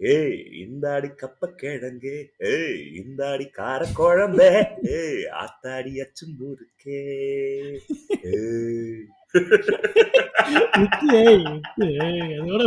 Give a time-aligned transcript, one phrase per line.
[0.00, 2.14] ஏய் இந்தாடி கப்ப கிழங்கு.
[2.38, 4.50] ஏய் இந்தாடி கார குழம்பே
[4.96, 5.92] ஏய் ஆத்தாடி
[12.38, 12.62] அதோட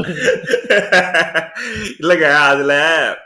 [2.00, 2.74] இல்லங்க அதுல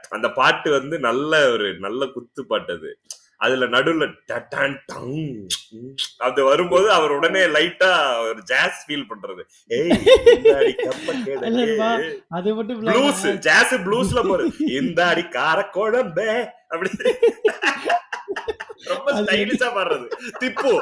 [0.09, 2.91] அந்த பாட்டு வந்து நல்ல ஒரு நல்ல குத்து பாட்டு அது.
[3.37, 5.47] அதுல நடுவுல டட்டான் டங்.
[6.17, 7.89] அது வரும்போது அவர் உடனே லைட்டா
[8.29, 9.43] ஒரு ஜாஸ் ஃபீல் பண்றது.
[12.37, 16.29] அது மட்டும் ப்ளூஸ் ஜாஸ் ப்ளூஸ்ல போறது இந்த அடி கார குழம்பே
[16.67, 16.89] அப்படி.
[18.91, 20.07] ரொம்ப ஸ்டைலிஷா பாடுறது.
[20.41, 20.73] திப்பு.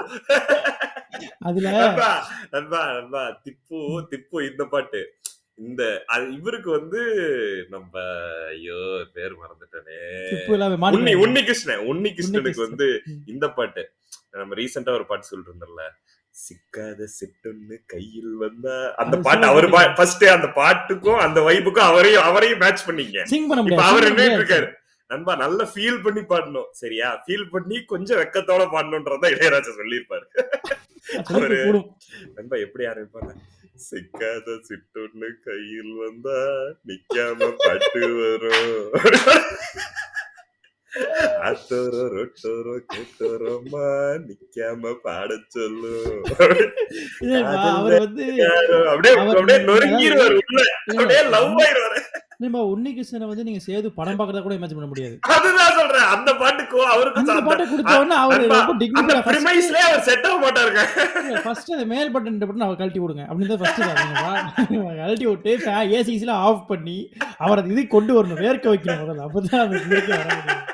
[1.40, 2.12] அதுல நண்பா
[2.52, 3.24] நண்பா.
[3.46, 3.80] திப்பு
[4.14, 5.02] திப்பு இந்த பாட்டு.
[5.68, 7.02] இந்த இவருக்கு வந்து
[7.70, 8.00] நம்ம
[8.48, 10.46] ஐயோ பேர் மறந்துட்டேனே.
[11.26, 12.70] உன்னி கிருஷ்ணன் உன்னி கிருஷ்ணனுக்கு கிருஷ்ணன்.
[12.70, 13.02] வந்து.
[13.26, 13.92] இந்த பாட்டு.
[14.32, 15.82] நம்ம ரீசெண்டா ஒரு பாட்டு சொல்லிட்டு இருந்தோம்ல
[16.30, 18.96] சிக்காத சிட்டுன்னு கையில் வந்தா.
[18.96, 19.94] அந்த பாட்டு அவர்.
[19.96, 23.26] ஃபர்ஸ்ட் அந்த பாட்டுக்கும் அந்த வைப்புக்கும் அவரையும் அவரையும் மேட்ச் பண்ணீங்க.
[23.72, 24.38] இப்ப அவர் என்ன.
[24.38, 24.74] இருக்காரு
[25.08, 26.70] நண்பா நல்லா ஃபீல் பண்ணி பாடணும்.
[26.72, 27.24] சரியா?
[27.28, 30.24] ஃபீல் பண்ணி கொஞ்சம் வெக்கத்தோட பாடணும்ன்றத இளையராஜா சொல்லியிருப்பாரு.
[31.14, 31.88] அவரு-
[32.36, 33.36] நண்பா எப்படி ஆரம்பிப்பாங்க?
[33.90, 36.40] சிக்காத சிட்டுன்னு கையில் வந்தா
[36.90, 38.90] நிக்காம பட்டு வரும்.
[41.50, 43.86] அத்தோரோ ரொட்டோரோ கெட்டோரோமா
[44.26, 46.18] நிக்காம பாட சொல்லும்
[48.92, 50.60] அப்படியே அப்படியே நொறுங்கிடுவாரு உள்ள.
[50.92, 52.02] அப்படியே லவ் ஆயிடுவாரு
[52.42, 55.16] இல்லப்பா, உன்னி கிருஷ்ணனை வந்து நீங்க சேது படம் பார்க்கறத கூட இமேஜின் பண்ண முடியாது.
[55.36, 56.08] அதுதான் சொல்றேன்.
[56.14, 60.40] அந்த பாட்டுக்கும் அவருக்கும் அந்த பாட்டை கொடுத்த உடனே அவர் ரொம்ப அந்த டிக்னிஃபைடா பிரிமைஸ்லயே அவர் செட் ஆக
[60.46, 60.82] மாட்டாருங்க.
[61.46, 63.26] ஃபர்ஸ்ட் அந்த மேல் பட்டன் பட்டன் அவர் கழட்டி விடுங்க.
[63.30, 63.82] அப்படின்னு தான் ஃபர்ஸ்ட்
[65.02, 65.54] கழட்டி விட்டு
[66.00, 66.98] ஏசிசில ஆஃப் பண்ணி
[67.46, 70.68] அவர் அது இது கொண்டு வரணும் வேர்க்க வைக்கணும் முதல்ல அப்பதான் அந்த இதுக்கே வர முடியும்.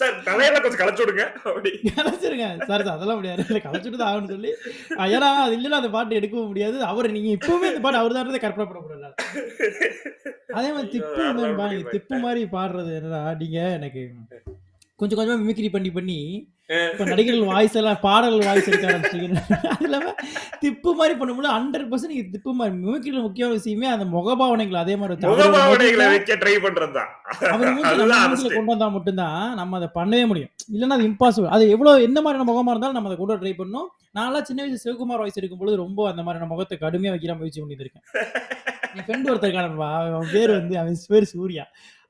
[0.00, 1.24] சார் தலையில கொஞ்சம் களைச்சு விடுங்க.
[1.48, 1.70] அப்படி.
[1.98, 3.60] கலைச்சிருங்க சார் அதெல்லாம் முடியாது இல்லை.
[3.66, 4.50] கலைச்சிட்டு தான் ஆகணும்னு சொல்லி.
[5.16, 6.76] ஏன்னா அது இல்லைன்னா அந்த பாட்டு எடுக்கவும் முடியாது.
[6.92, 9.10] அவர் நீங்க இப்பவுமே இந்த பாட்டு அவர் தான் கற்பனை பண்ண முடியல
[10.58, 11.92] அதே மாதிரி திப்பு.
[11.94, 14.04] திப்பு மாதிரி பாடுறது என்னன்னா நீங்க எனக்கு.
[15.02, 16.18] கொஞ்சம் கொஞ்சமா மிமிக்ரி பண்ணி பண்ணி
[16.88, 19.40] இப்ப நடிகர்கள் வாய்ஸ் எல்லாம் பாடல்கள் வாய்ஸ் எடுக்க ஆரம்பிச்சிட்டீங்க
[19.70, 20.12] அது இல்லாம
[20.62, 25.30] திப்பு மாதிரி பண்ணும்போது ஹண்ட்ரட் பர்சன்ட் நீங்க திப்பு மாதிரி மிமிக்ரியில முக்கியமான விஷயமே அந்த முகபாவனைகள் அதே மாதிரி
[25.32, 27.10] முகபாவனைகளை வைக்க ட்ரை பண்றதுதான்.
[27.48, 27.72] அவர்.
[28.50, 30.52] கொண்டு வந்தா மட்டும்தான் நம்ம அதை பண்ணவே முடியும்.
[30.72, 33.88] இல்லைன்னா அது இம்பாசிபிள் அது எவ்வளவு எந்த மாதிரியான முகமா இருந்தாலும் நம்ம அதை கொண்டு ட்ரை பண்ணணும்.
[34.18, 38.06] நான்லாம் சின்ன வயசு சிவகுமார் வாய்ஸ் எடுக்கும்போது ரொம்ப அந்த மாதிரியான முகத்தை கடுமையா வைக்கிற முயற்சி பண்ணியிருக்கேன்
[38.94, 41.64] என் ஃப்ரெண்ட் ஒருத்தர் இருக்கானப்பா அவன் பேர் வந்து அவன் பேர் சூர்யா.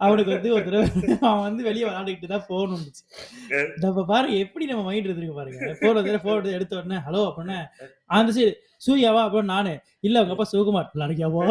[0.04, 0.86] அவனுக்கு வந்து ஒரு தடவை
[1.28, 3.02] அவன் வந்து வெளியே விளையாடிக்கிட்டு தான் ஃபோன் வந்துச்சு.
[3.82, 5.72] நம்ம பாருங்க எப்படி நம்ம மைண்ட் இருக்கு பாருங்க.
[5.80, 7.58] ஃபோன் வந்து ஃபோன் எடுத்த உடனே ஹலோ அப்படின்னா
[8.18, 8.52] அந்த சைடு
[8.86, 9.74] சூர்யாவா அப்புறம் நானு.
[10.08, 11.42] இல்ல உங்க அப்பா சிவகுமார் விளையாடிக்காவோ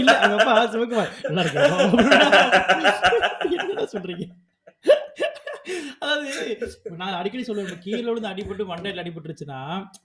[0.00, 1.78] இல்ல அவங்க அப்பா சிவகுமார் விளையாடிக்காவோ
[3.64, 4.24] என்ன சொல்றீங்க?
[6.02, 6.28] அதாவது
[7.00, 9.58] நான் அடிக்கடி சொல்லுவேன் கீழே விழுந்து அடிபட்டு மண்டையில் அடிபட்டுருச்சுன்னா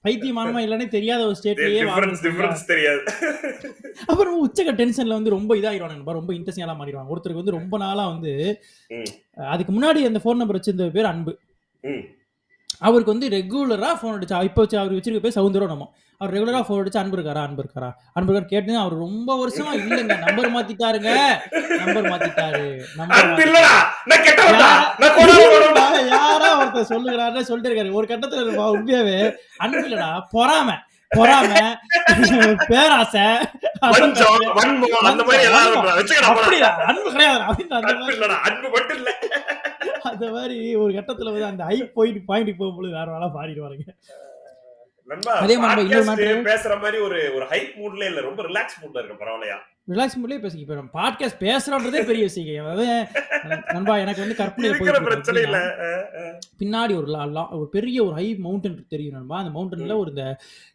[0.05, 1.83] பைத்தியமானமா இல்லைன்னு தெரியாத ஒரு ஸ்டேட்லயே
[2.71, 2.99] தெரியாது.
[4.11, 7.13] அப்புறம் உச்சக்க டென்ஷன்ல வந்து ரொம்ப இதாகிடுவாங்க ரொம்ப இன்ட்ரெஸ்டிங்காலாம் மாறிடுவாங்க.
[7.13, 8.33] ஒருத்தருக்கு வந்து ரொம்ப நாளா வந்து
[9.53, 11.33] அதுக்கு முன்னாடி அந்த ஃபோன் நம்பர் வச்சிருந்த பேர் அன்பு.
[12.87, 15.85] அவருக்கு வந்து ரெகுலரா ஃபோன் அடிச்சா இப்போ வச்சு அவர் வச்சிருக்க பேர் சவுந்தரம் நம்ம
[16.17, 17.41] அவர் ரெகுலரா ஃபோன் அடிச்சு அன்பு இருக்காரா?
[17.43, 17.89] அன்பு இருக்காரா?
[18.13, 18.45] அன்பு இருக்காரு?
[18.45, 20.17] கேட்டு அவர் ரொம்ப வருஷமா இல்லைங்க.
[20.17, 21.11] நம்பர் மாத்திட்டாருங்க.
[21.77, 22.87] நம்பர் மாத்திட்டாரு.
[26.09, 27.91] யாரா ஒருத்தர் சொல்லுகிறாருன்னு சொல்லிட்டு இருக்காரு.
[27.91, 29.35] ஒரு கட்டத்துல உண்மையாவே.
[29.57, 30.21] அன்பு இல்லடா.
[30.33, 30.77] பொறாம.
[31.15, 31.77] பொறாம.
[32.67, 33.21] பேராசை.
[40.01, 43.95] அந்த மாதிரி ஒரு கட்டத்துல வந்து அந்த ஐ பாயிண்ட் பாயிண்ட் போகும்போது வேற வேலை பாடிடுவாருங்க.
[45.35, 49.57] அதே மாதிரி இன்னொரு பேசுற மாதிரி ஒரு ஒரு ஹைப் மூட்ல இல்ல ரொம்ப ரிலாக்ஸ் மூட்ல இருக்க பரவாயில்லையா?
[49.89, 50.63] ரிலாக்ஸ் மூட்லயே பேசுங்க.
[50.63, 52.85] இப்போ நம்ம பாட்காஸ்ட் பேசுறோன்றதே பெரிய விஷயம் அதாவது
[53.73, 54.69] நண்பா எனக்கு வந்து கற்பனை
[55.07, 55.57] பிரச்சனை இல்ல.
[56.61, 57.11] பின்னாடி ஒரு
[57.57, 59.37] ஒரு பெரிய ஒரு ஹை மவுண்டன் தெரியும் நண்பா.
[59.37, 60.25] அந்த மவுண்டன்ல ஒரு இந்த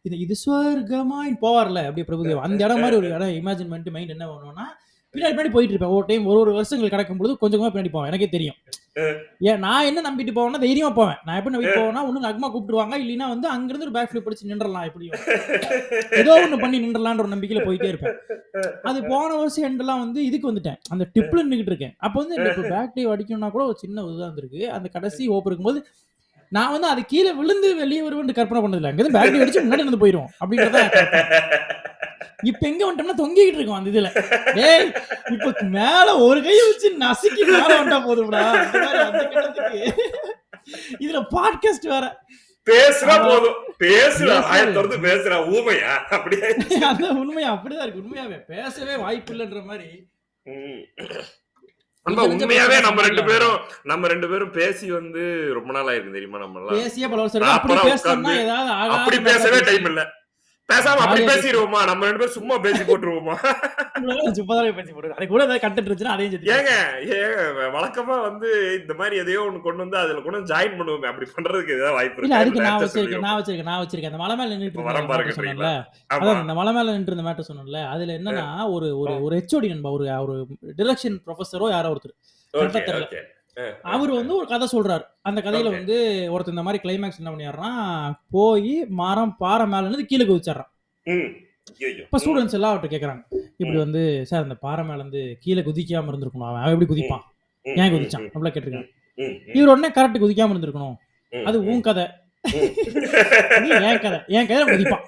[0.03, 2.47] இது இது ஸ்வர்கமாய் போவார்ல அப்படியே பிரபுதேவா.
[2.49, 4.69] அந்த இடம் மாதிரி ஒரு இடம் இமேஜின் பண்ணிட்டு மைண்ட் என்ன பண்ணுவோம்னா
[5.15, 5.95] பின்னாடி பின்னாடி போயிட்டு இருப்பேன்.
[5.97, 8.11] ஒரு டைம் ஒரு ஒரு வருஷங்கள் கடக்கும் பொழுது கொஞ்சம் கொஞ்சமா பின்னாடி போவேன்.
[8.11, 8.59] எனக்கே தெரியும்.
[9.51, 11.19] ஏன் நான் என்ன நம்பிட்டு போவேன்னா தைரியமா போவேன்.
[11.27, 12.95] நான் எப்படி நம்பிட்டு போவேன்னா ஒண்ணு நக்மா கூப்பிட்டுருவாங்க.
[13.03, 15.17] இல்லைன்னா வந்து அங்கிருந்து ஒரு பேக் ஃபிளிப் படிச்சு நின்றலாம் எப்படியும்
[16.21, 18.17] ஏதோ ஒண்ணு பண்ணி நின்றலான்ற ஒரு நம்பிக்கையில போயிட்டே இருப்பேன்.
[18.91, 20.79] அது போன வருஷம் எண்டெல்லாம் வந்து இதுக்கு வந்துட்டேன்.
[20.95, 21.95] அந்த டிப்ல நின்றுட்டு இருக்கேன்.
[22.07, 24.63] அப்போ வந்து எனக்கு பேக் டே அடிக்கணும்னா கூட ஒரு சின்ன இதுதான் இருந்திருக்கு.
[24.77, 25.81] அந்த கடைசி ஓப் இருக்கும்போது
[26.53, 28.93] நான் வந்து அது கீழே விழுந்து வெளியே வருவேன் கற்பனை பண்ணதில்லை.
[28.93, 30.79] அங்கே பேக் டே அடிச்சு முன்னாடி வந்து போயிடும் அப்படின்றத
[32.43, 34.09] இப்ப எங்க வந்துட்டோம்னா தொங்கிக்கிட்டு இருக்கோம் அந்த இதுல.
[34.55, 34.93] டேய்
[35.31, 38.43] இப்ப மேல ஒரு கையை வச்சு நசுக்கி மேல வந்துட்டா போதும்டா.
[40.99, 42.25] இதுல பாட்காஸ்ட் வேற.
[42.71, 43.29] பேசுனா.
[43.29, 43.55] போதும்.
[43.79, 44.43] பேசுறா பேசுறது.
[44.43, 45.95] ஆய திறந்து பேசுறா ஊமையா?
[45.97, 48.45] அப்படியே அந்த உண்மையா அப்படிதான் இருக்கு உண்மையாவே.
[48.47, 50.07] பேசவே வாய்ப்பு இல்லைன்ற மாதிரி.
[52.11, 53.25] உண்மையாவே நம்ம ரெண்டு.
[53.25, 58.31] பேரும் நம்ம ரெண்டு பேரும் பேசி வந்து ரொம்ப நாள் ஆயிருக்கு தெரியுமா நம்ம எல்லாம் பேசியே பல வருஷம்.
[58.91, 59.61] அப்படி பேசவே.
[59.61, 60.19] டைம் இல்ல.
[60.71, 63.35] பேசாம அப்படி பேசிடுவோமா நம்ம ரெண்டு பேரும் சும்மா பேசி போட்டுருவோமா?
[64.39, 66.73] சும்மா பேசி போடுறது அது கூட ஏதாவது கண்டென்ட் இருந்துச்சுன்னா அதையும் ஏங்க
[67.17, 67.45] ஏங்க
[67.77, 71.09] வழக்கமா வந்து இந்த மாதிரி எதையோ ஒண்ணு கொண்டு வந்து அதுல கொண்டு ஜாயின் பண்ணுவோமே.
[71.11, 74.13] அப்படி பண்றதுக்கு ஏதாவது வாய்ப்பு இல்ல அதுக்கு நான் இருக்கா வச்சிருக்கேன் நான் வச்சிருக்கேன் நான் வச்சிருக்கேன்.
[74.13, 75.73] அந்த மலை மேல நின்னுட்டு இப்ப வரம் பாருங்க
[76.11, 77.83] அதான் இந்த மலை மேல நின்று இருந்த மேட்டர் சொன்னேன்ல.
[77.95, 78.47] அதுல என்னன்னா
[78.77, 80.37] ஒரு ஒரு ஒரு ஹெச்ஓடி நண்பா ஒரு ஒரு
[80.81, 82.17] டிரெக்ஷன் ப்ரொஃபஸரோ யாரோ ஒருத்தர்.
[83.95, 85.05] அவர் வந்து ஒரு கதை சொல்றாரு.
[85.29, 85.71] அந்த கதையில.
[85.77, 85.97] வந்து
[86.35, 88.13] ஒருத்தர் இந்த மாதிரி கிளைமேக்ஸ் என்ன பண்ணிடுறான்?
[88.31, 88.73] போய்
[89.03, 90.71] மரம் பாறை மேல இருந்து கீழே குதிச்சிடுறான்.
[92.03, 93.23] இப்ப ஸ்டூடெண்ட்ஸ் எல்லாம் அவர்கிட்ட கேக்குறாங்க.
[93.63, 96.49] இப்படி வந்து சார் அந்த பாறை மேல இருந்து கீழே குதிக்காம இருந்திருக்கணும்.
[96.51, 97.25] அவன் அவன் எப்படி குதிப்பான்?
[97.81, 98.25] ஏன் குதிச்சான்?
[98.27, 98.89] அப்படிலாம் கேட்டிருக்காங்க.
[99.57, 100.97] இவர் உடனே கரெக்ட் குதிக்காம இருந்திருக்கணும்.
[101.49, 102.07] அது உன் கதை.
[103.89, 104.19] என் கதை.
[104.37, 105.05] என் கதை குதிப்பான்.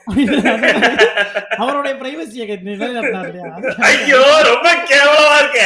[1.63, 3.49] அவருடைய பிரைவசியை நிலைநாட்டினார் இல்லையா?
[3.91, 5.61] ஐயோ ரொம்ப கேவலமா இருக்க.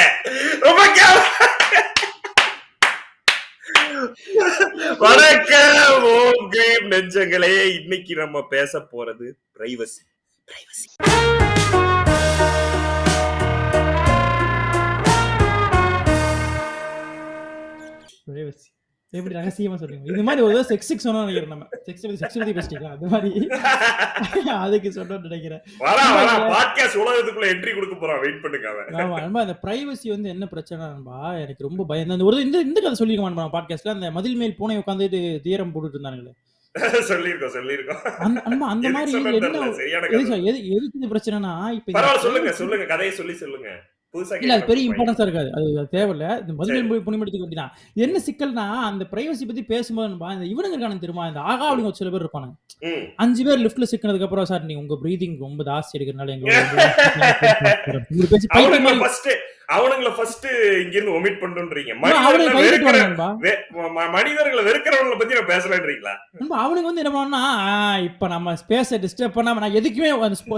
[0.67, 1.33] ரொம்ப கேவலம்
[4.99, 5.77] வணக்கம்
[6.11, 7.53] ஓம் கிரீம் நெஞ்சங்களே.
[7.77, 9.27] இன்னைக்கு நம்ம பேச போறது
[9.57, 10.03] பிரைவசி
[10.49, 10.89] பிரைவசி
[18.27, 18.69] பிரைவசி
[19.17, 21.67] எப்படி ரகசியமா சொல்லுங்க இது மாதிரி ஒரு செக்ஸ் செக்ஸ் சொன்னா நினைக்கிறேன் நம்ம.
[21.87, 23.31] செக்ஸ் செக்ஸ் பத்தி பேசிக்கலாம் அது மாதிரி.
[24.65, 25.63] அதுக்கு சொன்னோம்னு நினைக்கிறேன்.
[26.55, 28.21] பாட்காஸ்ட் உலகத்துக்குள்ள என்ட்ரி கொடுக்க போறான்.
[28.21, 28.69] வெயிட் பண்ணுங்க
[29.03, 32.11] ஆமா நண்பா அந்த பிரைவசி வந்து என்ன பிரச்சனை நண்பா எனக்கு ரொம்ப பயம்.
[32.11, 36.35] அந்த ஒரு இந்த இந்த கதை சொல்லிருக்க பாட்காஸ்ட்ல அந்த மதில் மேல் பூனை உட்காந்துட்டு தீரம் போட்டுட்டு இருந்தானுங்களே.
[37.11, 38.03] சொல்லிருக்கோம் சொல்லிருக்கோம்
[38.65, 39.37] அந்த மாதிரி என்ன
[40.51, 42.87] எதுக்கு பிரச்சனைனா இப்ப சொல்லுங்க சொல்லுங்க.
[42.87, 43.69] கதையை சொல்லி சொல்லுங்க.
[44.15, 45.51] இல்ல அது பெரிய இம்பார்ட்டன்ஸா இருக்காது.
[45.57, 46.43] அது தேவையில்ல.
[46.43, 51.29] இந்த மேல் புனிமடுத்துக்கு வேண்டிதான் என்ன சிக்கல்னா அந்த பிரைவசி பத்தி பேசும்போது இந்த இவனுங்க இருக்கானு தெரியுமா?
[51.29, 52.55] இந்த ஆகா அப்படிங்க ஒரு சில பேர் இருப்பானுங்க.
[53.17, 56.55] அஞ்சு பேர் லிஃப்ட்ல சிக்கினதுக்கு அப்புறம் சார் நீங்க உங்க பிரீதிங் ரொம்ப ஜாஸ்தி எடுக்கிறனால எங்களோட
[59.75, 60.47] அவனுங்கள ஃபர்ஸ்ட் அவனுங்கள ஃபர்ஸ்ட்
[60.83, 61.93] இங்க இருந்து ஒமிட் பண்ணுன்றீங்க
[64.17, 66.13] மனிதர்களை வெறுக்கிறவங்கள பத்தி நான் பேசலன்றீங்களா?
[66.65, 67.41] அவனுக்கு வந்து என்ன பண்ணா
[68.09, 70.11] இப்ப நம்ம ஸ்பேஸை டிஸ்டர்ப் பண்ணாம நான் எதுக்குமே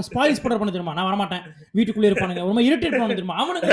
[0.09, 0.97] ஸ்பாயில் ஸ்பாடர் பண்ண தெரியுமா?
[0.99, 1.45] நான் வரமாட்டேன்.
[1.79, 2.45] வீட்டுக்குள்ளே இருப்பானுங்க.
[2.51, 3.39] ரொம்ப இரிட்டேட் பண்ண தெரியுமா?
[3.45, 3.71] அவனுக்கு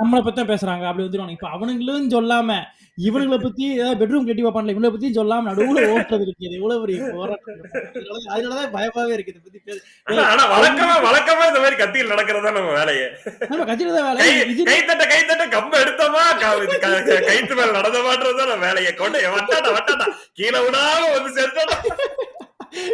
[0.00, 0.84] நம்மளை பத்தி பேசுறாங்க.
[0.90, 2.58] அப்படி வந்துருவாங்க இப்ப அவனுங்களும் சொல்லாம
[3.00, 7.10] இவனுங்களை பத்தி ஏதாவது பெட்ரூம் கட்டி வைப்பான்ல இவங்களை பத்தியும் சொல்லாம நடுவுல ஓட்டுறது இருக்கு இது எவ்வளவு பெரிய
[7.12, 7.58] போராட்டம்.
[7.90, 9.78] அதனால- அதனாலதான் பயமாவே இருக்கு இதை பத்தி
[10.24, 13.06] ஆனா வழக்கமா வழக்கமா இந்த மாதிரி கத்தியில் நடக்கிறதா நம்ம வேலையே.
[13.46, 14.20] நம்ம கட்சியில தான் வேலை.
[14.22, 16.24] கை இது கை தட்ட கை தட்ட கம்ப எடுத்தோமா?
[17.28, 18.92] கைத்து மேல நடந்தமான்றதுதான் நம்ம வேலையை.
[18.94, 20.08] கொண்டு வட்டாடா வட்டாடா
[20.38, 21.64] கீழே விடாம வந்து சேர்த்தா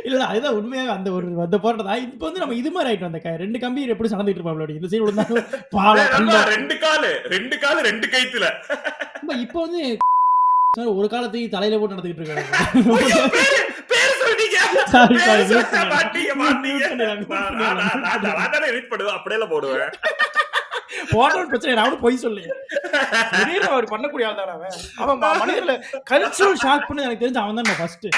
[0.04, 3.36] இல்ல அதுதான் உண்மையாவே அந்த ஒரு அந்த போராட்டம் இப்ப வந்து நம்ம இது மாதிரி ஆயிட்டோம் அந்த க-
[3.36, 6.08] ரெண்டு கம்பி எப்படி சநடந்துட்டு இருப்பாங்க இந்த சைடு விழுந்தாலும் பாலம்.
[6.48, 8.46] ரெண்டு காலு ரெண்டு காலு ரெண்டு கைத்துல
[9.40, 9.82] இப்ப வந்து
[10.94, 12.46] ஒரு காலத்துக்கு தலையில போட்டு நடந்துகிட்டு இருக்காங்க.
[19.12, 19.92] அப்படியே போடுவேன்.
[21.12, 22.44] போட்டோன்னு பிரச்சனை அவனும் பொய் சொல்லி.
[23.32, 24.74] திடீர்னு அவர் பண்ணக்கூடிய ஆள் தானே அவன்.
[24.98, 25.74] அவன் மனிதர்ல
[26.10, 28.08] கல்ச்சுரல் ஷாக் பண்ணி எனக்கு தெரிஞ்சு அவன் தான் first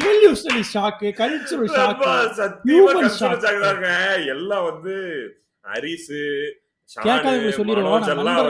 [0.00, 2.02] evolutionary shock cultural shock
[3.20, 3.32] shock.
[3.34, 3.88] வச்சாங்க
[4.34, 4.94] எல்லாம் வந்து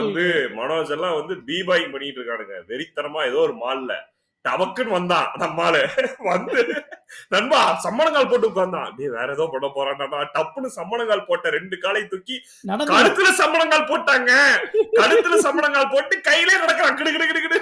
[0.01, 0.25] வந்து
[0.59, 2.55] மனோஜ் எல்லாம் வந்து பீபாயிங் பண்ணிட்டு இருக்கானுங்க.
[2.69, 3.91] வெறித்தனமா ஏதோ ஒரு மால்ல
[4.45, 5.81] டபக்குன்னு வந்தான் நம்மாலு.
[6.29, 6.61] வந்து
[7.33, 10.05] நண்பா சம்மணங்கால் போட்டு உட்கார்ந்தான் நீ வேற ஏதோ பண்ண போறான்டா
[10.35, 12.35] டப்புன்னு சம்மணங்கால் போட்ட ரெண்டு காலை தூக்கி
[12.91, 14.31] கழுத்துல சம்மணங்கால் போட்டாங்க.
[14.99, 16.97] கழுத்துல சம்மணங்கால் போட்டு கையிலே நடக்கிறான்.
[16.99, 17.59] கிடு கிடு கிடு கிடு.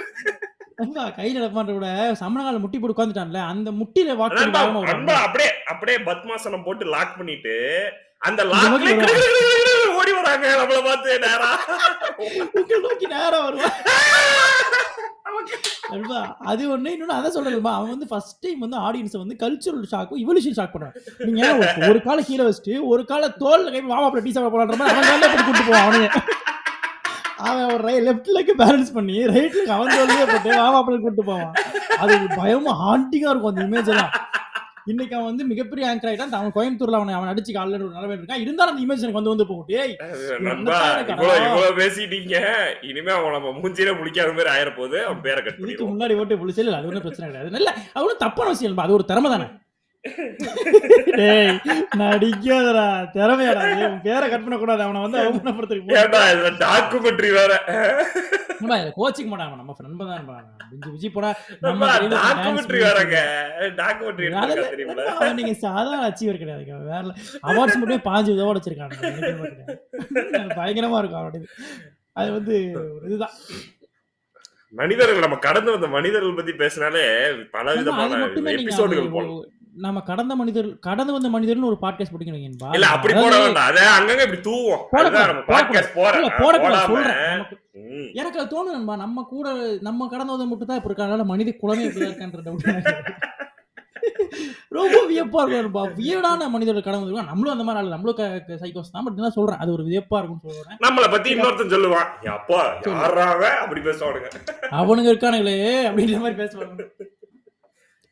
[1.16, 1.88] கையில நடப்பான்ற விட
[2.20, 3.68] சமணங்கால முட்டி போட்டு உட்காந்துட்டான்ல அந்த
[4.34, 4.52] பண்ணி
[4.90, 5.16] நண்பா.
[5.26, 7.56] அப்படியே அப்படியே பத்மாசனம் போட்டு லாக் பண்ணிட்டு
[8.22, 8.94] அந்த லாக்ல
[9.98, 10.46] ஓடி வராங்க.
[10.60, 11.50] நம்மள பார்த்து நேரா.
[12.54, 13.76] உங்களை நோக்கி நேரா வருவான்
[15.90, 16.80] நண்பா, அது ஒண்ணு.
[16.80, 21.24] இன்னொன்னு அதான் சொல்றேன்மா அவன் வந்து ஃபர்ஸ்ட் டைம் வந்து ஆடியன்ஸ் வந்து கல்ச்சுரல் ஷாக்கும் இவல்யூஷன் ஷாக் பண்ணுவான்.
[21.24, 24.76] நீங்க ஒரு- ஒரு கால கீழே வச்சுட்டு ஒரு கால தோல்ல கை வாமா அப்புறம் டீ சாப்பிட போலான்ற
[24.76, 26.08] மாதிரி அவன் காலையில போட்டு கூட்டு போவான் அவனுங்க
[27.36, 31.52] அவன் ஒரு லெஃப்ட் லெக் பேலன்ஸ் பண்ணி ரைட் லெக் அவன் தோல்லையே போட்டு வாமா அப்புறம் கூட்டு போவான்.
[31.98, 34.10] அது பயமா ஹாண்டிங்கா இருக்கும் அந்த இமேஜ் எல்லாம்.
[34.90, 36.34] இன்னைக்கு அவன் வந்து மிகப்பெரிய ஆங்கர் ஆயிட்டான்.
[36.40, 38.42] அவன் கோயம்புத்தூர்ல அவனை அவன் அடிச்சு காலையில ஒரு நிலவே இருக்கான்.
[38.44, 39.68] இருந்தாலும் அந்த இமேஜ் எனக்கு வந்து வந்து போகும்
[41.80, 42.36] பேசிட்டீங்க.
[42.90, 46.40] இனிமே அவன் நம்ம மூஞ்சிலே முடிக்காத மாதிரி ஆயிர போகுது அவன் பேரை கட் இதுக்கு பண்ணிடுவோம் முன்னாடி ஓட்டு
[46.42, 47.56] புளிச்சல் அது ஒன்றும் பிரச்சனை கிடையாது.
[47.56, 49.48] நல்ல அது ஒன்றும் தப்பான விஷயம் அது ஒரு திறமை தானே.
[51.18, 51.56] டேய்
[52.00, 52.84] நடிக்காதடா.
[53.14, 54.46] திறமையாடா உன் பேரை கட்
[54.84, 57.52] அவனை வந்து அவமானப்படுத்துறதுக்கு ஏன்டா இதுல டாக்குமெண்ட்ரி வேற.
[58.60, 59.28] நம்ம இதை கோச்சிக்க
[59.60, 60.20] நம்ம நண்பன் தான்
[60.94, 61.10] விஜி
[61.66, 63.16] நம்ம dance டாக்குமெண்ட்ரி வேறங்க.
[63.80, 64.28] டாக்குமெண்ட்ரி
[65.12, 66.64] அவன் நீங்க சாதாரண அச்சீவர் கிடையாது.
[66.92, 67.02] வேற
[67.50, 69.76] அவார்ட்ஸ் மட்டும் பாஞ்சு மாதிரி கிடையாது.
[70.60, 71.50] பயங்கரமா இருக்கும் அவனுக்கு
[72.20, 72.56] அது வந்து
[73.08, 73.36] இதுதான்.
[74.80, 77.06] மனிதர்கள் நம்ம கடந்து வந்த மனிதர்கள் பத்தி பேசினாலே
[77.56, 78.18] பல விதமான
[78.58, 83.66] எபிசோடுகள் போகலாம் நம்ம கடந்த மனிதர் கடந்து வந்த மனிதர்னு ஒரு பாட்காஸ்ட் படிக்கணும் இல்ல அப்படி போட வேண்டாம்.
[83.66, 84.82] அத அங்கங்க இப்படி தூவோம்.
[85.46, 86.36] பாட்காஸ்ட் போடக்கூடாது.
[86.38, 86.86] போடாம.
[86.86, 87.44] சொல்றேன்.
[88.12, 88.96] எனக்கு அது தோணும் நண்பா.
[88.96, 91.04] நம்ம கூட நம்ம கடந்து வந்த மட்டும் தான் இப்ப இருக்கா.
[91.04, 93.04] அதனால மனித குலமே இப்படி இருக்கான்ற டவுட்
[94.68, 97.88] ரொம்ப வியப்பா இருக்கும் வியடான மனிதர்கள் கடந்து வருவாங்க நம்மளும் அந்த மாதிரி ஆளு.
[97.88, 99.04] நம்மளும் சைக்கோஸ் தான்.
[99.04, 99.56] பட் நான் சொல்றேன்.
[99.56, 100.76] அது ஒரு வியப்பா இருக்கும்னு சொல்றேன்.
[100.84, 102.06] நம்மள பத்தி இன்னொருத்தன் சொல்லுவான்.
[102.24, 104.28] "ஏ அப்பா யாராவ அப்படி பேசுவானுங்க.
[104.70, 106.84] அவனுங்க இருக்கானுங்களே அப்படின்ற மாதிரி பேசுவாங்க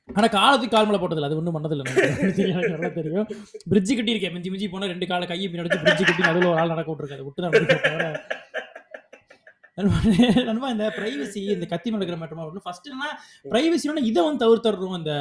[0.08, 1.24] ஆனா காலத்துக்கு கால் மேலே போட்டதில்ல.
[1.24, 1.84] அது ஒண்ணும் பண்ணதில்ல
[2.46, 3.26] எனக்கு நல்லா தெரியும்.
[3.68, 6.60] பிரிட்ஜ் கட்டி இருக்கேன் மிஞ்சி மிஞ்சி போனா ரெண்டு காலை கையை பின்னாடி வச்சு பிரிட்ஜ் கட்டி நடுவில் ஒரு
[6.60, 8.16] ஆள் நடக்க விட்டுருக்காது விட்டு தான்
[10.48, 13.04] நண்பா- இந்த பிரைவசி இந்த கத்தி நடக்கிற மேட்டர் ஃபர்ஸ்ட் என்ன
[13.50, 15.12] பிரைவசினா இதை வந்து தவிர்த்துறோம் அந்த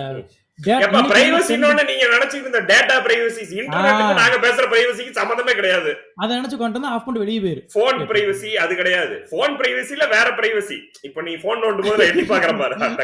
[0.65, 4.15] எப்ப பிரைவசின்னு நீங்க நினைச்சிட்டு இந்த டேட்டா பிரைவசி இன்டர்நெட்டுக்கு.
[4.19, 5.91] நாங்க பேசுற பிரைவசிக்கு சம்மந்தமே கிடையாது.
[6.15, 7.61] அதை நினைச்சு கொண்டு ஆஃப் பண்ணிட்டு வெளியே போயிரு.
[7.73, 9.15] போன் பிரைவசி அது கிடையாது.
[9.33, 12.75] போன் பிரைவசில வேற பிரைவசி இப்ப நீ போன் நோண்டும் போது எட்டி பாக்குற பாரு.
[12.87, 13.03] அந்த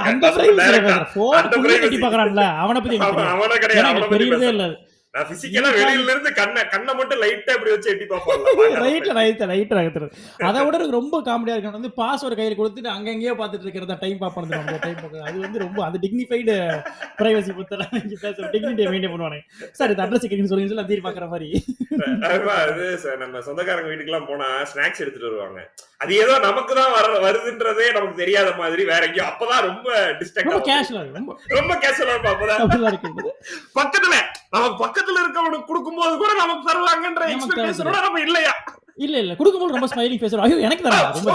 [1.41, 3.88] அந்த பிரைவசி பாக்குறான்ல அவனை பத்தி அவன் கிடையாது.
[3.91, 4.50] அவன பத்தி.
[4.55, 4.67] இல்ல
[5.13, 8.46] நான் பிசிக்கலா வெளியில இருந்து கண்ணை கண்ணை மட்டும் லைட்டா இப்படி வச்சு எட்டி பாப்போம்
[8.84, 10.15] ரைட்ல ரைட் ரைட் நகர்த்துறது
[10.48, 14.79] அதை விட ரொம்ப காமெடியா இருக்கு வந்து பாஸ்வேர்டு கையில கொடுத்துட்டு அங்கங்கேயே பார்த்துட்டு இருக்கிறத டைம் பாப்பது நம்ம
[14.86, 16.55] டைம் பார்க்கறது அது வந்து ரொம்ப அது டிக்னிஃபைடு
[17.20, 19.39] பிரைவசி பத்தி இங்க பேசுற டிக்னிட்டியை மெயின்டைன் பண்ணுவாங்க
[19.79, 21.50] சார் இந்த அட்ரஸ் கேட்குன்னு சொல்லி சொல்லி தீர் பாக்குற மாதிரி.
[22.60, 22.86] அது
[23.24, 25.62] நம்ம சொந்தக்காரங்க வீட்டுக்கு எல்லாம் போனா ஸ்நாக்ஸ் எடுத்துட்டு வருவாங்க.
[26.03, 29.88] அது ஏதோ நமக்கு தான் வர வருதுன்றதே நமக்கு தெரியாத மாதிரி வேற எங்கேயோ அப்பதான் ரொம்ப
[30.19, 30.53] டிஸ்ட்ராக்ட்
[31.55, 32.62] ரொம்ப கேஷுவலா இருக்கும் அப்பதான்.
[33.77, 34.15] பக்கத்துல
[34.53, 38.53] நமக்கு பக்கத்துல இருக்கவனுக்கு கொடுக்கும்போது கூட நமக்கு தருவாங்கன்ற எக்ஸ்பெக்டேஷனோட நம்ம இல்லையா?
[38.97, 39.33] இல்ல இல்ல.
[39.38, 40.97] கொடுக்கும்போது ரொம்ப ஸ்மைலிங் பேசுறோம் ஐயோ எனக்கு தான்?
[41.09, 41.29] ரொம்ப.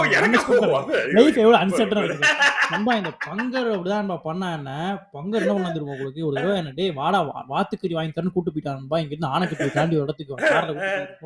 [1.15, 2.27] லைஃப் எவ்வளவு அன்செட்டா இருக்கு.
[2.73, 4.71] நம்ம இந்த பங்கர் அப்படிதான் நம்ம பண்ணா என்ன?
[5.15, 6.21] பங்கர் என்ன தெரியுமா உங்களுக்கு?
[6.27, 7.19] ஒரு தடவை என்ன டேய் வாடா
[7.51, 10.73] வாத்துக்கறி வாங்கி தரணும் கூட்டு போயிட்டான்பா இங்க இருந்து ஆனைக்கட்டி தாண்டி ஒரு இடத்துக்கு கார்ல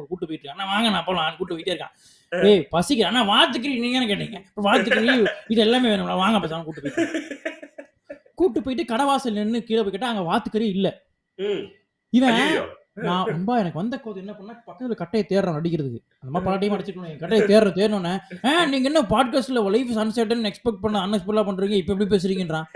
[0.05, 1.37] கூட்டு போயிட்டு அண்ணா வாங்க நான் போலாம்.
[1.39, 1.93] கூட்டு போயிட்டே இருக்கான்.
[2.31, 4.39] டேய் பசிக்கு அண்ணா வாத்துக்கறி நீங்க கேட்டீங்க?
[4.67, 5.09] வாத்துக்கறி
[5.49, 6.13] இது எல்லாமே வேணும்.
[6.23, 7.05] வாங்க பேசாம கூட்டு போயிட்டு
[8.39, 10.87] கூட்டு போயிட்டு கடவாசல் நின்னு கீழே போய் கேட்டா அங்க வாத்துக்கறி இல்ல.
[12.13, 12.39] இவன்.
[12.95, 16.73] நான் ரொம்ப எனக்கு வந்த கோது என்ன பண்ணா பக்கத்துல கட்டையை தேடுறான் அடிக்கிறதுக்கு அந்த மாதிரி பல டைம்
[16.73, 18.13] அடிச்சுக்கணும் கட்டையை தேடுற தேடணும்னே
[18.45, 21.71] ஆ நீங்க என்ன பாட்காஸ்ட்ல லைஃப் சன்செட்னு எக்ஸ்பெக்ட் பண்ண அன்எக்ஸ்பெக்டா பண்றீங்க?
[21.71, 22.67] இப்ப எப்படி பேசுறீங்கன்றான்.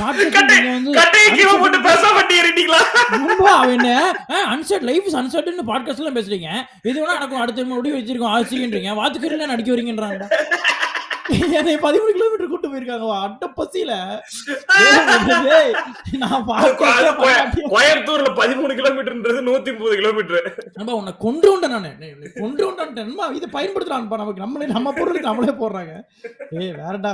[0.00, 3.90] பாட்காஸ்ட் நீங்க வந்து கட்டையை கீழே போட்டு பேச மாட்டி ஏறிட்டீங்களா ரொம்ப அவன் என்ன
[4.54, 6.50] அன்செட் லைஃப் அன்செட்னு பாட்காஸ்ட் எல்லாம் பேசுறீங்க.
[6.82, 7.40] இது வேணா நடக்கும்.
[7.40, 8.34] அடுத்த முடி வச்சிருக்கோம்.
[8.36, 8.92] ஆசிரியன்றீங்க.
[9.00, 10.24] வாத்துக்கறில நடிக்க வரீங்கன்றாங்க
[11.56, 13.92] என்னை பதிமூணு கிலோமீட்டர் கூட்டு போயிருக்காங்க அட்ட பசியில.
[17.72, 21.92] கோயம்புத்தூர்ல பதிமூணு கிலோமீட்டர்ன்றது நூத்தி முப்பது கிலோமீட்டர் நம்ம உன்னை கொண்டு வந்தேன் நானு.
[22.40, 25.94] கொண்டு வந்தேன் இதை பயன்படுத்துறான்ப்பா நமக்கு நம்மளே நம்ம பொருளுக்கு நம்மளே போடுறாங்க.
[26.60, 27.12] ஏய் வேறடா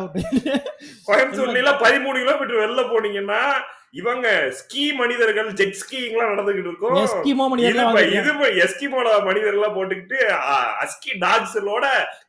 [1.09, 3.41] கோயம்புத்தூர்ல பதிமூணு கிலோமீட்டர் வெளில போனீங்கன்னா
[4.01, 4.27] இவங்க
[4.59, 6.95] ஸ்கீ மனிதர்கள் ஜெட் ஸ்கீங் எல்லாம் நடந்துகிட்டு இருக்கும்.
[8.19, 8.33] இது
[8.67, 10.19] எஸ்கிமோட மனிதர்கள்லாம் போட்டுக்கிட்டு
[10.85, 11.85] அஸ்கி டாக்ஸலோட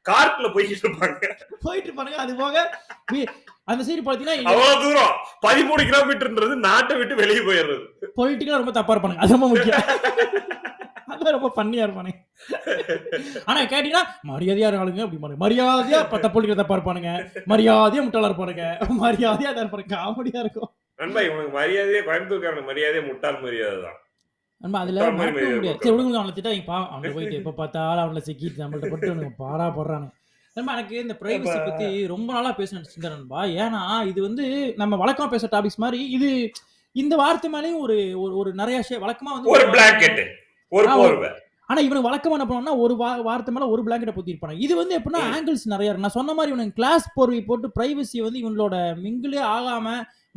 [0.10, 1.30] கார்க்ல போய்கிட்டு இருப்பாங்க.
[1.66, 2.66] போயிட்டு பாருங்க அது போக
[3.72, 5.14] அந்த சைடு பாத்தீங்கன்னா அவ்வளவு தூரம்.
[5.48, 7.86] பதிமூணு கிலோமீட்டர்ன்றது நாட்டை விட்டு வெளியே போயிடுறது.
[8.20, 9.24] பொலிட்டிக்கலா ரொம்ப தப்பா இருப்பானுங்க.
[9.24, 9.82] அது ரொம்ப முக்கியம்.
[11.14, 12.20] அதான் ரொம்ப பண்ணியா இருப்பானுங்க.
[13.50, 17.12] ஆனா கேட்டீங்கன்னா மரியாதையா இருக்காளுங்க அப்படி மரியாதையா பத்த பொலிட்டிக்கல் தப்பா இருப்பானுங்க.
[17.52, 18.66] மரியாதையா முட்டாளா இருப்பானுங்க.
[19.04, 19.94] மரியாதையா தான் இருப்பானுங்க.
[19.98, 20.72] காமெடியா இருக்கும்.
[21.00, 24.00] நண்பா இவனுக்கு மரியாதையே கோயம்புத்தூர்காரனுக்கு மரியாதையே முட்டாள் மரியாதை தான்.
[24.62, 25.80] நம்ம அதுல மரியாதை முடியாது.
[25.82, 29.68] சரி விடுங்க அவனை திட்டா பா அவனை போயிட்டு எப்ப பார்த்தாலும் அவனை சிக்கிட்டு நம்மள்ட்ட பட்டு அவனுக்கு பாடா
[29.70, 30.08] போடுறானு.
[30.58, 34.46] நம்ம எனக்கு இந்த பிரைவசி பத்தி ரொம்ப நாளா பேசணும் சிந்தரன்பா ஏன்னா இது வந்து
[34.78, 36.30] நம்ம வழக்கமா பேசுற டாபிக்ஸ் மாதிரி இது
[36.96, 40.22] இந்த வார்த்தை மேலயும் ஒரு ஒரு- ஒரு நிறைய வழக்கமா வந்து ஒரு பிளாங்கெட்
[40.72, 41.30] ஒரு ஆ, ஒரு- போர்வை.
[41.70, 45.24] ஆனா இவனுக்கு வழக்கமா என்ன பண்ணுவாங்கன்னா ஒரு வார்த்தை மேல ஒரு பிளாங்கெட்டை பொத்தி இருப்பாங்க இது வந்து எப்படின்னா.
[45.34, 46.06] ஆங்கிள்ஸ் நிறைய இருக்கு.
[46.06, 49.88] நான் சொன்ன மாதிரி இவனுக்கு கிளாஸ் போர்வை போட்டு பிரைவசி வந்து இவங்களோட மிங்கிலே ஆகாம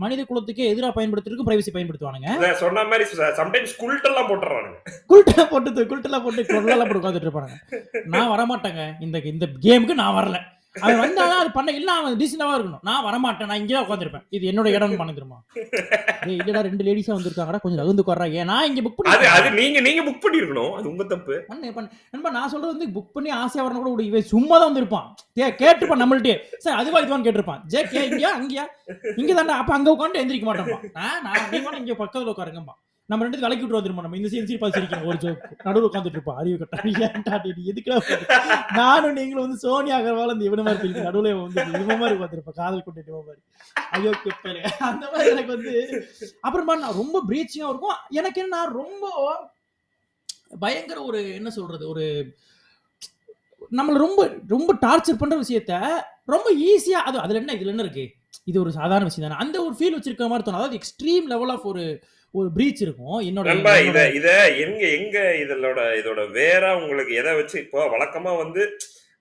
[0.03, 2.53] மனித குலத்துக்கே எதிராக பயன்படுத்துறதுக்கு பிரைவசி பயன்படுத்துவானுங்க.
[2.63, 3.05] சொன்ன மாதிரி
[3.41, 4.77] சம்டைம்ஸ் குல்ட் எல்லாம் போட்டுறானுங்க.
[5.11, 7.57] குல்ட்டெல்லாம் போட்டு குல்ட்டெல்லாம் போட்டு கொள்ளலாம் போட்டு உட்காந்துட்டு இருப்பானுங்க.
[8.17, 8.85] நான் வரமாட்டேங்க.
[9.07, 10.39] இந்த இந்த கேமுக்கு நான் வரல.
[10.79, 12.83] அவன் வந்தாலும் அது பண்ண இல்ல அவன் டீசெண்டாவா இருக்கணும்.
[12.87, 13.49] நான் வரமாட்டேன்.
[13.51, 15.39] நான் இங்கே உட்காந்துருப்பேன் இது என்னோட இடம்னு பண்ண தெரியுமா
[16.35, 17.61] இல்லடா ரெண்டு லேடிஸா வந்திருக்காங்கடா.
[17.63, 18.27] கொஞ்சம் நகர்ந்து உட்கார்றா.
[18.37, 20.73] ஏன் நான் இங்க புக் பண்ணி அது நீங்க நீங்க புக் பண்ணிருக்கணும்.
[20.79, 21.37] அது உங்க தப்பு.
[22.13, 24.05] நண்பா நான் சொல்றது வந்து புக் பண்ணி ஆசையா வரணும் கூட.
[24.09, 25.09] இவன் சும்மா தான் வந்திருப்பான்
[25.61, 27.63] கேட்டுப்பான் நம்மள்ட்டே சார் அதுவா இதுவான்னு கேட்டிருப்பான்.
[27.67, 28.33] ஜே கே இங்கயா?
[28.39, 28.67] அங்கயா
[29.19, 32.75] இங்க தாண்டா அப்ப அங்க உட்காந்து எந்திரிக்க மாட்டோம்ப்பா ஆ, நான் நீங்க இங்க பக்கத்துல உட்காருங்கப்பா
[33.11, 34.17] நம்ம ரெண்டு கலக்கி விட்டுருவோம் நம்ம?
[34.21, 35.09] இந்த சீன் பார்த்து சிரிக்கணும்.
[35.11, 35.43] ஒரு ஜோக்.
[35.67, 37.99] நடுவில் உட்காந்துட்டு இருப்போம் அறிவு கட்டா நீ எதுக்குடா
[38.79, 42.83] நானும் நீங்களும் வந்து சோனியா அகர்வால் அந்த இவன மாதிரி தெரியும் நடுவில் வந்து இவன் மாதிரி உட்காந்துருப்பா காதல்
[42.87, 43.43] கொண்டு இவன் மாதிரி.
[43.97, 44.59] ஐயோ குப்பையில.
[44.89, 45.75] அந்த மாதிரி எனக்கு வந்து
[46.41, 48.01] அப்புறமா நான் ரொம்ப பிரீச்சிங்காக இருக்கும்.
[48.21, 49.05] எனக்கு என்ன ரொம்ப
[50.65, 51.85] பயங்கர ஒரு என்ன சொல்றது?
[51.93, 52.05] ஒரு
[53.79, 54.21] நம்மள ரொம்ப
[54.55, 55.73] ரொம்ப டார்ச்சர் பண்ற விஷயத்த
[56.35, 58.05] ரொம்ப ஈஸியா அது அதுல என்ன இதுல என்ன இருக்கு?
[58.51, 59.41] இது ஒரு சாதாரண விஷயம் தானே.
[59.45, 60.61] அந்த ஒரு ஃபீல் வச்சிருக்க மாதிரி தோணும்.
[60.61, 61.85] அதாவது எக்ஸ்ட்ரீம் லெவல் ஆஃப் ஒரு
[62.39, 63.19] ஒரு பிரீச் இருக்கும்.
[63.29, 63.77] என்னோட
[64.19, 64.29] இத
[64.65, 68.65] எங்க எங்க இதோட இதோட வேற உங்களுக்கு எதை வச்சு இப்போ வழக்கமா வந்து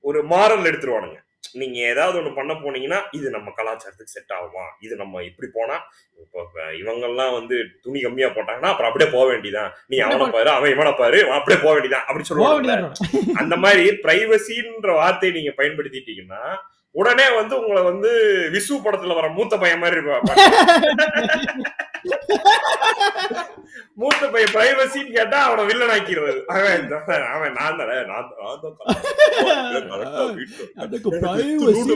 [0.10, 1.20] ஒரு மாரல் எடுத்துருவானுங்க.
[1.62, 4.64] நீங்க ஏதாவது ஒண்ணு பண்ண போனீங்கன்னா இது நம்ம கலாச்சாரத்துக்கு செட் ஆகுமா?
[4.86, 5.76] இது நம்ம இப்படி போனா
[6.24, 6.40] இப்போ
[6.82, 7.56] இவங்கெல்லாம் வந்து
[7.86, 11.74] துணி கம்மியா போட்டாங்கன்னா அப்புறம் அப்படியே போக வேண்டியதான் நீ அவனை பாரு அவன் இவனை பாரு அப்படியே போக
[11.76, 12.78] வேண்டியதான் அப்படி சொல்லுவாங்க.
[13.42, 16.44] அந்த மாதிரி பிரைவசின்ற வார்த்தையை நீங்க பயன்படுத்திட்டீங்கன்னா
[16.96, 18.12] உடனே வந்து உங்களை வந்து
[18.54, 20.32] விசு படத்துல வர மூத்த பையன் மாதிரி இருப்பாங்க
[23.98, 26.88] மூத்த பையன் பிரைவசின்னு கேட்டா அவனை வில்லன் ஆக்கிடுறது அவன்
[27.30, 28.74] அவன் நான் தானே நான் தான்
[30.72, 30.94] நான்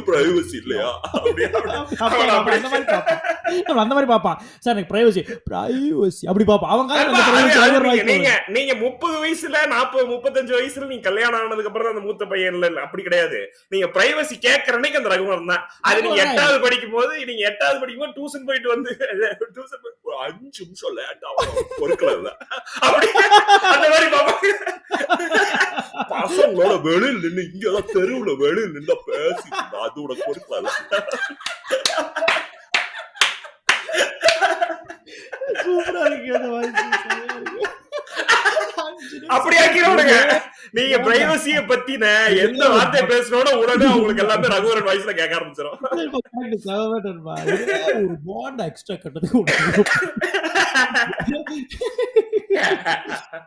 [0.10, 0.58] privacy.
[0.60, 0.90] இல்லையா?
[3.78, 6.94] அந்த மாதிரி பார்ப்பான் சார் எனக்கு பிரைவசி பிரைவசி அப்படி பார்ப்பான் அவங்க
[8.10, 12.82] நீங்க- நீங்க முப்பது வயசுல நாற்பது முப்பத்தஞ்சு வயசுல நீங்க கல்யாணம் ஆனதுக்கு அப்புறம் அந்த மூத்த பையன் இல்ல
[12.82, 13.42] அப்படி கிடையாது.
[13.70, 15.64] நீங்க பிரைவசி கேட்கற அன்னைக்கு அந்த ரகுவரன் தான்.
[15.90, 18.90] அது நீங்க எட்டாவது படிக்கும் போது நீங்க எட்டாவது படிக்கும் போது டியூஷன் போயிட்டு வந்து
[19.56, 19.84] டியூஷன்
[20.26, 22.24] அஞ்சு நிமிஷம் லேட் ஆகும் பொருட்கள்
[22.86, 23.08] அப்படி
[23.74, 24.50] அந்த மாதிரி பாப்பாங்க.
[26.14, 29.50] பசங்களோட வெளியில் நின்னு இங்கதான் தெருவுல வெளியில் நின்று பேசி
[29.86, 30.70] அது உனக்கு பொருட்கள்
[35.62, 36.74] சூப்பரா இருக்கு அந்த voice.
[37.04, 37.64] செமையா இருக்கு.
[39.34, 40.16] அப்படி ஆக்கிடுவானுங்க
[40.74, 42.06] நீங்க பிரைவசிய பத்தின
[42.44, 45.78] எந்த வார்த்தை பேசணும் உடனே உங்களுக்கு எல்லாமே ரகுவரன் வாய்ஸ்ல கேட்க ஆரம்பிச்சிடும்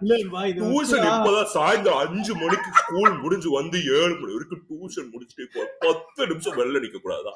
[0.02, 0.20] ஒரு
[0.58, 5.62] டியூஷன் வந்து இப்பதான் சாயந்தரம் அஞ்சு மணிக்கு ஸ்கூல் முடிஞ்சு வந்து ஏழு மணி வரைக்கும் டியூஷன் முடிச்சுட்டு இப்போ
[5.84, 7.34] பத்து நிமிஷம் வெளில நிக்க கூடாதா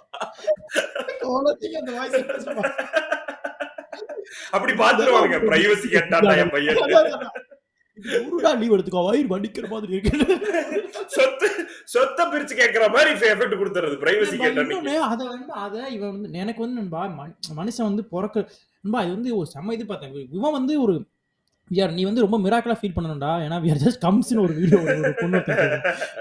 [1.25, 2.65] குழந்தைங்க அந்த voice பேசுமா?
[4.53, 6.81] அப்படி பாத்துருவாங்க பிரைவசி கேட்டாண்டா என் பையன்
[7.99, 10.13] ஒரு நாள் எடுத்துக்கோ வயிறு வலிக்கிற மாதிரி இருக்கு.
[11.09, 11.49] சொத்து
[11.87, 16.61] சொத்தை பிரிச்சு கேக்குற மாதிரி எஃபெக்ட் கொடுத்துறது பிரைவசி கேட்டா இன்னொன்னு அத வந்து அத இவன் வந்து எனக்கு
[16.61, 18.45] வந்து நண்பா மனு- மனுஷன் வந்து பிறக்க
[18.85, 20.13] நண்பா இது வந்து ஒரு செம்ம இது பார்த்தேன்.
[20.33, 20.95] இவன் வந்து ஒரு
[21.71, 23.31] விஆர் நீ வந்து ரொம்ப மிராக்கலா ஃபீல் பண்ணணும்டா.
[23.45, 25.39] ஏன்னா விஆர் ஜஸ்ட் கம்ஸ்னு ஒரு வீடியோ ஒரு பொண்ணு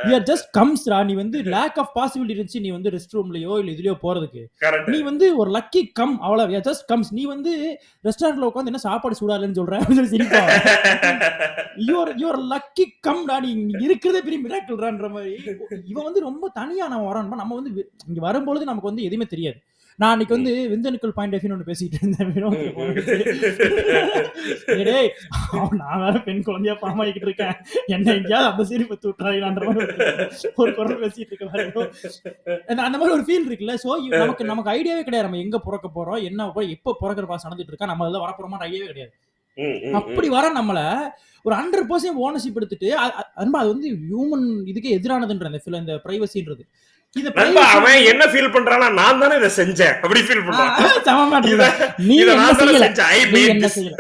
[0.08, 3.96] விஆர் ஜஸ்ட் கம்ஸ்டா நீ வந்து லேக் ஆஃப் பாசிபிலிட்டி இருந்துச்சு நீ வந்து ரெஸ்ட் ரூம்லயோ இல்ல இதுலயோ
[4.06, 4.44] போறதுக்கு.
[4.94, 6.50] நீ வந்து ஒரு லக்கி கம் அவ்வளவு.
[6.52, 7.54] விஆர் ஜஸ்ட் கம்ஸ் நீ வந்து
[8.08, 9.82] ரெஸ்டாரண்ட்ல உட்காந்து என்ன சாப்பாடு சூடாலன்னு சொல்ற?
[9.84, 10.42] அப்படின்னு சிரிப்பா.
[11.90, 13.52] யுவர் யுவர் லக்கி கம்டா நீ
[13.86, 15.36] இருக்கிறதே பெரிய மிராக்கிள்றான்ற மாதிரி.
[15.92, 17.42] இவன் வந்து ரொம்ப தனியா நம்ம வரோம்.
[17.44, 17.72] நம்ம வந்து
[18.10, 19.60] இங்க வரும்பொழுது நமக்கு வந்து எதுவுமே தெரியாது.
[19.98, 22.34] நான் அன்னைக்கு வந்து விந்தணுக்கள் பாயிண்ட் ஆஃப் ஒன்று பேசிட்டு இருந்தேன்.
[24.84, 25.10] டேய்,
[25.72, 27.54] நான் வேற பெண் குழந்தையா பாம் ஆகிட்டு இருக்கேன்.
[27.86, 29.92] என்ன எங்கேயாவது அந்த சீரி பத்து விட்டுறாங்கன்ற
[30.56, 31.90] ஒரு- குரல் பேசிட்டு இருக்க
[32.66, 33.76] அந்த- மாதிரி ஒரு ஃபீல் இருக்குல்ல.
[33.84, 35.22] சோ நமக்கு நமக்கு ஐடியாவே கிடையாது.
[35.22, 39.14] நம்ம எங்க பிறக்க போறோம் என்ன எப்போ பிறக்கிற பாஸ் நடந்துட்டு இருக்கா நம்ம அதில் வரப்போறோமா ஐடியாவே கிடையாது.
[39.94, 41.08] அப்படி வர நம்மள
[41.44, 43.20] ஒரு ஹண்ட்ரட் பர்சன்ட் ஓனர்ஷிப் எடுத்துட்டு அது
[43.52, 46.62] வந்து ஹியூமன் இதுக்கே எதிரானதுன்ற இந்த பிரைவசின்றது
[47.76, 49.96] அவன் என்ன ஃபீல் பண்றானா நான் தானே இதை செஞ்சேன்.
[50.02, 50.74] அப்படி ஃபீல் பண்றான்.
[52.08, 52.88] நீ இதை என்ன செய்யல?
[53.34, 53.98] நீ என்ன செய்யல?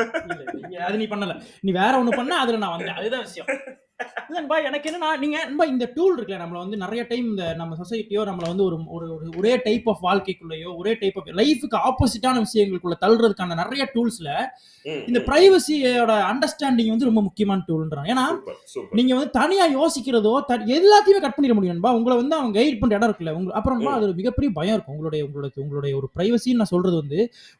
[0.87, 1.33] அது நீ பண்ணல.
[1.61, 2.95] நீ வேற ஒண்ணு பண்ண அதுல நான் வந்தேன்.
[3.01, 3.47] அதுதான் விஷயம்.
[4.29, 8.21] இல்லன்பா எனக்கு என்னன்னா நீங்க நண்பா இந்த டூல் இருக்குல்ல நம்மள வந்து நிறைய டைம் இந்த நம்ம சொசைட்டியோ
[8.29, 12.95] நம்மள வந்து ஒரு ஒரு ஒரு ஒரே டைப் ஆஃப் வாழ்க்கைக்குள்ளேயோ ஒரே டைப் ஆஃப் லைஃபுக்கு ஆப்போசிட்டான விஷயங்களுக்குள்ள
[13.03, 14.31] தள்ளுறதுக்கான நிறைய டூல்ஸ்ல
[15.07, 18.25] இந்த பிரைவசியோட அண்டர்ஸ்டாண்டிங் வந்து ரொம்ப முக்கியமான டூல்ன்றான் ஏன்னா
[18.91, 20.33] நீங்க வந்து தனியா யோசிக்கிறதோ
[20.77, 24.17] எல்லாத்தையுமே கட் பண்ணிட முடியும்பா உங்களை வந்து அவன் கைட் பண்ற இடம் இருக்குல்ல உங்க அப்புறமா அது ஒரு
[24.19, 24.95] மிகப்பெரிய பயம் இருக்கும்.
[24.95, 27.19] உங்களுடைய உங்களுடைய உங்களுடைய ஒரு பிரைவசின்னு நான் சொல்றது வந்து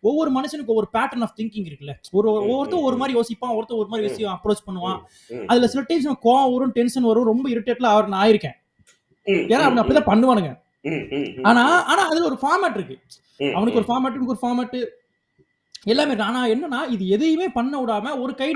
[0.10, 1.96] ஒவ்வொரு மனுஷனுக்கு ஒவ்வொரு பேட்டர்ன் ஆஃப் திங்கிங் இருக்குல்ல.
[2.18, 5.00] ஒரு ஒவ்வொருத்தன் ஒரு மாதிரி யோசிப்பான் ஒருத்தர் ஒரு மாதிரி விஷயம் அப்ரோச் பண்ணுவான்.
[5.52, 8.58] அதுல சில டைம்ஸ் கோவம் வரும் டென்ஷன் வரும் ரொம்ப இரிட்டேட்ல அவர் நான் ஆயிருக்கேன்.
[9.52, 10.52] ஏன்னா அவங்க அப்படிதான் பண்ணுவானுங்க.
[11.50, 12.98] ஆனா ஆனா அதுல ஒரு ஃபார்மேட் இருக்கு.
[13.58, 14.78] அவனுக்கு ஒரு ஃபார்மேட் ஒரு ஃபார்மேட்
[15.94, 16.14] எல்லாமே.
[16.28, 18.50] ஆனா என்னன்னா இது எதையுமே பண்ண விடாம ஒரு கை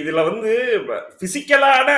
[0.00, 0.50] இதுல வந்து
[1.22, 1.88] பிசிக்கலான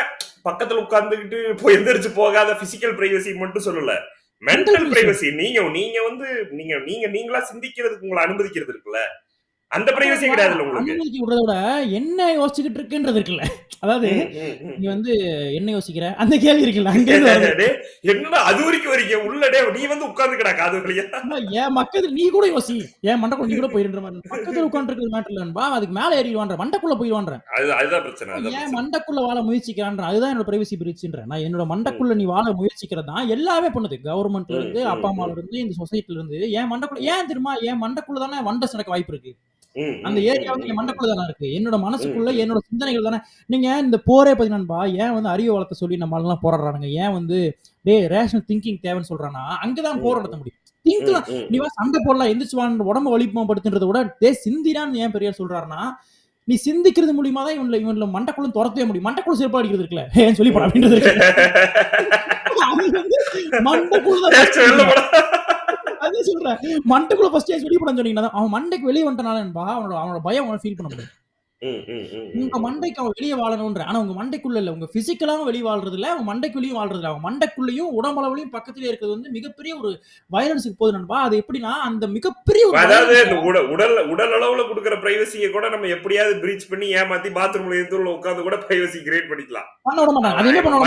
[0.48, 3.94] பக்கத்துல உட்கார்ந்துகிட்டு போய் எந்திரிச்சு போகாத பிசிக்கல் பிரைவசி மட்டும் சொல்லல.
[4.42, 4.78] மென்டல்.
[4.94, 9.02] பிரைவசி நீங்க நீங்க வந்து நீங்க நீங்க நீங்களா சிந்திக்கிறதுக்கு உங்களை அனுமதிக்கிறது இருக்குல்ல?
[9.72, 10.94] அந்த பிரைவசி கிடையாதுல்ல உங்களுக்கு?
[11.18, 11.54] விடுறத விட
[11.98, 13.44] என்ன யோசிச்சுக்கிட்டு இருக்குன்றது இருக்குல்ல.
[13.85, 14.08] அதாவது.
[14.74, 15.12] நீ வந்து
[15.58, 16.06] என்ன யோசிக்கிற?
[16.16, 17.12] அந்த கேள்வி இருக்குல்ல அங்க
[18.11, 21.04] என்னடா அது வரைக்கும் வரீங்க உள்ளடே நீ வந்து உட்கார்ந்துக்கடா காது வழியா?
[21.18, 22.76] அம்மா, என் பக்கத்துல நீ கூட யோசி.
[23.08, 24.22] என் மண்டக்குள்ள நீ கூட போயிருன்ற மாதிரி.
[24.26, 28.74] பக்கத்துல உட்காந்துருக்கிறது மேட்டர் இல்லன்பா அதுக்கு மேல ஏறிடுவான்ற மண்டக்குள்ள போயிடுவான்ற அது அதுதான் பிரச்சனை ஏன் பிரச்சனை.
[28.76, 33.00] மண்டக்குள்ள வாழ முயற்சிக்கிறான்ற அதுதான் என்னோட பிரைவசி பிரிச்சுன்ற நான் என்னோட மண்டக்குள்ள நீ வாழ முயற்சிக்கிறது
[33.32, 33.98] எல்லாமே பண்ணுது.
[34.06, 37.54] கவர்மெண்ட்ல இருந்து அப்பா அம்மால இருந்து இந்த சொசைட்டில இருந்து ஏன் மண்டக்குள்ள ஏன் தெரியுமா?
[37.68, 39.32] என் மண்டக்குள்ள தானே வண்டஸ் நடக்க வாய்ப்பு இருக்கு.
[40.02, 40.78] அந்த ஏரியா வந்து என்.
[40.78, 41.46] மண்டக்குள்ள தானே இருக்கு?
[41.58, 42.30] என்னோட மனசுக்குள்ள.
[42.37, 43.18] என்னோட சிந்தனைகள் தானே?
[43.46, 46.90] நீங்க இந்த போரே பாத்தீங்கன்னா ஏன் வந்து அறிவு வளர்த்த சொல்லி நம்ம எல்லாம் போராடுறானுங்க?
[46.94, 47.38] ஏன் வந்து
[47.85, 49.44] டே ரேஷனல் திங்கிங் தேவைன்னு சொல்றானா?
[49.64, 50.58] அங்கதான் போர் நடத்த முடியும்.
[50.85, 52.28] திங்க்லாம் நீ சண்டை போடலாம்.
[52.28, 55.82] எந்திரிச்சு வான்னு உடம்ப வலிப்பமா படுத்துன்றத விட டே சிந்திடான்னு ஏன் பெரியார் சொல்றாருன்னா
[56.48, 59.06] நீ சிந்திக்கிறது மூலியமா தான் இவன்ல இவன்ல மண்டக்குள்ள துரத்தவே முடியும்.
[59.08, 60.04] மண்டக்குள்ள செருப்பு அடிக்கிறது இருக்குல்ல?
[60.24, 61.12] ஏன் சொல்லி போடா அப்படின்றது இருக்கு.
[64.28, 65.41] அது
[66.12, 66.61] அதான் சொல்றேன்.
[66.94, 70.88] மண்டைக்குள்ள ஃபர்ஸ்ட் வெளிய போட சொன்னீங்கன்னா அவன் மண்டைக்கு வெளிய வந்துட்டனாலன்பா அவனோட அவனோட பயம் அவன் ஃபீல் பண்ண
[70.92, 71.18] முடியும்.
[72.40, 73.83] உங்க மண்டைக்கு அவன் வெளியே வாழணும்ன்ற.
[73.88, 74.70] ஆனா உங்க மண்டைக்குள்ள இல்ல.
[74.77, 79.31] உங்க பிசிக்கலாவும் வெளியே வாழ்றது இல்ல அவன் மண்டைக்கு வெளியும் வாழ்றது அவன் மண்டைக்குள்ளேயும் உடம்பளவுலயும் பக்கத்திலே இருக்கிறது வந்து
[79.37, 79.90] மிகப்பெரிய ஒரு
[80.37, 81.18] வைரன்ஸுக்கு போகுது நண்பா.
[81.27, 83.68] அது எப்படின்னா அந்த மிகப்பெரிய ஒரு அதாவது உடல்
[84.14, 88.59] உடல் அளவுல குடுக்கிற பிரைவசியை கூட நம்ம எப்படியாவது பிரீச் பண்ணி ஏமாத்தி பாத்ரூம்ல இருந்து உள்ள உட்கார்ந்து கூட
[88.64, 89.68] பிரைவசி கிரியேட் பண்ணிக்கலாம்.
[89.90, 90.40] பண்ண விட மாட்டாங்க.
[90.42, 90.81] அது என்ன பண்ண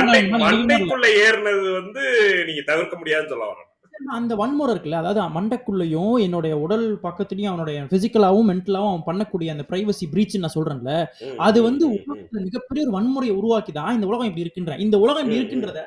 [0.47, 2.03] மண்டைக்குள்ள ஏறினது வந்து
[2.49, 3.69] நீங்க தவிர்க்க முடியாதுன்னு சொல்ல வரேன்.
[4.15, 10.05] அந்த வன்முறை இருக்குல்ல அதாவது மண்டைக்குள்ளேயும் என்னுடைய உடல் பக்கத்துலயும் அவனுடைய பிசிக்கலாவும் மென்டலாவும் அவன் பண்ணக்கூடிய அந்த பிரைவசி
[10.13, 10.93] பிரீச் நான் சொல்றேன்ல
[11.39, 11.85] அது வந்து
[12.45, 15.39] மிகப்பெரிய ஒரு வன்முறையை உருவாக்கி தான் இந்த உலகம் இப்படி இருக்குன்ற இந்த உலகம் இப்படி.
[15.39, 15.81] இருக்குன்றத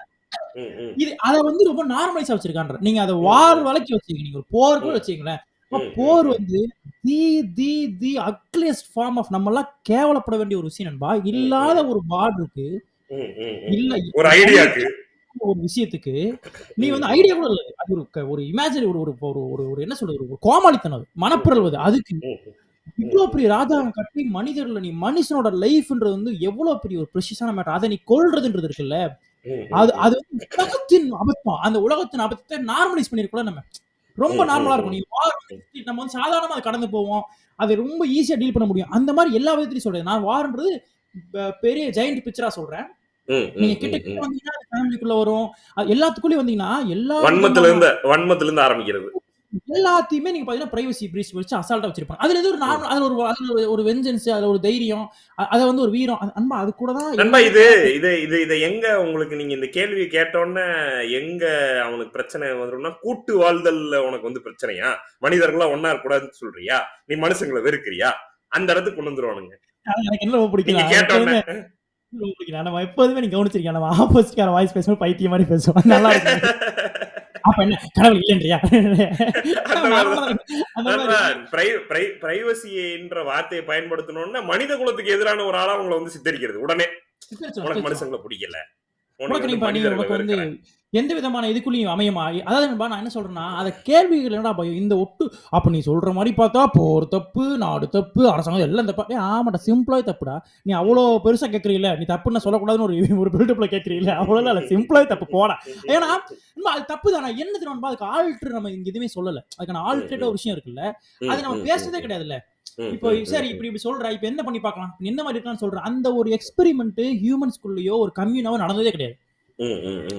[0.97, 3.61] இது அத வந்து ரொம்ப நார்மலைஸா வச்சிருக்கான்ற நீங்க அதை வார்.
[3.68, 4.94] வழக்கி வச்சுக்கீங்க நீங்க ஒரு போர் கூட.
[4.97, 5.42] வச்சுக்கீங்களேன்
[5.97, 6.29] போர்.
[6.33, 6.61] வந்து
[7.07, 7.18] the
[7.59, 7.71] the
[8.03, 11.79] the ugliest form of நம்ம எல்லாம் கேவலப்பட வேண்டிய ஒரு விஷயம் நண்பா இல்லாத.
[11.92, 12.66] ஒரு வார்டு இருக்கு.
[13.77, 14.85] இல்ல ஒரு ஐடியாக்கு
[15.40, 16.14] ஒரு விஷயத்துக்கு
[16.77, 17.09] நீ வந்து.
[17.09, 17.62] ஐடியா கூட இல்ல.
[17.77, 19.12] அது ஒரு ஒரு இமேஜின் ஒரு ஒரு
[19.53, 20.24] ஒரு ஒரு என்ன சொல்றது?
[20.27, 21.07] ஒரு கோமாளித்தனம் அது.
[21.09, 22.14] ம், மனப்பிறல் ம், அது அதுக்கு
[22.98, 27.88] இவ்வளவு பெரிய ராஜாவை கட்டி மனிதர்ல நீ மனுஷனோட லைஃப்ன்றது வந்து எவ்வளவு பெரிய ஒரு ப்ரெஷியஸான மேட்டர் அதை
[27.88, 28.98] நீ கொல்றதுன்றது இருக்குல்ல?
[29.72, 31.61] அது அது வந்து உலகத்தின் அபத்தம்.
[31.61, 33.62] அந்த உலகத்தின் அபத்தத்தை நார்மலைஸ் பண்ணிருக்கோம் நம்ம.
[34.18, 34.77] ரொம்ப நார்மலா.
[34.77, 34.96] இருக்கும்.
[35.72, 37.24] நீ நம்ம வந்து சாதாரணமா அதை கடந்து போவோம்.
[37.59, 38.90] அதை ரொம்ப ஈஸியா டீல் பண்ண முடியும்.
[38.90, 40.09] அந்த மாதிரி எல்லா விதத்திலையும் சொல்றேன்.
[40.11, 40.72] நான் வார்ன்றது
[41.61, 42.87] பெரிய ஜெயண்ட் பிக்சரா சொல்றேன்.
[43.61, 44.21] நீங்க கிட்ட கிட்ட.
[44.25, 45.47] வந்தீங்கன்னா ஃபேமிலிக்குள்ள வரும்.
[45.95, 49.09] எல்லாத்துக்குள்ளயும் வந்தீங்கன்னா எல்லா வன்மத்துல இருந்து வன்மத்துல இருந்து ஆரம்பிக்கிறது.
[49.73, 52.23] எல்லாத்தையுமே நீங்க பாத்தீங்கன்னா பிரைவசி பிரீச் வச்சு அசால்ட்டா வச்சிருப்பாங்க.
[52.25, 52.59] அதுல ஏதோ ஒரு.
[52.64, 55.05] நார்மல் அதுல ஒரு அதுல ஒரு ஒரு வெஞ்சன்ஸ் அதுல ஒரு தைரியம்
[55.38, 56.21] அத வந்து ஒரு வீரம்.
[56.41, 57.62] அன்பா அது கூட தான் நண்பா இது
[57.95, 60.67] இது இது இதை எங்க உங்களுக்கு நீங்க இந்த கேள்வி கேட்டோன்னே
[61.21, 61.45] எங்க
[61.87, 64.91] அவனுக்கு பிரச்சனை வந்துடும்னா கூட்டு வாழ்தல்ல உனக்கு வந்து பிரச்சனையா?
[65.27, 66.79] மனிதர்களா ஒன்னா இருக்கக்கூடாதுன்னு சொல்றியா?
[67.09, 68.11] நீ மனுஷங்களை வெறுக்கிறியா?
[68.53, 69.55] அந்த இடத்துக்கு கொண்டு வந்துருவானுங்க.
[69.87, 70.81] எனக்கு என்ன பிடிக்கும்
[72.11, 75.85] பிடிக்கும் நம்ம எப்போதுமே நீங்க கவனிச்சிருக்கீங்க நம்ம ஆப்போசிட்கார வாய்ஸ் பேசும்போது பைத்தியம் மாதிரி பேசுவோம்.
[75.85, 76.51] நல்லா இருக்கும்
[77.40, 77.81] அப்ப என்ன?
[77.92, 78.59] கடவுள் இல்லைன்றியா?
[82.23, 86.59] பிரைவசின்ற வார்த்தையை பயன்படுத்தணும்னா மனித குலத்துக்கு எதிரான ஒரு ஆளா உங்களை வந்து சித்தரிக்கிறது.
[86.66, 86.85] உடனே.
[87.55, 87.81] உனக்கு.
[87.88, 88.59] மனுஷங்களை பிடிக்கல.
[89.16, 90.59] உனக்கு நீ வந்து
[90.92, 92.22] எந்த விதமான இதுக்குள்ளேயும் அமையமா?
[92.44, 94.79] அதாவது நான் என்ன சொல்றேன்னா அத கேள்விகள் என்னடா பயம்?
[94.83, 95.24] இந்த ஒட்டு
[95.57, 100.05] அப்ப நீ சொல்ற மாதிரி பார்த்தா போர் தப்பு நாடு தப்பு அரசாங்கம் எல்லாம் தப்பா ஏய், ஆமாடா சிம்பிளாவே
[100.09, 100.37] தப்புடா.
[100.66, 105.29] நீ அவ்வளோ பெருசா கேட்கறீல நீ தப்புன்னு சொல்லக்கூடாதுன்னு ஒரு ஒரு பில்டப்ல கேட்கறீல அவ்வளோ இல்ல சிம்பிளாவே தப்பு
[105.35, 105.57] போடா.
[105.94, 106.09] ஏன்னா
[106.72, 107.29] அது தப்பு தானே?
[107.42, 109.38] என்ன தெரியும் அதுக்கு ஆல்ட்ரு நம்ம இங்க எதுவுமே சொல்லல.
[109.59, 110.83] அதுக்கான ஆல்ட்ரேட்டா ஒரு விஷயம் இருக்குல்ல
[111.33, 112.38] அது நம்ம பேசுறதே கிடையாதுல்ல.
[112.94, 114.90] இப்போ சரி இப்படி இப்படி சொல்ற இப்போ என்ன பண்ணி பார்க்கலாம்?
[115.11, 119.16] என்ன மாதிரி இருக்கான்னு சொல்ற அந்த ஒரு எக்ஸ்பெரிமெண்ட் ஹியூமன்ஸ்குள்ளயோ ஒரு கம்யூனாவோ நடந்ததே கிடையாது.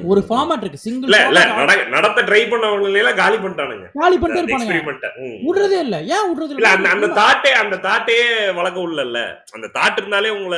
[0.04, 0.78] ஒரு ஃபார்மேட் இருக்கு.
[0.78, 3.88] சிங்கிள் இல்ல இல்ல நட- நடத்த ட்ரை பண்ணவங்க எல்லாம் காலி பண்ணிட்டானுங்க.
[3.94, 6.02] காலி பண்ணிட்டே இருப்பானுங்க விடுறதே இல்ல.
[6.02, 6.70] ஏன் விடுறது இல்ல?
[6.70, 10.58] அந்த அந்த தாட்டே அந்த தாட்டே வழக்கம் இல்லல்ல அந்த தாட் இருந்தாலே உங்களை.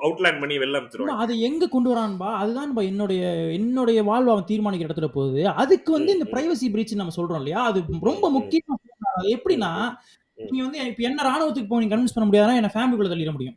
[0.00, 1.16] அவுட்லைன் பண்ணி வெளில அனுப்பிச்சிருவாங்க.
[1.16, 2.34] அதை எங்க கொண்டு வரான்பா?
[2.34, 5.48] அதுதான் என்னுடைய என்னுடைய வாழ்வு அவன் தீர்மானிக்கிற இடத்துல போகுது.
[5.48, 6.30] அதுக்கு வந்து இந்த.
[6.30, 7.62] பிரைவசி பிரீச் நம்ம சொல்றோம் இல்லையா?
[7.62, 8.40] அது ரொம்ப.
[8.40, 8.74] முக்கியமா
[9.22, 9.94] எப்படின்னா.
[10.34, 13.56] நீ வந்து இப்ப என்ன ராணுவத்துக்கு போய் கன்வின்ஸ் பண்ண முடியாதுன்னா என்ன ஃபேமிலிக்குள்ள தள்ளிட முடியும்.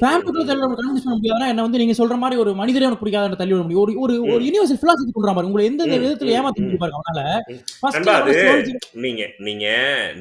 [0.00, 3.38] ஃபேமிலிக்குள்ள ம், தள்ளி கன்வின்ஸ் பண்ண முடியாதுன்னா என்ன வந்து நீங்க சொல்ற மாதிரி ஒரு மனிதரே உனக்கு பிடிக்காத
[3.40, 3.82] தள்ளி விட முடியும்.
[3.84, 4.42] ஒரு ஒரு ஒரு.
[4.46, 6.62] யூனிவர்சல் பிலாசபி கொண்டு பாரு உங்களை எந்த விதத்துல ஏமாத்த.
[6.62, 7.22] முடியும் பாருங்க அவனால?
[7.50, 7.60] ம்.
[7.76, 9.66] ஃபர்ஸ்ட் நண்பா, அது நீங்க நீங்க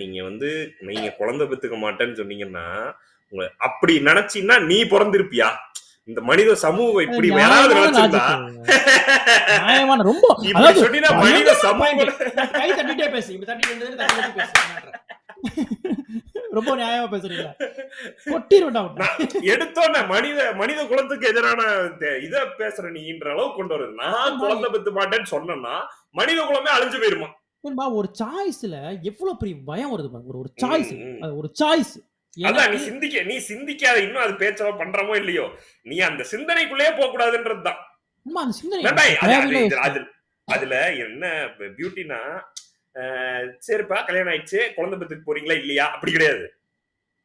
[0.02, 0.50] நீங்க வந்து
[0.90, 2.66] நீங்க குழந்தை பெத்துக்க மாட்டேன்னு சொன்னீங்கன்னா
[3.34, 5.50] உங்க அப்படி நினைச்சீங்கன்னா நீ பிறந்திருப்பியா?
[6.08, 8.24] இந்த மனித சமூகம் இப்படி யாராவது நினைச்சிருந்தா?
[9.64, 10.26] நியாயமான ரொம்ப.
[10.52, 12.00] அதாவது சொன்னீங்கன்னா மனித சமூகம்
[12.56, 13.30] கை தட்டிட்டே பேசு.
[13.36, 14.54] இப்படி தட்டி ரெண்டு தடவை தட்டி தட்டி பேசு.
[16.52, 17.46] ரொம்ப நியாயமா பேசுறீங்க.
[19.02, 21.62] நான் எடுத்தோன்னே மனித மனித குலத்துக்கு எதிரான
[22.26, 25.76] இத பேசுற நீன்ற அளவுக்கு கொண்டு வருது நான் குழந்தை பெத்து மாட்டேன்னு சொன்னேன்னா
[26.20, 27.30] மனித குலமே அழிஞ்சு போயிருமா?
[27.64, 28.76] ஏன்பா ஒரு சாய்ஸ்ல
[29.10, 30.32] எவ்வளவு பெரிய பயம் வருது பாருங்க.
[30.32, 30.92] ஒரு ஒரு சாய்ஸ்
[31.40, 31.94] ஒரு சாய்ஸ்
[32.48, 35.46] அதான் நீ சிந்திக்க நீ சிந்திக்காத இன்னும் அது பேச்சவா பண்றமோ இல்லையோ.
[35.86, 37.80] நீ அந்த சிந்தனைக்குள்ளேயே போக கூடாதுன்றதுதான்
[40.48, 41.24] அதுல என்ன
[41.78, 42.20] பியூட்டினா
[43.68, 44.60] சரிப்பா கல்யாணம் ஆயிடுச்சு.
[44.78, 45.86] குழந்தை பெத்துக்கு போறீங்களா இல்லையா?
[45.96, 46.44] அப்படி கிடையாது.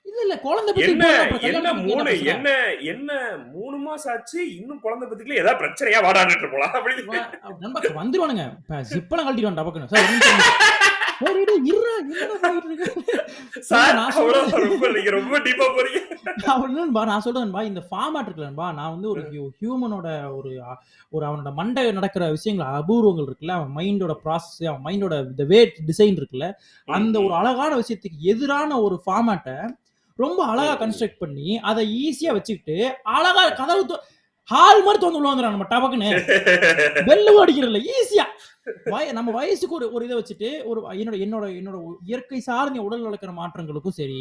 [0.07, 1.07] இல்ல இல்ல குழந்தை என்ன
[1.48, 2.11] என்ன மூணு.
[2.35, 2.48] என்ன
[2.92, 3.11] என்ன
[3.55, 6.94] மூணு மாசம் ஆச்சு இன்னும் குழந்தை பெத்துக்கல ஏதாவது பிரச்சனையா வாடான்னு போலாம் அப்படி
[8.02, 8.44] வந்துருவானுங்க.
[8.92, 9.90] ஜிப்பெல்லாம் கழட்டிடுவான் டபக்குன்னு.
[17.11, 20.62] நான் சொல்றேன்பா, இந்த ஃபார்மேட் இருக்குல்லன்பா, நான் வந்து ஒரு ஹியூ ஹியூமனோட ஒரு
[21.11, 26.16] ஒரு அவனோட மண்டை நடக்கிற விஷயங்கள், அபூர்வங்கள் இருக்குல்ல, அவன் மைண்டோட ப்ராசஸ், அவன் மைண்டோட இந்த வே டிசைன்
[26.16, 26.52] இருக்குல்ல,
[26.85, 29.68] அந்த ஒரு அழகான விஷயத்துக்கு எதிரான ஒரு ஃபார்மேட்ட
[30.16, 30.87] ரொம்ப அழகா.
[30.87, 34.00] கன்ஸ்ட்ரக்ட் பண்ணி, அத ஈஸியா வச்சுக்கிட்டு, அழகா கதவு
[34.44, 36.11] ஹால் மாரி தொறந்து உள்ள வந்துடுறான் நம்ம டபக்குன்னு.
[37.09, 38.24] பெல்லு அடிக்கிறதில்ல, ஈஸியா.
[38.87, 43.33] வய நம்ம வயசுக்கு ஒரு ஒரு இத வச்சுட்டு, ஒரு என்னோட என்னோட என்னோட இயற்கை சார்ந்த உடல் நடக்கிற
[43.33, 44.20] மாற்றங்களுக்கும் சரி,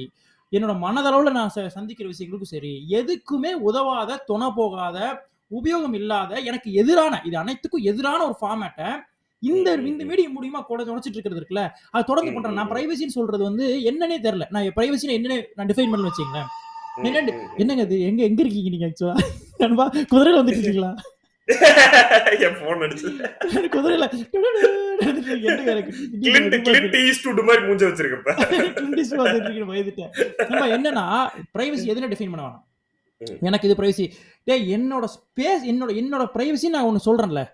[0.54, 4.98] என்னோட மனதளவுல நான் சந்திக்கிற விஷயங்களுக்கும் சரி, எதுக்குமே உதவாத, துணை போகாத,
[5.52, 8.84] உபயோகம் இல்லாத, எனக்கு எதிரான இது அனைத்துக்கும் எதிரான ஒரு ஃபார்மேட்ட
[9.44, 10.04] இந்த இந்த.
[10.04, 12.56] மீடியம் மூலியமா கொட நுழைச்சிட்டு இருக்கிறது இருக்குல்ல, அத தொடர்ந்து பண்றேன்.
[12.56, 12.72] நான்.
[12.72, 14.46] பிரைவசின்னு சொல்றது வந்து என்னன்னே தெரியல.
[14.52, 15.92] நான் பிரைவசினா என்னன்னே நான் டிஃபைன்
[17.34, 17.50] ம், ம்.
[17.60, 17.98] என்னங்க இது?
[18.08, 19.16] எங்க எங்க இருக்கீங்க நீங்க ஆக்சுவலா?
[19.60, 20.92] நண்பா, குதிரையில வந்துட்டு இருக்கீங்களா?
[21.46, 24.06] என் போன் அடிச்சு குதிரையில
[27.44, 28.32] மாதிரி மூஞ்ச வச்சிருக்கப்ப.
[30.50, 31.30] நண்பா என்னன்னா,
[31.60, 32.64] பிரைவசி எதுல டிஃபைன் பண்ண வேணாம்.
[33.42, 34.12] எனக்கு இது பிரைவசி.
[34.44, 37.48] டேய் என்னோட ஸ்பேஸ் என்னோட என்னோட பிரைவசி நான் ஒண்ணு சொல்றேன்ல.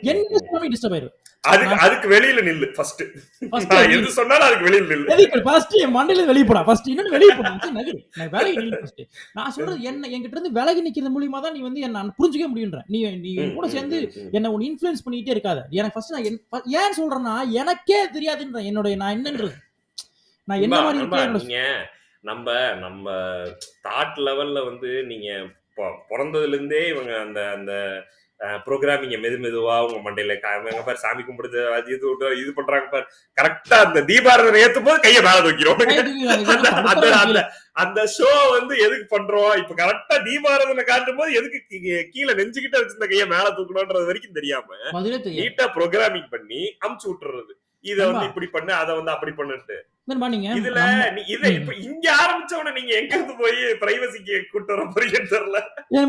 [0.00, 1.12] என்ன டிஸ்டர்ப் ஆயிரும்
[1.50, 3.18] அதுக்கு அதுக்கு வெளியில நில்லு ஃபர்ஸ்ட் எது?
[4.16, 5.42] சொன்னாலும் அதுக்கு வெளியில நில்லு.
[5.46, 6.62] ஃபர்ஸ்ட் என் மண்டையில வெளிய போடா?
[6.68, 7.52] ஃபர்ஸ்ட் இன்னொன்னு வெளிய போடா?
[7.76, 7.98] நகரு.
[8.18, 9.02] நான் விலகி நில்லு ஃபர்ஸ்ட்
[9.38, 12.80] நான் சொல்றது என்ன என்கிட்ட இருந்து விலகி நிக்கிறது மூலியமா தான் நீ வந்து என்ன புரிஞ்சுக்க முடியுன்ற.
[12.92, 13.98] நீ நீ கூட சேர்ந்து
[14.38, 15.60] என்ன ஒன்னு இன்ஃப்ளூயன்ஸ் பண்ணிட்டே இருக்காத.
[15.78, 16.28] எனக்கு ஃபர்ஸ்ட் நான்
[16.80, 19.54] ஏன் சொல்றேன்னா எனக்கே தெரியாதுன்ற என்னோட நான் என்னன்றது.
[20.48, 21.60] நான் என்ன மாதிரி நீங்க
[22.24, 22.48] நம்ம
[22.84, 23.06] நம்ம
[23.86, 25.28] தாட் லெவல்ல வந்து நீங்க
[26.10, 27.72] பிறந்ததுல இருந்தே இவங்க அந்த அந்த
[28.64, 33.06] ப்ரோக்ராமிங்க மெது மெதுவா உங்க மண்டையில காமிங்க பாரு சாமி கும்பிடுது அது இது இது பண்றாங்க பாரு.
[33.38, 35.38] கரெக்டா அந்த தீபாரதனை ஏத்தும் போது கைய மேல
[36.92, 37.44] அது அந்த-
[37.76, 39.54] அந்த- ஷோ வந்து எதுக்கு பண்றோம்?
[39.56, 41.60] இப்ப கரெக்டா தீபாரதனை காட்டும் போது எதுக்கு
[42.12, 44.78] கீழே நெஞ்சுக்கிட்ட வச்சிருந்த கைய மேல தூக்கணும்ன்றது வரைக்கும் தெரியாம
[45.38, 47.54] நீட்டா ப்ரோக்ராமிங் பண்ணி அமுச்சு விட்டுறது.
[47.84, 48.26] இத வந்து.
[48.30, 49.76] இப்படி பண்ணு அத வந்து அப்படி பண்ணுட்டு
[50.58, 50.80] இதுல
[51.34, 55.58] இத இப்ப இங்க ஆரம்பிச்சவன நீங்க எங்க இருந்து போய் பிரைவசிக்கு கூட்டு வர போறீங்கன்னு தெரியல.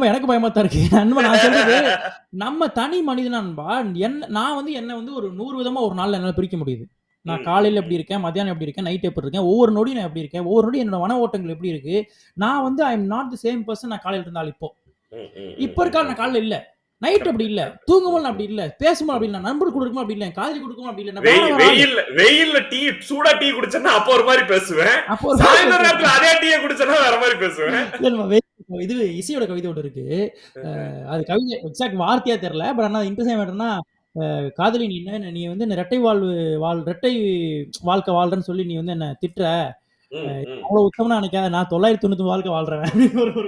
[0.09, 0.81] எனக்கு பயமா தான் இருக்கு.
[0.97, 1.77] நண்பா நான் சொல்றது
[2.43, 3.67] நம்ம தனி மனிதன் நண்பா
[4.07, 6.85] என்ன நான் வந்து என்ன வந்து ஒரு நூறு விதமா ஒரு நாள்ல என்னால பிரிக்க முடியுது.
[7.25, 10.45] நான் காலையில எப்படி இருக்கேன் மத்தியானம் எப்படி இருக்கேன் நைட் எப்படி இருக்கேன் ஒவ்வொரு நொடியும் நான் எப்படி இருக்கேன்
[10.49, 11.95] ஒவ்வொரு நொடி என்னோட மன ஓட்டங்கள் எப்படி இருக்கு.
[12.37, 14.69] நான் வந்து I am not the same person நான் காலையில இருந்தால் இப்போ.
[15.65, 16.57] இப்ப இருக்கால் நான் காலையில இல்ல.
[17.01, 17.61] நைட் அப்படி இல்ல.
[17.87, 18.61] தூங்கும்போது அப்படி இல்ல.
[18.79, 19.39] பேசும்போது அப்படி இல்ல.
[19.39, 20.27] நண்பர் கொடுக்கும்போது அப்படி இல்ல.
[20.37, 21.21] காதலி கொடுக்கும்போது அப்படி இல்ல.
[21.61, 22.79] வெயில்ல வெயில்ல டீ
[23.09, 24.95] சூடா டீ குடிச்சேன்னா அப்ப ஒரு மாதிரி பேசுவேன்.
[25.13, 27.77] அப்போ சாயந்தர நேரத்துல அதே டீயை குடிச்சேன்னா வேற மாதிரி பேசுவேன்.
[28.85, 30.05] இது இசையோட கவிதை ஒன்று இருக்கு.
[31.09, 32.65] அது கவிதை எக்ஸாக்ட் வார்த்தையா தெரியல.
[32.75, 33.69] பட் ஆனா இன்ட்ரெஸ்ட் என்னன்னா
[34.57, 36.29] காதலி நீ என்ன நீ வந்து என்ன ரெட்டை வாழ்வு
[36.59, 37.11] வாழ் ரெட்டை
[37.83, 39.45] வாழ்க்கை வாழ்றேன்னு சொல்லி நீ வந்து என்ன திட்டுற?
[40.11, 40.27] ம்.
[40.59, 41.49] அவ்வளவு உத்தமனா நினைக்காத.
[41.55, 42.83] நான் தொள்ளாயிரத்தி தொண்ணூத்தி வாழ்க்கை வாழ்றேன்
[43.23, 43.43] ஒரு.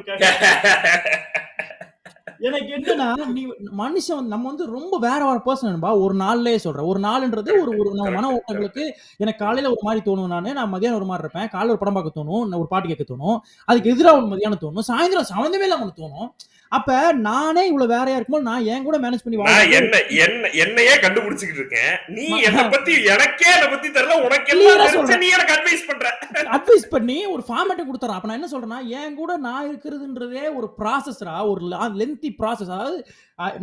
[2.40, 3.46] எனக்கு என்னன்னா நீ
[3.78, 6.86] மனுஷன் நம்ம வந்து ரொம்ப வேற வேற பர்சன் ஒரு நாள்லயே சொல்றேன்.
[6.86, 8.84] ஒரு நாள்ன்றது ஒரு ஒரு நம்ம மன ஓட்டங்களுக்கு
[9.18, 10.28] எனக்கு காலையில ஒரு மாதிரி தோணும்.
[10.28, 11.48] நானு நான் மதியானம் ஒரு மாதிரி இருப்பேன்.
[11.48, 12.58] காலையில ஒரு படம் பார்க்க தோணும்.
[12.58, 13.40] ஒரு பாட்டு கேட்க தோணும்.
[13.66, 14.88] அதுக்கு எதிராக ஒரு மதியானம் தோணும்.
[14.88, 16.30] சாயந்தரம் சம்மந்தமே இல்லாம ஒண்ணு தோணும்.
[16.72, 16.96] அப்ப
[17.28, 21.94] நானே இவ்வளவு வேறையா இருக்கும்போது நான் என் கூட மேனேஜ் பண்ணி வாழ்றது என்ன என்ன என்னையே கண்டுபிடிச்சுக்கிட்டு இருக்கேன்.
[22.18, 24.76] நீ என்ன பத்தி எனக்கே என்ன பத்தி தெரியல உனக்கு எல்லாம்.
[25.24, 26.10] நீ எனக்கு அட்வைஸ் பண்ற.
[26.58, 28.20] அட்வைஸ் பண்ணி ஒரு ஃபார்மேட்டை கொடுத்துறான்.
[28.20, 31.62] அப்ப நான் என்ன சொல்றேன்னா என் கூட நான் இருக்கிறதுன்றதே ஒரு ப்ராசஸ்ரா ஒரு
[32.02, 33.00] லென்த்தி ப்ராசஸ் அதாவது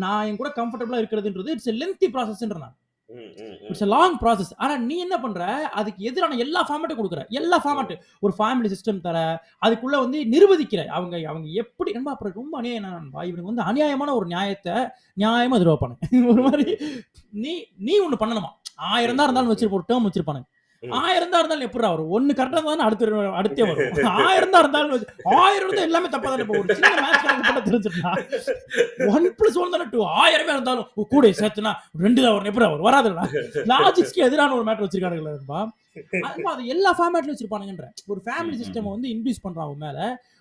[0.05, 2.77] நான் என் கூட கம்ஃபர்டபுளா இருக்கிறதுன்றது இட்ஸ் லென்த்தி ப்ராசஸ்ன்ற நான்.
[3.69, 5.43] இட்ஸ் அ லாங் ப்ராசஸ் ஆனால் நீ என்ன பண்ற?
[5.81, 7.23] அதுக்கு எதிரான எல்லா ஃபார்மேட்டும் கொடுக்குற.
[7.41, 7.93] எல்லா ஃபார்மேட்
[8.25, 9.17] ஒரு ஃபேமிலி சிஸ்டம் தர
[9.67, 10.83] அதுக்குள்ள வந்து நிர்வகிக்கிற.
[10.97, 13.23] அவங்க அவங்க எப்படி நம்ம அப்புறம் ரொம்ப அநியாயம் என்ன நண்பா?
[13.31, 14.77] இவனுக்கு வந்து அநியாயமான ஒரு நியாயத்தை
[15.17, 15.97] நியாயமா எதிர்பார்ப்பானு
[16.33, 16.67] ஒரு மாதிரி
[17.45, 17.55] நீ
[17.89, 18.51] நீ ஒன்று பண்ணணுமா?
[18.93, 20.43] ஆயிரம் தான் இருந்தாலும் வச்சிருப்ப ஒரு டேர்ம் வச்சிருப்பானு
[21.01, 22.11] ஆயிரம் தான் இருந்தாலும் எப்படி வரும்?
[22.17, 23.07] ஒன்னு கரெக்டா இருந்தாலும் அடுத்து
[23.41, 24.11] அடுத்தே வரும்.
[24.27, 25.07] ஆயிரம் தான் இருந்தாலும்
[25.43, 26.69] ஆயிரம் இருந்தா எல்லாமே தப்பா தானே போகும்.
[26.81, 28.13] சின்ன மேட்ச் தெரிஞ்சிருந்தா.
[29.15, 31.73] ஒன் பிளஸ் ஒன் தானே டூ ஆயிரமே இருந்தாலும் கூட சேர்த்துனா
[32.05, 32.51] ரெண்டு தான் வரும்.
[32.53, 32.87] எப்படி வரும்?
[32.89, 33.25] வராதுல்ல
[33.73, 35.35] லாஜிக்ஸ்க்கு எதிரான ஒரு மேட்டர் வச்சிருக்கானுங்களா
[36.53, 37.87] அது எல்லா ஃபார்மேட்ல வச்சிருப்பானுங்கன்ற.
[38.13, 39.99] ஒரு ஃபேமிலி சிஸ்டம் வந்து இன்ட்யூஸ் பண்றான் அவன் மேல.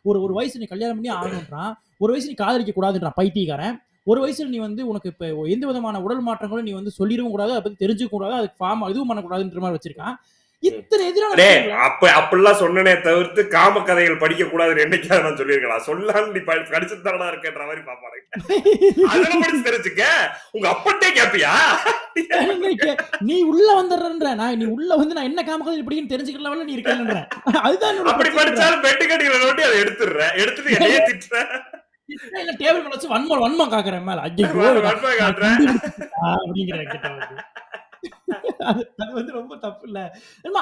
[0.10, 1.74] ஒரு ஒரு வயசு நீ கல்யாணம் பண்ணி ஆகணுன்றான்.
[2.04, 3.76] ஒரு வயசு நீ காதலிக்க கூடாதுன்றான் பைத்தியக்காரன்.
[4.12, 7.52] ஒரு வயசுல நீ வந்து உனக்கு இப்ப எந்த விதமான உடல் மாற்றங்களும் நீ வந்து சொல்லிடவும் கூடாது.
[7.54, 8.34] அதை பத்தி தெரிஞ்சுக்க கூடாது.
[8.40, 10.16] அதுக்கு ஃபார்ம் இதுவும் பண்ணக்கூடாதுன்ற மாதிரி வச்சிருக்கான்.
[11.71, 15.86] அப்ப அப்படிலாம் சொன்னனே தவிர்த்து காம கதைகள் படிக்க கூடாதுன்னு என்னைக்காவது நான் சொல்லியிருக்கலாம்.
[15.86, 18.23] சொல்லான்னு நீ படி- படிச்சு தரடா இருக்கன்ற மாதிரி பாப்பாரு
[19.06, 20.04] அதெல்லாம் படிச்சு தெரிஞ்சுக்க.
[20.51, 21.51] உங்க அப்பட்டே கேப்பியா?
[23.19, 24.36] நீ உள்ள வந்துடுறன்ற.
[24.36, 27.28] நான் நீ உள்ள வந்து நான் என்ன காமக்கதை இப்படின்னு தெரிஞ்சுக்கிற லெவல்ல நீ இருக்கேன்ற.
[27.43, 28.30] அதுதான் அப்படி.
[28.30, 30.38] படிச்சாலும் பெட்டு கட்டிகளை நோட்டி அதை எடுத்துடுற.
[30.38, 31.47] எடுத்துட்டு என்னையே திட்டுற.
[32.06, 34.21] இல்ல டேபிள் மேல வச்சு வன்மம் வன்மம் காக்குறேன் மேல.
[34.21, 34.47] ஐயோ
[36.21, 36.89] அப்படிங்கிற.
[38.72, 40.00] அது வந்து ரொம்ப தப்பு இல்ல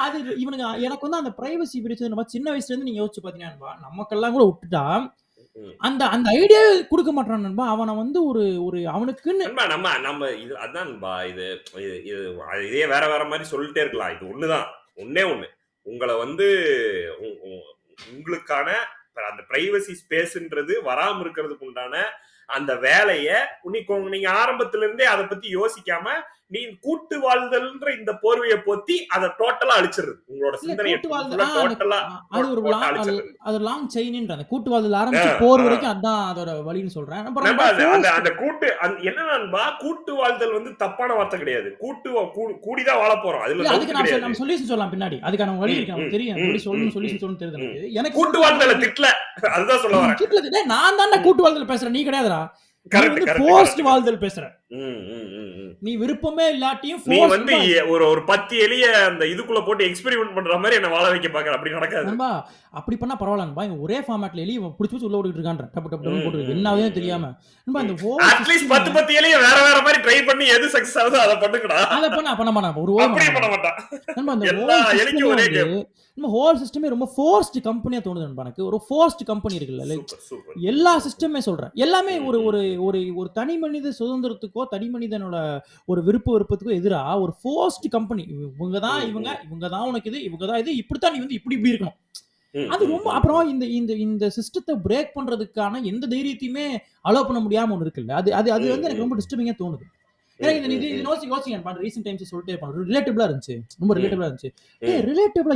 [0.06, 4.34] அது இவனுங்க எனக்கு வந்து அந்த பிரைவசி பிரிச்சது நம்ம சின்ன வயசுல இருந்து நீங்க யோசிச்சு பாத்தீங்கன்னா நமக்கெல்லாம்
[4.36, 4.84] கூட விட்டுட்டா.
[5.86, 6.60] அந்த அந்த ஐடியா
[6.92, 7.66] கொடுக்க மாட்டான் நண்பா.
[7.74, 10.90] அவனை வந்து ஒரு ஒரு அவனுக்குன்னு நம்ம நம்ம இது அதான்
[11.32, 11.44] இது
[12.06, 12.18] இது
[12.68, 14.14] இது வேற வேற மாதிரி சொல்லிட்டே இருக்கலாம்.
[14.16, 14.66] இது ஒண்ணுதான்.
[15.04, 15.48] ஒண்ணே ஒண்ணு.
[15.86, 16.46] உங்களை வந்து
[18.12, 18.68] உங்களுக்கான
[19.30, 21.96] அந்த பிரைவசி ஸ்பேஸ்ன்றது வராம இருக்கிறதுக்கு உண்டான
[22.48, 23.28] அந்த வேலைய
[24.14, 26.06] நீங்க ஆரம்பத்துல இருந்தே அதை பத்தி யோசிக்காம
[26.46, 32.60] நீ கூட்டு வாழ்தல்ன்ற இந்த போர்வையை போத்தி அதை டோட்டலா அழிச்சிருது உங்களோட சிந்தனையை டோட்டலா அது ஒரு
[32.98, 35.60] அது அது லாங் செயின்ன்ற அந்த கூட்டு வாழ்தல் ஆரம்பிச்சு போர்.
[35.60, 37.24] வரைக்கும் அதான் அதோட வழின்னு சொல்றேன்.
[37.92, 41.76] அந்த- அந்த கூட்டு அந்த- என்ன நண்பா கூட்டு வாழ்தல் வந்து தப்பான வார்த்தை கிடையாது.
[41.78, 43.40] கூட்டு கூடிதான் வாழ போறோம்.
[43.40, 45.14] அதுல அதுக்கு நம்ம சொல்யூஷன் சொல்லலாம் பின்னாடி.
[45.14, 46.36] அதுக்கான வழி இருக்கு நமக்கு தெரியும்.
[46.36, 47.90] ம், எப்படி சொல்லணும் சொல்யூஷன் சொல்லணும் தெரியுது.
[47.90, 49.04] எனக்கு கூட்டு வாழ்தல திட்டல.
[49.46, 50.64] அதுதான் சொல்ல வரேன்.
[50.64, 51.90] நான் தான்டா கூட்டு வாழ்தல் பேசுறேன்.
[51.90, 52.48] நீ கிடையாதுடா.
[52.84, 54.44] வாழ்தல் பேசுற.
[55.82, 57.54] நீ விருப்பமே இல்லாட்டியும் நீ வந்து
[57.88, 61.70] ஒரு ஒரு பத்து எலிய அந்த இதுக்குள்ள போட்டு எக்ஸ்பெரிமெண்ட் பண்ற மாதிரி என்ன வாழ வைக்க பாக்குற அப்படி
[61.70, 62.06] நடக்காது.
[62.06, 62.28] நண்பா
[62.70, 63.64] அப்படி பண்ணா பரவாயில்ல நண்பா.
[63.80, 67.30] ஒரே ஃபார்மேட்ல இவன் புடிச்சு புடிச்சு உள்ள ஓடிட்டு இருக்கான் டப்பு போட்டு ம், என்ன ஆகுதுன்னு ம், தெரியாம.
[67.66, 67.94] நண்பா இந்த
[68.28, 71.80] அட்லீஸ்ட் பத்து பத்து எலிய வேற வேற மாதிரி ட்ரை பண்ணி எது சக்சஸ் ஆகுதோ அதை பண்ணுங்கடா.
[71.90, 72.76] அதை பண்ண பண்ண மாட்டான்.
[72.76, 73.76] ஒரு அப்படியே பண்ண மாட்டான்.
[74.16, 75.74] நண்பா அந்த
[76.18, 78.64] நம்ம ஹோல் சிஸ்டமே ரொம்ப ஃபோர்ஸ்ட் கம்பெனியா தோணுது நண்பா எனக்கு.
[78.64, 79.96] ஒரு ஃபோர்ஸ்ட் கம்பெனி இருக்குல்ல
[80.64, 81.72] எல்லா சிஸ்டமே சொல்றேன்.
[81.74, 85.36] எல்லாமே ஒரு ஒரு ஒரு ஒரு தனி மனித சுதந்திரத்துக்கோ தனி மனிதனோட
[85.88, 89.30] ஒரு விருப்ப விருப்பத்துக்கோ எதிரா ஒரு ஃபோர்ஸ்ட் கம்பெனி இவங்க தான் இவங்க.
[89.46, 91.98] இவங்க தான் உனக்கு இது இவங்க தான் இது இப்படித்தான் நீ வந்து இப்படி இப்படி இருக்கணும்
[92.54, 93.08] அது ரொம்ப.
[93.16, 96.66] அப்புறம் இந்த இந்த இந்த சிஸ்டத்தை பிரேக் பண்றதுக்கான எந்த தைரியத்தையுமே
[97.04, 99.16] அலோவ் பண்ண முடியாம ஒன்று இருக்குல்ல அது அது அது வந்து எனக்கு ரொம்ப.
[99.20, 99.86] டிஸ்டர்பிங்கா தோணுது
[100.40, 101.06] எனக்கு இந்த இது ம், இது ம்.
[101.06, 102.54] யோசி யோசிங்க பண்ண ரீசெண்ட் டைம்ஸ் சொல்லிட்டே
[103.26, 103.98] இருந்துச்சு ரொம்ப ம்.
[103.98, 104.50] ரிலேட்டிவ்லா இருந்துச்சு
[104.82, 104.94] ஏ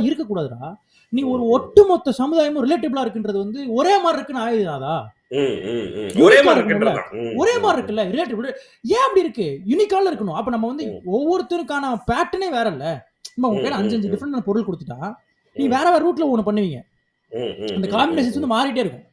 [0.07, 0.69] இருக்கக்கூடாதுடா
[1.13, 1.43] நீ ஒரு.
[1.49, 4.43] ஒட்டுமொத்த சமுதாயமும் ரிலேட்டிவ்லா இருக்குன்றது வந்து ஒரே மாதிரி இருக்குன்னு
[5.33, 5.55] ம்.
[6.21, 6.61] ஒரே மாதிரி
[7.17, 7.75] ம், ஒரே மாதிரி.
[7.75, 8.45] இருக்குல்ல ரிலேட்டிவ்
[8.89, 10.85] ஏன் அப்படி இருக்கு யூனிக்கால இருக்கணும் அப்ப நம்ம வந்து.
[11.13, 12.85] ஒவ்வொருத்தருக்கான பேட்டர்னே வேற இல்ல
[13.33, 14.13] நம்ம உங்க கையில அஞ்சு அஞ்சு ம்.
[14.13, 14.99] டிஃப்ரெண்ட் பொருள் கொடுத்துட்டா
[15.55, 15.65] நீ.
[15.67, 16.79] வேற வேற ரூட்ல ஒண்ணு பண்ணுவீங்க
[17.71, 18.37] அந்த காம்பினேஷன்ஸ்.
[18.37, 19.05] வந்து மாறிட்டே இருக்கும்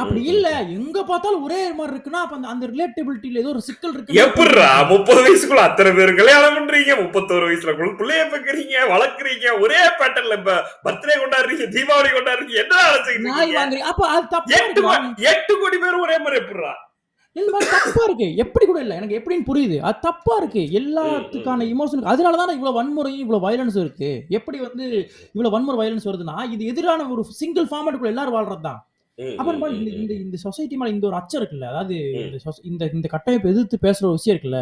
[0.00, 0.48] அப்படி இல்ல.
[0.74, 5.62] எங்க பார்த்தாலும் ஒரே மாதிரி இருக்குன்னா அப்ப அந்த ரிலேட்டபிலிட்டியில ஏதோ ஒரு சிக்கல் இருக்குன்னு எப்படிரா முப்பது வயசுக்குள்ள
[5.68, 6.92] அத்தனை பேர் கல்யாணம் பண்றீங்க.
[7.00, 9.46] முப்பத்தோரு வயசுல பிள்ளைய பெக்கிறீங்க வளர்க்குறீங்க.
[9.64, 10.54] ஒரே பேட்டர்ன்ல இப்ப
[10.86, 12.54] பர்த்டே கொண்டாடுறீங்க தீபாவளி கொண்டாடுறீங்க.
[12.64, 12.76] என்ன
[13.56, 13.88] வாங்குறீங்க.
[13.92, 14.94] அப்ப அது தப்பா
[15.32, 16.72] எட்டு கோடி பேர் ஒரே மாதிரி எப்படிரா
[17.36, 18.26] இந்த மாதிரி தப்பா இருக்கு.
[18.44, 18.94] எப்படி கூட இல்ல.
[19.00, 19.76] எனக்கு எப்படின்னு புரியுது.
[19.88, 20.62] அது தப்பா இருக்கு.
[20.78, 21.66] எல்லாத்துக்கான.
[21.74, 24.08] இமோஷனுக்கு அதனாலதான் இவ்வளவு வன்முறையும் இவ்வளவு வயலன்ஸ் இருக்கு.
[24.38, 24.84] எப்படி வந்து
[25.34, 28.80] இவ்வளவு வன்முறை வயலன்ஸ் வருதுன்னா இது எதிரான ஒரு சிங்கிள் ஃபார்மேட்டுக்குள்ள எல்லாரும் வாழ்றது தான்
[29.20, 30.12] ம், அப்ப ம், நம்ம ம், இந்த இந்த.
[30.24, 31.96] இந்த சொசைட்டி மேல இந்த ஒரு அச்சம் இருக்குல்ல அதாவது
[32.70, 34.60] இந்த இந்த கட்டமைப்பு எதிர்த்து பேசுற ஒரு விஷயம் இருக்குல்ல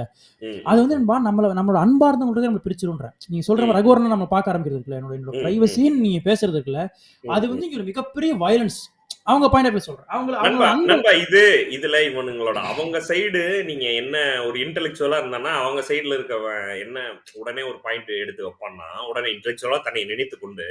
[0.66, 0.96] அது வந்து.
[0.96, 3.68] நண்பா நம்மள நம்மளோட அன்பார்ந்தவங்களுக்கு நம்ம பிரிச்சிருன்ற நீங்க சொல்ற.
[3.78, 5.42] ரகுவரனை நம்ம பார்க்க ஆரம்பிக்கிறது இருக்குல்ல என்னோட என்னோட.
[5.42, 6.82] பிரைவசின்னு நீங்க பேசுறது இருக்குல்ல
[7.24, 7.44] அது.
[7.48, 8.80] வந்து இங்க ஒரு மிகப்பெரிய வயலன்ஸ்
[9.28, 11.42] அவங்க பாயிண்ட் ஆஃப் சொல்றேன் அவங்க இது
[11.76, 16.98] இதுல இவனுங்களோட அவங்க சைடு நீங்க என்ன ஒரு இன்டெலெக்சுவலா இருந்தானா அவங்க சைடுல இருக்கவன் என்ன
[17.40, 20.66] உடனே ஒரு பாயிண்ட் எடுத்து வைப்பான்னா உடனே இன்டெலெக்சுவலா தன்னை நினைத்து கொண்டு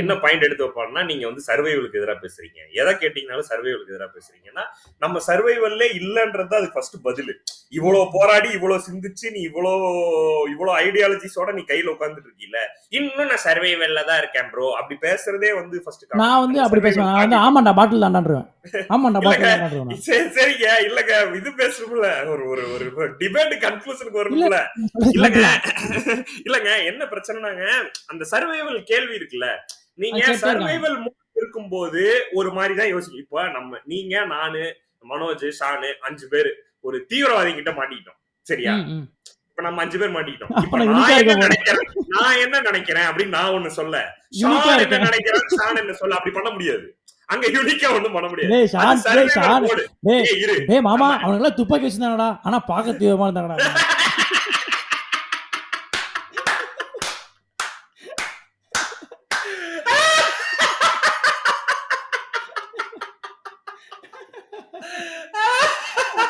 [0.00, 2.60] என்ன பாயிண்ட் எடுத்து வைப்பான்னா நீங்க வந்து சர்வைவலுக்கு எதிராக பேசுறீங்க.
[2.80, 4.64] எதை கேட்டீங்கனாலும் சர்வைவலுக்கு எதிராக பேசுறீங்கன்னா
[5.02, 7.32] நம்ம சர்வைவல்லே இல்லன்றது அது ஃபர்ஸ்ட் பதில்.
[7.72, 9.72] இவ்வளவு போராடி இவ்வளவு சிந்திச்சு நீ இவ்வளோ
[10.52, 12.58] இவ்வளோ ஐடியாலஜிஸோட நீ கையில உட்கார்ந்துட்டு இருக்கீல
[12.98, 17.10] இன்னும் நான் சர்வைவல்ல தான் இருக்கேன் ப்ரோ அப்படி பேசுறதே வந்து ஃபர்ஸ்ட் நான் வந்து அப்படி பேசுவேன்.
[17.44, 18.46] ஆமாண்டா பாட்டில் தாண்டான்றுவேன்
[18.94, 20.00] ஆமாண்டா பாட்டில் தாண்டான்றுவேன்.
[20.06, 20.66] சரி சரிங்க.
[20.88, 21.14] இல்லங்க.
[21.38, 24.58] இது பேசணும்ல ஒரு ஒரு ஒரு டிபேட் கன்க்ளூஷனுக்கு வரும்ல.
[25.16, 25.40] இல்லங்க.
[26.46, 26.70] இல்லங்க.
[26.90, 27.64] என்ன பிரச்சனைனாங்க?
[28.12, 29.48] அந்த சர்வைவல் கேள்வி இருக்குல்ல.
[30.04, 30.96] நீங்க சர்வைவல்
[31.40, 34.62] இருக்கும்போது ஒரு மாதிரி தான் யோசிக்கும் இப்ப நம்ம நீங்க நானு
[35.10, 38.18] மனோஜ் ஷானு அஞ்சு பேர் ஒரு தீவிரவாதி கிட்ட மாட்டிக்கிட்டோம்.
[38.46, 38.74] சரியா.
[39.50, 40.52] இப்ப நம்ம அஞ்சு பேர் மாட்டிக்கிட்டோம்.
[40.94, 41.84] நான் என்ன நினைக்கிறேன்?
[42.14, 43.96] நான் என்ன நினைக்கிறேன் அப்படின்னு நான் ஒண்ணு சொல்ல.
[44.40, 45.44] ஷான் என்ன நினைக்கிறேன்?
[45.58, 46.14] ஷான் என்ன சொல்ல?
[46.14, 46.86] அப்படி பண்ண முடியாது.
[47.32, 48.52] அங்க யூனிக்கா ஒண்ணும் பண்ண முடியாது.
[50.88, 52.30] மாமா அவனுங்களாம் துப்பாக்கி வச்சிருந்தாங்கடா.
[52.46, 53.58] ஆனா பார்க்க தீவிரமா இருந்தாங்கடா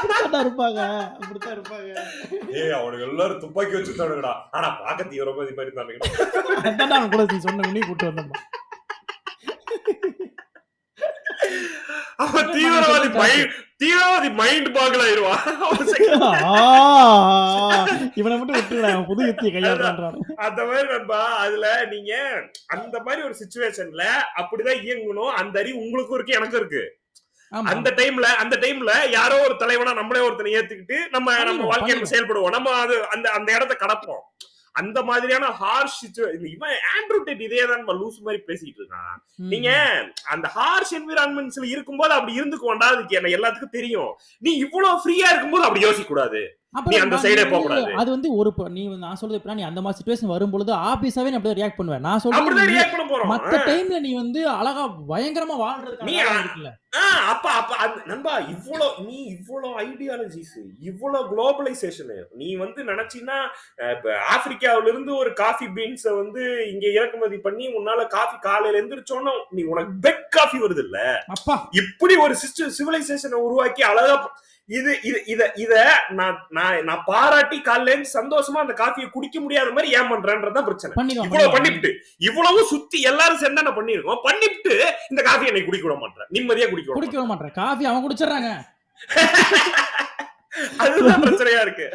[0.04, 0.80] அப்படித்தான் இருப்பாங்க.
[1.18, 1.90] அப்படித்தான் இருப்பாங்க.
[2.60, 5.74] ஏய் அவனுக்கு எல்லாரும் துப்பாக்கி வச்சுட்டானுங்கடா ஆனா பாக்க தீவிரமா இது மாதிரி
[6.98, 8.32] அவன் கூட நீ சொன்ன கூட்டு வந்தோம்
[12.16, 13.08] அவன் தீவிரவாதி
[13.84, 15.44] தீவிரவாதி மைண்ட் பாகல் ஆயிருவான்
[18.14, 22.12] இவனை மட்டும் அவன் புது யுத்தியை கையாடுறான் அந்த மாதிரி நண்பா அதுல நீங்க
[22.66, 24.04] அந்த மாதிரி ஒரு சுச்சுவேஷன்ல
[24.36, 25.32] அப்படிதான் இயங்கணும்.
[25.34, 26.82] அந்த அறிவு உங்களுக்கும் இருக்கு எனக்கும் இருக்கு.
[27.52, 32.08] அந்த டைம்ல அந்த டைம்ல யாரோ ஒரு தலைவனா நம்மளே ஒருத்தனை ஏத்துக்கிட்டு நம்ம நம்ம வாழ்க்கையில.
[32.10, 32.50] செயல்படுவோம்.
[32.50, 34.22] நம்ம அது அந்த அந்த இடத்த கடப்போம்.
[34.80, 35.98] அந்த மாதிரியான ஹார்ஷ்
[36.54, 39.14] இவன் ஆண்ட்ரூ டெட் இதே தான் லூஸ் மாதிரி பேசிட்டு இருக்கான்.
[39.52, 39.70] நீங்க
[40.34, 44.12] அந்த ஹார்ஷ் என்விரான்மெண்ட்ஸ்ல இருக்கும்போது அப்படி இருந்துக்கோண்டா அதுக்கு என்ன எல்லாத்துக்கும் தெரியும்.
[44.38, 46.42] நீ இவ்வளவு ஃப்ரீயா இருக்கும்போது அப்படி யோசிக்க கூடாது
[46.74, 47.90] அந்த சைடே போக கூடாது.
[47.94, 51.58] அது வந்து ஒரு நீ நான் சொல்றது எப்படின்னா நீ அந்த மாதிரி சுச்சுவேஷன் வரும்பொழுது ஆபீஸாவே நீ அப்படியே
[51.58, 53.30] ரியாக்ட் பண்ணுவேன் நான் சொல்றது ரியாக்ட் பண்ண போறோம்.
[53.32, 56.70] மத்த டைம்ல நீ வந்து அழகா பயங்கரமா வாழ்றதுக்கான நீ இருக்குல்ல.
[57.30, 57.72] அப்ப அப்ப
[58.06, 60.52] நண்பா இவ்வளோ நீ இவ்வளோ ஐடியாலஜிஸ்
[60.90, 62.80] இவ்வளோ குளோபலைசேஷன் நீ வந்து
[63.90, 69.64] இப்ப ஆப்பிரிக்காவில இருந்து ஒரு காஃபி பீன்ஸ வந்து இங்க இறக்குமதி பண்ணி உன்னால காஃபி காலையில எந்திரிச்சோன்னா நீ
[69.64, 70.98] உனக்கு பெட் காஃபி வருது இல்ல?
[71.34, 71.56] அப்பா.
[71.82, 74.16] இப்படி ஒரு சிஸ்டம் சிவிலைசேஷனை உருவாக்கி அழகா
[74.68, 75.74] இது இது இத இத
[76.10, 80.92] நான் நான் நான் பாராட்டி காலையில சந்தோஷமா அந்த காஃபியை குடிக்க முடியாத மாதிரி ஏன் பண்றேன்றதுதான் பிரச்சனை.
[81.16, 81.54] இவ்வளவு.
[81.56, 81.90] பண்ணிவிட்டு
[82.28, 84.74] இவ்வளவு சுத்தி எல்லாரும் சேர்ந்து என்ன பண்ணிருக்கோம் பண்ணிவிட்டு
[85.10, 88.50] இந்த காஃபி என்னை குடிக்க விட மாட்டேன் நிம்மதியா குடிக்க குடிக்க விட மாட்டேன் காஃபி அவன் குடிச்சிடுறாங்க.
[90.82, 91.86] அதுதான் பிரச்சனையா இருக்கு.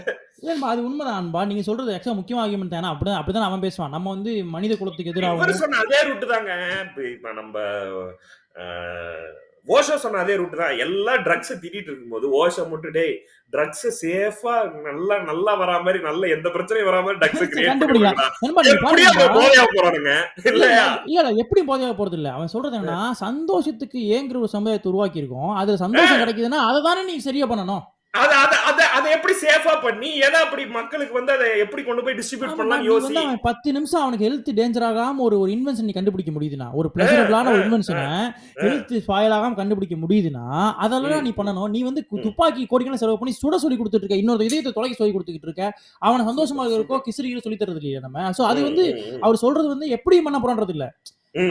[0.71, 1.41] அது உண்மைதான் அன்பா.
[1.45, 2.89] நீங்க சொல்றது எக்ஸ்ட்ரா முக்கியமான ஆகியமெண்ட் தானே.
[2.93, 3.93] அப்படிதான் அப்படிதான் அவன் பேசுவான்.
[3.95, 6.51] நம்ம வந்து மனித குலத்துக்கு எதிராகவும் சொன்ன அதே ரூட் தாங்க.
[7.15, 7.55] இப்ப நம்ம
[9.69, 10.73] ஓஷோ சொன்ன அதே ரூட் தான்.
[10.83, 13.13] எல்லா ட்ரக்ஸ் திட்டிட்டு இருக்கும்போது ஓஷோ மட்டும் டேய்
[13.53, 14.53] ட்ரக்ஸ் சேஃபா
[14.87, 17.43] நல்லா நல்லா வரா மாதிரி நல்ல எந்த பிரச்சனையும் வரா மாதிரி ட்ரக்ஸ்
[19.35, 20.11] போதையா போறானுங்க?
[20.41, 20.87] இல்ல இல்லையா?
[21.11, 25.79] இல்ல எப்படி போதையாக போறது இல்ல அவன் சொல்றது என்னன்னா சந்தோஷத்துக்கு ஏங்குற ஒரு சமுதாயத்தை உருவாக்கி இருக்கோம் அதுல
[25.83, 27.85] சந்தோஷம் கிடைக்குதுன்னா அதை தானே நீ சரியா பண்ணணும்?
[28.13, 32.15] அத அத அத அத எப்படி சேஃபா பண்ணி எதை அப்படி மக்களுக்கு வந்து அதை எப்படி கொண்டு போய்
[32.19, 33.13] டிஸ்ட்ரிபியூட் பண்ணலாம் யோசி.
[33.45, 37.61] பத்து நிமிஷம் அவனுக்கு ஹெல்த் டேஞ்சர் ஆகாம ஒரு ஒரு இன்வென்ஷன் நீ கண்டுபிடிக்க முடியுதுனா ஒரு பிளசரபிளான ஒரு
[37.65, 38.05] இன்வென்ஷனை
[38.63, 40.45] ஹெல்த் ஸ்பாயில் ஆகாம கண்டுபிடிக்க முடியுதுன்னா
[40.85, 41.69] அதெல்லாம் நீ பண்ணணும்.
[41.75, 42.03] நீ வந்து.
[42.25, 44.21] துப்பாக்கி கோடிக்கெல்லாம் செலவு பண்ணி சுட சொல்லி கொடுத்துட்டு இருக்க.
[44.23, 45.63] இன்னொரு இதயத்தை தொலைக்க சொல்லி கொடுத்துட்டு இருக்க.
[46.01, 48.27] அவனை சந்தோஷமா இருக்கோ கிசிறிகளை சொல்லி தரது இல்லையா நம்ம.
[48.39, 48.85] சோ அது வந்து
[49.25, 50.87] அவர் சொல்றது வந்து எப்படி பண்ண போறான்றது இல்ல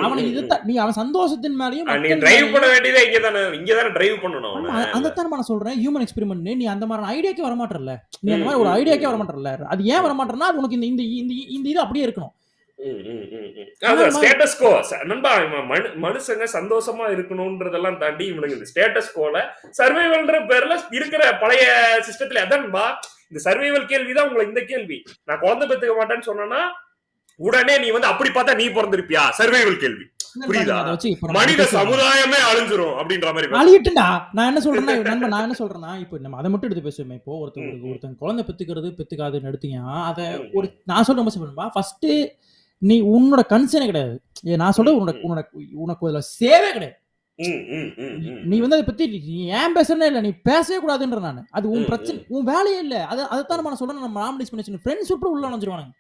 [0.02, 4.16] அவனை இதுதான் நீ அவன் சந்தோஷத்தின் மேலயும் மக்கள் டிரைவ் பண்ண வேண்டியதே இங்க தானே இங்க தானே டிரைவ்
[4.22, 4.56] பண்ணணும்.
[4.94, 5.76] அந்த தான் நான் சொல்றேன்.
[5.78, 9.52] ஹியூமன் எக்ஸ்பெரிமெண்ட் நீ அந்த மாதிரி ஐடியாக்கே வர மாட்டறல நீ அந்த மாதிரி ஒரு ஐடியாக்கே வர மாட்டறல
[9.68, 12.34] அது ஏன் வர மாட்டறனா அது உனக்கு இந்த இந்த இந்த இது அப்படியே இருக்கணும்.
[14.58, 14.70] quo.
[14.88, 15.30] ச- நண்பா
[16.02, 19.36] மனுஷங்க சந்தோஷமா இருக்கணும்ன்றதெல்லாம் தாண்டி இவனுக்கு இந்த ஸ்டேட்டஸ் கோல
[19.78, 21.64] சர்வைவல்ன்ற பேர்ல இருக்கிற பழைய
[22.08, 22.84] சிஸ்டத்துல அதான்பா
[23.30, 24.98] இந்த சர்வைவல் கேள்விதான் உங்களை இந்த கேள்வி.
[25.24, 26.60] நான் குழந்தை பெத்துக்க மாட்டேன்னு சொன்னேன்னா
[27.38, 29.20] உடனே நீ வந்து அப்படி பார்த்தா நீ பிறந்திருப்பியா?
[29.38, 30.04] சர்வைவல் கேள்வி.
[30.40, 30.66] புரியுதா?
[30.66, 31.62] நம்ம மனித.
[31.72, 36.50] சமுதாயமே அழிஞ்சிரும் அப்படின்ற மாதிரி அழியட்டுண்டா நான் என்ன சொல்றேன்னா நண்பன் நான் என்ன சொல்றேன்னா இப்போ நம்ம அதை
[36.50, 37.12] மட்டும் எடுத்து பேசுவோமே.
[37.12, 42.06] இப்போ ஒருத்தன் ஒரு- ஒருத்தன் குழந்தை பெத்துக்கிறது பெத்துக்காதுன்னு எடுத்தீங்க அதை ஒரு நான் சொல்ற சிம்பிள்பா ஃபர்ஸ்ட்
[42.78, 44.22] நீ உன்னோட கன்சர்னே கிடையாது.
[44.42, 46.96] நான் சொல்றது உன்னோட உன்னோட உனக்கு அதுல சேவே கிடையாது.
[48.44, 50.20] நீ வந்து அதை பத்தி நீ ஏன் பேசுறனே இல்ல.
[50.20, 51.46] நீ பேசவே கூடாதுன்ற நான்.
[51.50, 52.24] அது உன் பிரச்சனை.
[52.28, 53.06] உன் வேலையே இல்ல.
[53.06, 54.00] அது அதைத்தான் நான் சொல்றேன்.
[54.00, 55.90] நம்ம வச்சு ஃப்ரெண்ட்ஸ் விட்டு உள்ள நுழைஞ்சிருவானுங்க.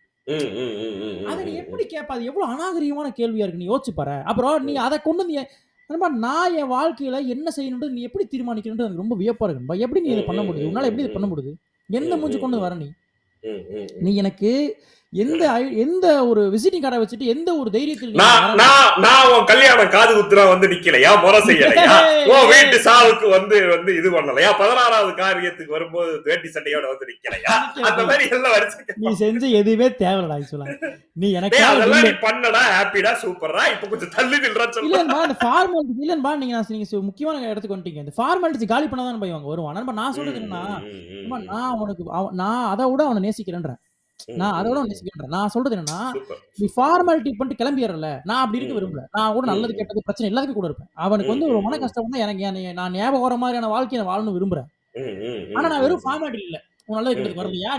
[1.30, 1.52] அதை நீ.
[1.62, 3.62] எப்படி கேட்ப அது எவ்வளவு அநாகரிகமான கேள்வியா இருக்கு.
[3.62, 4.16] நீ யோசிச்சு பாரு.
[4.30, 5.48] அப்புறம் நீ அதை கொண்டு ஏன்
[5.90, 9.84] நண்பா, நான் என் வாழ்க்கையில என்ன செய்யணும்ன்றது நீ எப்படி தீர்மானிக்கணும்ன்றது எனக்கு ரொம்ப வியப்பா இருக்கு.
[9.86, 10.68] எப்படி நீ இதை பண்ண முடியுது?
[10.70, 11.52] உன்னால எப்படி இதை பண்ண முடியுது?
[11.98, 12.88] எந்த மூஞ்சி கொண்டு வர நீ.
[14.04, 14.50] நீ எனக்கு
[15.12, 15.44] எந்த
[15.82, 20.42] எந்த ஒரு விசிட்டிங் கார்டை வச்சுட்டு எந்த ஒரு தைரியத்தில் நான் நான் நான் உன் கல்யாணம் காது குத்துறா
[20.50, 21.94] வந்து நிக்கலையா முறை செய்யலையா?
[22.32, 27.54] உன் வீட்டு சாவுக்கு வந்து வந்து இது பண்ணலையா பதினாறாவது காரியத்துக்கு வரும்போது வேட்டி சட்டையோட வந்து நிக்கலையா?
[27.88, 30.68] அந்த மாதிரி எல்லாம் வரிசை நீ செஞ்ச எதுவுமே தேவையில்லடா ஆக்சுவலா
[31.16, 33.64] நீ எனக்கு அதெல்லாம் நீ பண்ணடா ஹாப்பிடா சூப்பர்ரா.
[33.72, 38.04] இப்ப கொஞ்சம் தள்ளி நில்றா சொல்ல இல்லன்பா இந்த ஃபார்மாலிட்டி இல்லன்பா நீங்க நான் நீங்க முக்கியமான இடத்துக்கு வந்துட்டீங்க
[38.04, 39.82] இந்த ஃபார்மாலிட்டி காலி பண்ணாதான் போய் அவங்க வருவான்.
[39.96, 40.78] நான் சொல்றது நான்
[41.72, 43.80] அவனுக்கு அவ- நான் அதை விட அவனை நேசிக்கிறேன்றேன்.
[44.36, 46.00] நான் அதை விட அவனை நேசிக்கிறேன் நான் சொல்றது என்னன்னா
[46.56, 48.74] நீ ஃபார்மாலிட்டி பண்ணிட்டு கிளம்பிடுறல நான் அப்படி இருக்க.
[48.78, 49.02] விரும்பல.
[49.12, 49.74] நான் கூட நல்லது.
[49.74, 50.90] கெட்டது பிரச்சனை எல்லாத்துக்கும் கூட இருப்பேன்.
[50.98, 54.68] அவனுக்கு வந்து ஒரு மன கஷ்டம் வந்தா எனக்கு நான் ஞாபகம் வர மாதிரியான வாழ்க்கையை நான் வாழணும் விரும்புறேன்
[55.54, 56.58] ஆனா நான் வெறும் ஃபார்மாலிட்டி இல்ல
[56.88, 57.70] நல்லது கெட்டதுக்கு வரலையா?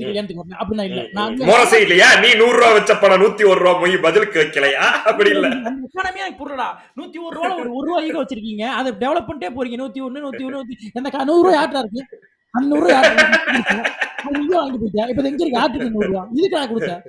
[0.00, 1.36] கல்யாணத்துக்கு வரல அப்படி நான் இல்ல நான்
[2.22, 3.72] நீ நூறு ரூபா வச்ச பணம் நூத்தி ஒரு ரூபா
[4.02, 4.82] பதிலுக்கு வைக்கலையா?
[5.04, 5.46] அப்படி இல்ல
[5.86, 6.68] economy எனக்கு புரியலடா.
[6.96, 8.64] நூத்தி ஒரு ரூபால ஒரு ஒரு ரூபா ஈகோ வச்சிருக்கீங்க.
[8.78, 9.78] அதை டெவலப் பண்ணிட்டே போறீங்க.
[9.82, 12.02] நூத்தி ஒண்ணு நூத்தி ஒண்ணு நூத்தி அந்த க- நூறு ரூபா யார்ட்டா இருக்கு?
[12.54, 13.00] அந்த நூறு ரூபா
[14.18, 17.02] அது நீங்க வாங்கிட்டு போயிட்டேன் இப்ப எங்க இருக்கு நூறு ரூபா நான் கொடுத்தேன்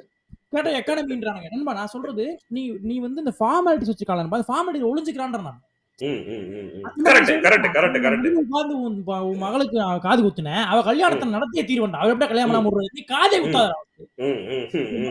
[0.53, 2.23] கேட்ட எக்கானமின்றானுங்க நண்பா நான் சொல்றது
[2.55, 5.59] நீ நீ வந்து இந்த ஃபார்மாலிட்டிஸ் வச்சுக்கலாம் நண்பா அந்த ஃபார்மாலிட்டி ஒளிஞ்சுக்கிறான்ற நான்
[9.41, 13.73] மகளுக்கு காது குத்துனேன் அவ கல்யாணத்தை நடத்தியே தீர்வண்டா அவ எப்படி கல்யாணம் விடுறது நீ காதே குத்தாத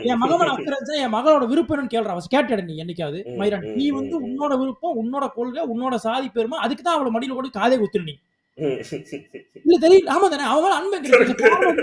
[0.07, 4.15] என் மகன் அக்கறை என் மகளோட விருப்பம் கேள்றா அவ கேட்டட நீ என்னைக்காவது மயிரன் நீ வந்து.
[4.29, 8.15] உன்னோட விருப்பம் உன்னோட கொள்கை உன்னோட சாதி பெருமை அதுக்கு தான் அவளை மடியில கூட காதே குத்துரு நீ
[8.59, 10.09] இல்ல தெரியல.
[10.09, 10.97] ஆமா தானே அவன் மேல அன்பு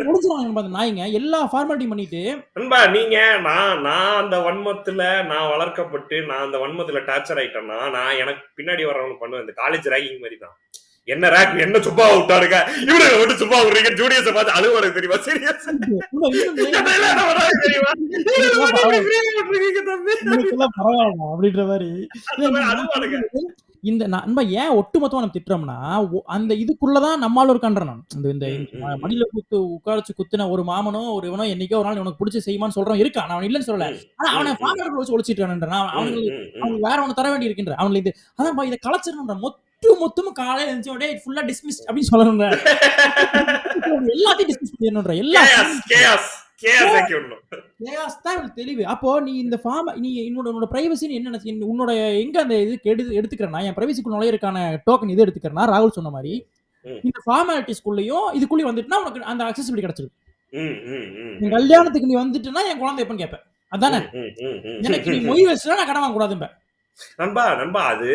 [0.07, 2.21] முடிஞ்சிருவாங்க அந்த நாய்ங்க எல்லா ஃபார்மாலிட்டியும் பண்ணிட்டு
[2.57, 8.43] நண்பா நீங்க நான் நான் அந்த வன்மத்துல நான் வளர்க்கப்பட்டு நான் அந்த வன்மத்துல டார்ச்சர் ஆயிட்டேன்னா நான் எனக்கு
[8.59, 9.45] பின்னாடி வர்றவங்க பண்ணுவேன்.
[9.45, 10.55] இந்த காலேஜ் ரேகிங் மாதிரி தான்
[11.07, 12.59] என்ன ரேக் என்ன சும்மா விட்டாருங்க?
[12.85, 13.89] இவரு விட்டு சும்மா விடுறீங்க?
[13.99, 15.17] ஜூனியர்ஸை பார்த்து அழுவாரு தெரியுமா?
[15.25, 15.67] சீரியஸ்
[17.63, 17.91] தெரியுமா?
[21.27, 21.89] அப்படின்ற மாதிரி.
[23.85, 25.75] இந்த நண்பா ஏன் ஒட்டுமொத்தமா நம்ம திட்டுறோம்னா
[26.35, 28.47] அந்த இதுக்குள்ளதான் நம்மால இருக்கான்ற நான் இந்த இந்த.
[29.03, 33.01] மடியில குத்து உட்காரச்சு குத்துன ஒரு மாமனோ ஒரு இவனோ என்னைக்கோ ஒரு நாள் உனக்கு பிடிச்ச செய்வான்னு சொல்றோம்
[33.03, 33.31] இருக்கான்.
[33.33, 33.89] அவன் இல்லைன்னு சொல்லல.
[34.19, 34.53] ஆனா அவனை.
[34.61, 36.23] ஃபார்மேட் வச்சு ஒழிச்சிட்டு நான் அவனுக்கு.
[36.59, 39.61] அவனுக்கு வேற ஒண்ணு தர வேண்டி இருக்கின்ற அவனுக்கு இது அதான் இதை கலைச்சிடணுன்ற மொத்த
[40.01, 42.47] மொத்தமும் காலையில இருந்துச்சு ஃபுல்லா டிஸ்மிஸ் அப்படின்னு சொல்லணுன்ற
[44.15, 45.43] எல்லாத்தையும் டிஸ்மிஸ் பண்ணணுன்ற எல்லா
[48.59, 48.83] தெளிவு.
[48.85, 51.91] அப்போ நீ இந்த ஃபார்ம் நீ என்னோட உன்னோட பிரைவசின்னு என்ன நினைச்சு உன்னோட
[52.23, 56.33] எங்க அந்த இது எடுத்து எடுத்துக்கிறேன்னா என் பிரைவசிக்குள்ள நுழையிறதுக்கான டோக்கன் இது எடுத்துக்கிறேன்னா ராகுல் சொன்ன மாதிரி.
[57.07, 60.17] இந்த ஃபார்மாலிட்டிஸ்குள்ளேயும் இதுக்குள்ளேயும் வந்துட்டுனா உனக்கு அந்த அக்சசிபிலிட்டி கிடைச்சிருக்கு.
[61.39, 63.43] நீ கல்யாணத்துக்கு நீ வந்துட்டுனா என் குழந்தை எப்பன்னு கேட்பேன்.
[63.71, 63.99] அதானே?
[64.87, 65.17] எனக்கு நீ.
[65.29, 66.47] மொய் வச்சுட்டா நான் கடன் வாங்க கூடாதும்ப
[67.17, 68.11] நண்பா நண்பா அது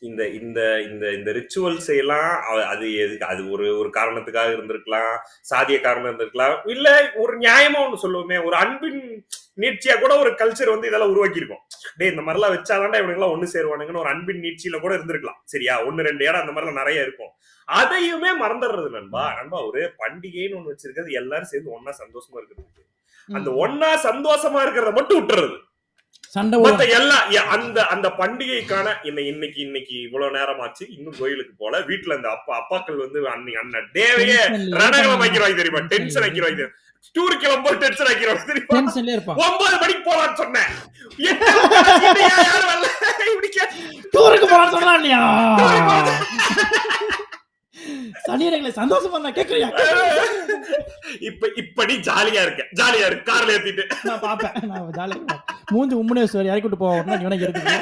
[0.00, 2.30] இந்த இந்த இந்த இந்த ரிச்சுவல்ஸ் எல்லாம்
[2.72, 3.26] அது எதுக்கு?
[3.26, 5.12] அது ஒரு ஒரு காரணத்துக்காக இருந்திருக்கலாம்.
[5.50, 6.56] சாதிய காரணம் இருந்திருக்கலாம்.
[6.66, 8.44] இல்ல ஒரு நியாயமா ஒண்ணு சொல்லுவோமே.
[8.44, 9.00] ஒரு அன்பின்
[9.62, 11.62] நீட்சியா கூட ஒரு கல்ச்சர் வந்து இதெல்லாம் உருவாக்கி இருக்கும்
[11.96, 15.40] டேய் இந்த மாதிரிலாம் வச்சாதான்டா இவனுங்க எல்லாம் ஒண்ணு சேருவானுங்கன்னு ஒரு அன்பின் நீட்சியில கூட இருந்திருக்கலாம்.
[15.44, 15.86] சரியா?
[15.86, 17.32] ஒண்ணு ரெண்டு இடம் அந்த மாதிரிலாம் நிறைய இருக்கும்.
[17.68, 19.34] அதையுமே மறந்துடுறது நண்பா.
[19.36, 22.84] நண்பா ஒரு பண்டிகைன்னு ஒண்ணு வச்சிருக்கிறது எல்லாரும் சேர்ந்து ஒண்ணா சந்தோஷமா இருக்கிறது.
[23.28, 25.56] அந்த ஒண்ணா சந்தோஷமா இருக்கிறத மட்டும் விட்டுறது.
[26.30, 31.16] சண்டை மத்த வரும் எல்லா எ- அந்த அந்த பண்டிகைக்கான இன்னை இன்னைக்கு இன்னைக்கு இவ்வளவு நேரம் ஆச்சு இன்னும்
[31.18, 34.40] கோயிலுக்கு போல வீட்டுல அந்த அப்பா அப்பாக்கள் வந்து அன்னைக்கு அண்ணன் டேவையே
[34.76, 35.82] ரணகலம் வைக்கிறவாங்க தெரியுமா?
[35.92, 36.66] டென்ஷன் வைக்கிறவாங்க
[37.14, 39.38] டூர் கிளம்பும்போது டென்ஷன் இருப்பான்.
[39.42, 40.70] ஒன்பது மணிக்கு போலான்னு சொன்னேன்.
[44.14, 45.06] டூருக்கு போறான்னு சொல்லலாம்
[47.88, 49.68] இல்லையா சனியனைகளை சந்தோஷமா நான் கேட்கறியா
[51.28, 52.62] இப்ப இப்ப நீ ஜாலியா இருக்க.
[52.80, 53.84] ஜாலியா இருக்கு கார்ல ஏத்திட்டு.
[54.08, 54.54] நான் பாப்பேன்.
[54.70, 55.36] நான் ஜாலியா
[55.72, 57.76] மூஞ்சி உம்முனே சார் இறக்கி விட்டு போவோம் இவனை இருக்குது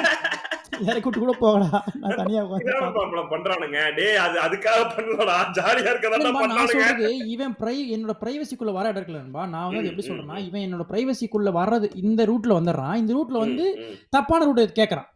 [0.87, 1.69] இறக்கி விட்டு கூட போகடா.
[2.01, 3.79] நான் தனியா உட்காந்து பண்றானுங்க.
[3.97, 5.37] டேய் அது அதுக்காக பண்ணலடா.
[5.57, 10.65] ஜாலியா பண்றானுங்க சொல்றது இவன் பிரை என்னோட பிரைவசிக்குள்ள வர இடம் இருக்குல்லன்பா நான் வந்து எப்படி சொல்றேன்னா இவன்
[10.67, 12.95] என்னோட பிரைவசிக்குள்ள வர்றது இந்த ரூட்ல வந்துடுறான்.
[12.95, 13.65] இந்த ரூட்ல வந்து
[14.09, 15.09] தப்பான ரூட் கேக்குறான்.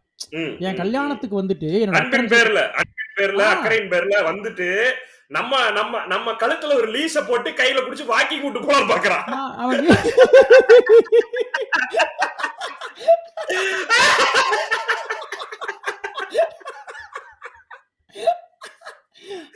[0.66, 0.76] என்.
[0.80, 2.60] கல்யாணத்துக்கு வந்துட்டு என்னோட பேர்ல
[3.16, 3.42] பேர்ல.
[3.52, 4.68] அக்கறையின் பேர்ல வந்துட்டு
[5.30, 9.24] நம்ம நம்ம நம்ம கழுத்துல ஒரு லீஸ போட்டு கையில புடிச்சு வாக்கிங் விட்டு போலாம் பாக்குறான்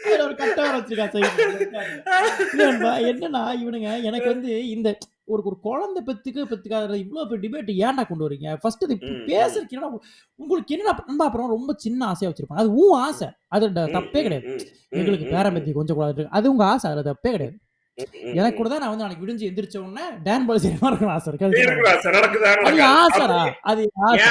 [0.19, 0.61] ஒரு கட்ட
[1.15, 1.83] சைடுல.
[2.47, 4.89] இல்லன்பா, என்னன்னா இவனுங்க எனக்கு வந்து இந்த
[5.27, 8.97] ஒரு ஒரு குழந்தை பெத்துக்கு பெத்துக்காத இவ்வளவு பெரிய டிபேட் ஏன்டா கொண்டு வரீங்க ஃபர்ஸ்ட் இது
[9.75, 9.89] என்னடா
[10.41, 12.63] உங்களுக்கு என்ன நண்பா அப்புறம் ரொம்ப சின்ன ஆசையா வச்சிருப்பாங்க.
[12.65, 13.29] அது உன் ஆசை.
[13.49, 14.47] அது தப்பே கிடையாது.
[15.01, 16.25] எங்களுக்கு பேரம்பத்தி கொஞ்சம் கூடாது.
[16.31, 16.91] அது உங்க ஆசை.
[16.91, 17.57] அதுல தப்பே கிடையாது.
[18.39, 21.47] எனக்கு கூட தான் நான் வந்து நாளைக்கு விடிஞ்சு எந்திரிச்ச உடனே டான் பால் சினிமா இருக்கணும் ஆசை இருக்கு.
[21.47, 21.55] அது.
[22.97, 23.39] ஆசைடா?
[23.73, 24.27] அது ஆசை.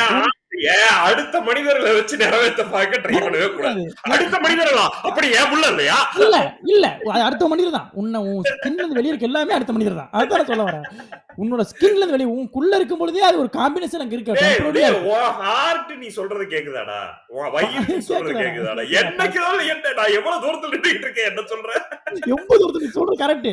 [1.06, 3.84] அடுத்த மனிதர்களை வச்சு நிறைவேற்ற பார்க்க ட்ரை பண்ணவே கூடாது.
[4.10, 4.86] அடுத்த மனிதர்களா?
[5.08, 5.98] அப்படி ஏன் புள்ள இல்லையா?
[6.22, 6.38] இல்ல
[6.74, 6.86] இல்ல.
[7.28, 10.52] அடுத்த மனிதர் தான் உன்னை உன் ஸ்கின்ல இருந்து வெளியே இருக்க எல்லாமே அடுத்த மனிதர் தான் அதுதான் நான்
[10.52, 10.88] சொல்ல வரேன்.
[11.38, 14.36] உன்னோட ஸ்கின்ல இருந்து வெளியே உனக்குள்ள இருக்கும் பொழுதே அது ஒரு காம்பினேஷன் அங்க இருக்கு.
[15.42, 17.00] heart நீ சொல்றது கேக்குதாடா?
[17.34, 18.44] உன் வயிறு சொல்றது கேக்குதா?
[18.44, 18.84] கேக்குதாடா?
[18.84, 19.02] கேக்குதா?
[19.02, 19.42] என்னைக்கு
[19.74, 21.30] என்ன நான் எவ்வளவு தூரத்துல நின்றுட்டு இருக்கேன்?
[21.32, 21.72] என்ன சொல்ற?
[22.32, 23.50] எண்பது ஒருத்தர் நீ சொல்றது கரெக்ட்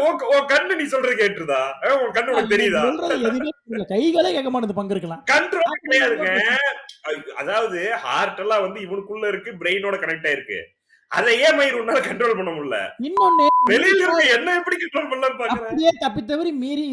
[0.00, 1.60] உன் உன் கண்ணு நீ சொல்றது கேட்டுதா
[1.96, 2.82] உன் கண்ணு உனக்கு தெரியுதா?
[2.88, 3.84] சொல்றது எதுவுமே இல்ல.
[3.92, 5.22] கைகளே கேட்க மாட்டேது பங்கு இருக்கலாம்.
[5.30, 6.28] கண்ட்ரோல் கிடையாதுங்க.
[7.34, 10.60] அதாவது ஹார்ட் எல்லாம் வந்து இவனுக்குள்ள இருக்கு பிரெயினோட கனெக்ட் ஆயிருக்கு.
[11.12, 12.78] அதை ஏன் மயிர் உன்னால கண்ட்ரோல் பண்ண முடியல?
[13.06, 16.84] இன்னொன்னு வெளியில இருக்க என்ன எப்படி கண்ட்ரோல் பண்ணலாம்னு பாக்குறேன் அப்படியே தப்பி தவறி மீறி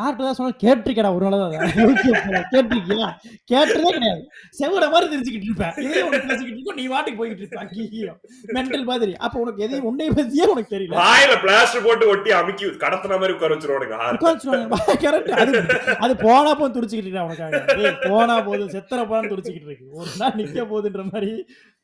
[0.00, 1.54] ஆர்ட் தான் சொன்னா கேட்டிருக்கடா ஒரு நாள் தான்
[2.52, 3.08] கேட்டிருக்கியா?
[3.50, 4.22] கேட்டதே கிடையாது.
[4.58, 5.74] செவட மாதிரி தெரிஞ்சுக்கிட்டு இருப்பேன்.
[5.84, 7.64] இதே உனக்கு பேசிக்கிட்டு இருக்கோம் நீ வாட்டுக்கு போய்கிட்டு இருப்ப.
[7.88, 8.14] ஐயோ
[8.56, 9.14] மென்டல் மாதிரி.
[9.24, 10.96] அப்ப உனக்கு எதையும் உன்னை பத்தியே உனக்கு தெரியல.
[11.00, 14.24] வாயில பிளாஸ்டர் போட்டு ஒட்டி அமுக்கி கடத்தின மாதிரி உட்கார வச்சிருவானுங்க ஹார்ட்
[15.04, 15.52] கரெக்ட் அது
[16.00, 17.92] அது போனா போதும் துடிச்சுக்கிட்டு இருக்கா உனக்காக.
[18.06, 18.72] போனா போதும்.
[18.74, 19.86] செத்தர போனா துடிச்சுக்கிட்டு இருக்கு.
[20.00, 21.32] ஒரு நாள் நிக்க போகுதுன்ற மாதிரி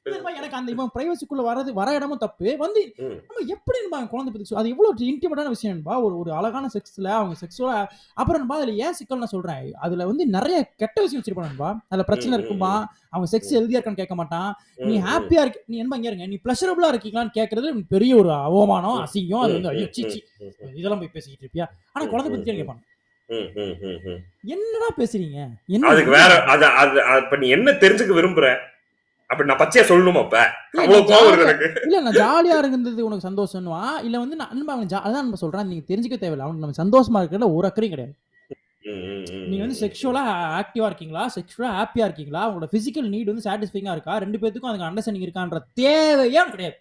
[0.07, 2.46] எனக்கு அந்த இவன் பிரைவசிக்குள்ள வரது வர இடமும் தப்பு.
[2.59, 2.80] வந்து.
[3.26, 5.94] நம்ம எப்படி நம்ம குழந்தை பத்தி அது எவ்வளவு இன்டிமேட்டான விஷயம் என்பா.
[6.03, 7.76] ஒரு ஒரு அழகான செக்ஸ்ல அவங்க செக்ஸுவலா
[8.14, 9.66] அப்புறம் என்பா அதுல ஏன் சிக்கல் நான் சொல்றேன்.
[9.78, 12.72] அதுல வந்து நிறைய கெட்ட விஷயம் வச்சிருப்பான்பா அதுல பிரச்சனை இருக்குமா
[13.11, 14.51] அவங்க செக்ஸ் ஹெல்தியா இருக்கான்னு கேட்க மாட்டான்.
[14.84, 16.26] நீ ஹாப்பியா இருக்க நீ என்ன இங்க இருங்க.
[16.26, 19.86] நீ பிளஷரபிளா இருக்கீங்களான்னு கேட்கறது பெரிய ஒரு அவமானம் அசிங்கம் அது வந்து ஐயோ
[20.74, 21.68] இதெல்லாம் போய் பேசிக்கிட்டு இருப்பியா?
[21.92, 22.88] ஆனா குழந்தை பத்தி
[23.28, 23.48] ம்.
[24.46, 25.38] என்னடா பேசுறீங்க?
[25.68, 28.46] என்ன அதுக்கு வேற அது அது இப்ப நீ என்ன தெரிஞ்சுக்க விரும்புற?
[29.31, 30.47] அப்ப நான் பச்சையா சொல்லணுமா அப்ப.
[30.72, 31.81] இல்ல, நான் ஜாலியா- எனக்கு.
[31.89, 34.05] இல்ல நான் ஜாலியா இருந்தது உனக்கு சந்தோஷம்னுவா?
[34.05, 36.39] இல்ல வந்து நான் அன்பா அவன் அதான் நம்ம சொல்றேன் நீங்க தெரிஞ்சுக்க தேவையில்ல.
[36.39, 38.14] அவனுக்கு நம்ம சந்தோஷமா இருக்கிறதுல ஒரு அக்கறையும் கிடையாது.
[39.47, 39.78] நீங்க வந்து.
[39.81, 41.31] செக்ஷுவலா ஆக்டிவா இருக்கீங்களா?
[41.35, 42.51] செக்ஷுவலா ஹாப்பியா இருக்கீங்களா?
[42.51, 44.16] உங்களோட பிசிக்கல் நீட் வந்து சாட்டிஸ்ஃபைங்கா இருக்கா?
[44.16, 46.78] ரெண்டு பேத்துக்கும் அதுக்கு அண்டர்ஸ்டாண்டிங் இருக்கான்ற தேவையே கிடையாது.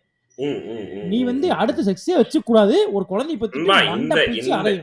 [1.07, 1.51] நீ வந்து.
[1.51, 3.59] அடுத்த செக்ஸே வச்சு கூடாது ஒரு குழந்தை பத்தி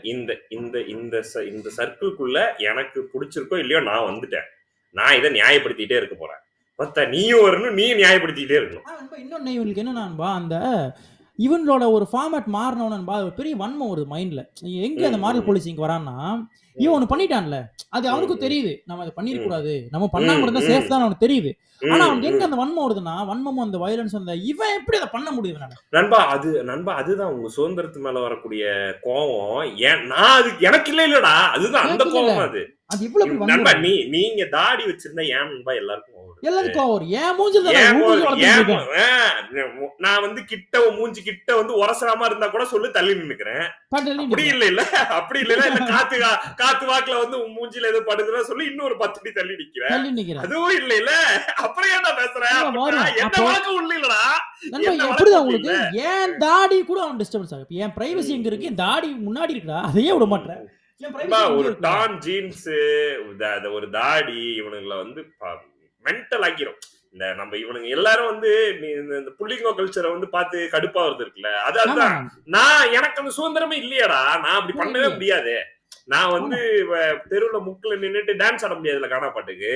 [0.03, 4.47] இந்த இந்த இந்த இந்த சர்க்கிள்குள்ள எனக்கு பிடிச்சிருக்கோ இல்லையோ நான் வந்துட்டேன்.
[4.91, 6.37] நான் இதை நியாயப்படுத்திட்டே இருக்க போறேன்.
[6.79, 8.87] மத்த நீயும் வரணும் நீ நியாயப்படுத்திக்கிட்டே இருக்கணும்
[9.22, 10.57] இன்னொன்னு இவனுக்கு என்னன்னான்பா அந்த
[11.39, 12.47] இவனோட ஒரு ஃபார்மேட்
[13.11, 14.43] அது ஒரு பெரிய வன்மம் வருது மைண்ட்ல
[14.85, 15.47] எங்க அந்த மாரல்.
[15.47, 16.14] போலீசிங் வரான்னா
[16.77, 17.59] இவன் ஒண்ணு பண்ணிட்டான்ல
[17.93, 18.43] அது அவனுக்கும்.
[18.43, 19.49] தெரியுது நம்ம அதை பண்ணிருக்க ம்.
[19.49, 20.62] கூடாது நம்ம பண்ணாம இருந்தா.
[20.66, 21.51] சேஃப் தான் அவனுக்கு தெரியுது
[21.85, 22.43] ஆனா அவனுக்கு எங்க.
[22.47, 26.95] அந்த வன்மம் வருதுன்னா வன்மமும் அந்த வயலன்ஸ் அந்த இவன் எப்படி அதை பண்ண முடியுது நண்பா அது நண்பா
[27.01, 28.64] அதுதான் உங்க சுதந்திரத்து மேல வரக்கூடிய
[29.07, 29.55] கோவம்
[29.87, 32.07] ஏன் நான் அதுக்கு எனக்கு இல்ல இல்லடா அதுதான் அந்த.
[32.14, 36.12] கோவம் அது அது இவ்வளவு நண்பா நீ நீங்க தாடி வச்சிருந்தா ஏன் நண்பா எல்லாருக்கும்?
[36.43, 37.39] எல்லாத்துக்கும் ஒரு ஏன்
[37.78, 37.97] நான்?
[38.01, 38.26] மூஞ்சி
[40.05, 40.64] நான் வந்து கிட்ட
[40.99, 43.64] மூஞ்சி கிட்ட வந்து உரசலாம இருந்தா கூட சொல்லு தள்ளி நின்னுக்கிறேன்.
[44.24, 44.82] அப்படி இல்ல இல்ல
[45.18, 46.16] அப்படி இல்ல இல்ல காத்து
[46.61, 49.93] காத்து வாக்குல வந்து உன் மூஞ்சில எதுவும் படுதுன்னா சொல்லி இன்னொரு பத்து அடி தள்ளி நிக்கிறேன்.
[50.45, 51.12] அதுவும் இல்ல இல்ல
[51.64, 52.55] அப்புறம் ஏன்டா பேசுறேன்.
[53.18, 54.22] என்ன வழக்கம் உள்ள இல்லடா.
[55.43, 55.76] உங்களுக்கு?
[56.07, 58.70] ஏன் தாடி கூட அவன் டிஸ்டர்பன்ஸ் ஆகும் என் பிரைவசி எங்க இருக்கு?
[58.84, 59.80] தாடி முன்னாடி இருக்குடா.
[59.91, 60.62] அதையே விட மாட்டேன்.
[61.57, 61.76] ஒரு?
[61.80, 62.68] டான் ஜீன்ஸ்
[63.72, 65.26] ஒரு தாடி இவனுங்களை வந்து
[66.05, 66.78] மென்டல் ஆக்கிரும்.
[67.12, 71.82] இந்த நம்ம இவனுங்க எல்லாரும் வந்து இந்த- புள்ளிங்கோ கல்ச்சரை வந்து பார்த்து கடுப்பா வருது இருக்குல்ல அது ஆமா,
[71.82, 72.30] அதுதான்.
[72.44, 74.40] நான் எனக்கு அந்த சுதந்திரமே இல்லையாடா.
[74.40, 75.12] நான் அப்படி பண்ணவே.
[75.12, 75.62] முடியாது.
[76.09, 76.59] நான் வந்து
[77.28, 79.72] தெருவுல முக்குல நின்னுட்டு டான்ஸ் ஆட முடியாதுல காணா பாட்டுக்கு.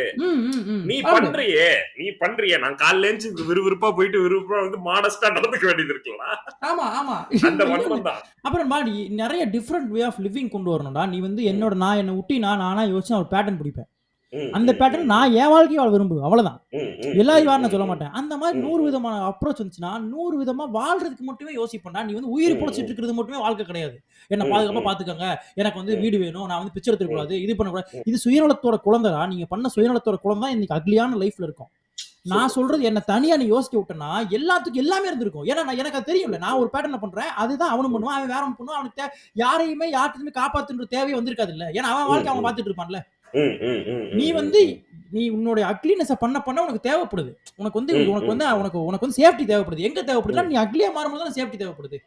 [0.84, 0.96] நீ.
[1.06, 2.58] பண்றியே நீ பண்றியே.
[2.58, 7.16] நான் காலைல எழுந்து விறுவிறுப்பா போயிட்டு விறுவிறுப்பா வந்து மாடஸ்டா நடந்துக்க வேண்டியது இருக்கலாம் ஆமா ஆமா.
[7.42, 8.20] அந்த வன்மம் தான்.
[8.42, 11.08] அப்புறம் நீ நிறைய டிஃப்ரெண்ட் வே ஆஃப் லிவிங் கொண்டு வரணும்டா.
[11.08, 13.90] நீ வந்து என்னோட நான் என்ன விட்டி நான் நானா யோசிச்சு ஒரு பேட்டர்ன் பிடிப்பேன்.
[14.52, 16.22] அந்த பேட்டர்ன் நான் என் வாழ்க்கையை அவள் விரும்புவேன்.
[16.22, 16.62] அவ்வளவுதான்.
[17.14, 17.84] எல்லாரும் ம், வாரம் நான் சொல்ல.
[17.84, 18.10] மாட்டேன்.
[18.10, 18.82] அந்த மாதிரி நூறு.
[18.82, 22.84] விதமான அப்ரோச் வந்துச்சுன்னா நூறு விதமா வாழ்றதுக்கு மட்டுமே யோசிப்பேன்டா நீ வந்து உயிர் பொழைச்சிட்டு.
[22.84, 24.00] இருக்கிறது மட்டுமே வாழ்க்கை கிடையாது.
[24.28, 24.84] என்ன பாதுகாப்பா.
[24.90, 25.36] பாத்துக்கோங்க.
[25.54, 25.96] எனக்கு வந்து.
[25.96, 26.46] வீடு வேணும்.
[26.46, 28.02] நான் வந்து பிச்சை எடுத்துக்கூடாது இது பண்ணக்கூடாது.
[28.06, 31.70] இது சுயநலத்தோட குழந்தைடா நீங்க பண்ண சுயநலத்தோட குழந்தை இன்னைக்கு அக்லியான லைஃப்ல இருக்கும்.
[32.22, 35.44] நான் சொல்றது என்ன தனியா நீ யோசிக்க விட்டனா எல்லாத்துக்கும் எல்லாமே இருந்திருக்கும்.
[35.44, 37.28] ஏன்னா நான் எனக்கு தெரியும்ல நான் ஒரு பேட்டர்ன் பண்றேன்.
[37.36, 38.16] அதுதான் அவனும் பண்ணுவான்.
[38.16, 38.72] அவன் வேற பண்ணுவான்.
[38.72, 39.02] அவனுக்கு
[39.32, 41.70] யாரையுமே யார்ட்டுமே காப்பாத்துன்ற தேவையே வந்திருக்காது இல்ல.
[41.70, 42.44] ஏன்னா அவன் வாழ்க்கை அவன்.
[42.44, 43.00] பார்த்துட்டு இருப்பான்ல.
[44.16, 44.62] நீ வந்து.
[45.12, 48.46] நீ உன்னுடைய அக்லினஸ பண்ண பண்ண உனக்கு தேவைப்படுது உனக்கு வந்து உனக்கு வந்து.
[48.58, 50.44] உனக்கு உனக்கு வந்து சேஃப்டி தேவைப்படுது எங்க தேவைப்படுதுன்னா.
[50.50, 51.98] நீ அக்லியா மாறும்போது தான் சேஃப்டி தேவைப்படுது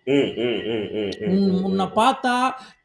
[1.64, 1.88] உன்னை.
[1.98, 2.36] பார்த்தா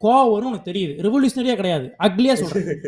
[0.03, 2.83] கோவம் வரும் உனக்கு தெரியுது ரெவல்யூஷனரியா கிடையாது அக்லியா சொல்றேன்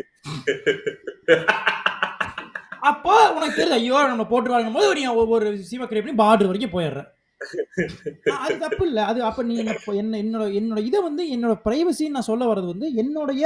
[2.89, 7.01] அப்போ உனக்கு தெரியுது ஐயோ நம்ம போட்டுருவாங்க போது நீ ஒவ்வொரு சீம கிரியேட் பண்ணி பார்டர் வரைக்கும் போயிடுற
[7.01, 7.09] அ-
[8.43, 9.55] அது தப்பு இல்ல அது அப்ப நீ
[10.01, 13.45] என்ன என்னோட என்னோட இதை வந்து என்னோட பிரைவசின்னு நான் சொல்ல வர்றது வந்து என்னுடைய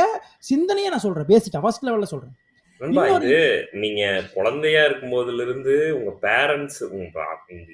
[0.49, 1.29] சிந்தனையை நான் சொல்றேன்.
[1.33, 2.35] பேசிட்டா ஃபர்ஸ்ட் லெவல்ல சொல்றேன்.
[2.81, 3.35] நண்பா இது
[3.83, 4.01] நீங்க
[4.33, 6.79] குழந்தையா இருக்கும் போதுல இருந்து உங்க பேரண்ட்ஸ்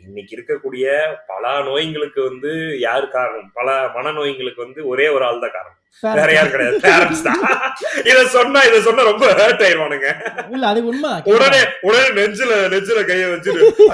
[0.07, 0.85] இன்னைக்கு இருக்கக்கூடிய
[1.31, 3.49] பல நோய்களுக்கு வந்து யாரு காரணம்?
[3.53, 5.77] பல மனநோய்களுக்கு வந்து ஒரே ஒரு ஆள் தான் காரணம்.
[6.03, 6.77] வேற யாரும் கிடையாது.
[6.83, 7.41] பேரண்ட்ஸ் தான்.
[8.09, 10.07] இத சொன்னா இத சொன்னா ரொம்ப ஹர்ட் ஆயிருவானுங்க
[10.53, 11.61] இல்ல அது உண்மைதான் உடனே.
[11.87, 13.25] உடனே நெஞ்சில நெஞ்சில கைய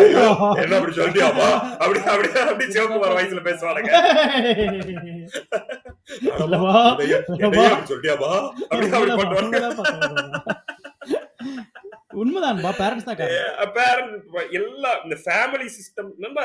[0.01, 0.25] ஐயோ
[0.61, 1.49] என்ன அப்படி சொல்லிட்டியாப்பா?
[1.81, 3.91] அப்படி அப்படி அப்படி சிவப்பு வர வயசுல பேசுவானுங்க.
[7.37, 9.59] என்னையா அப்படி அப்படி பண்ணுவாங்க.
[12.21, 13.73] உண்மைதான்பா பேரண்ட்ஸ் தான் காரணம்.
[13.75, 14.13] பேரண்ட்
[14.59, 16.43] எல்லா இந்த ஃபேமிலி சிஸ்டம் நண்பா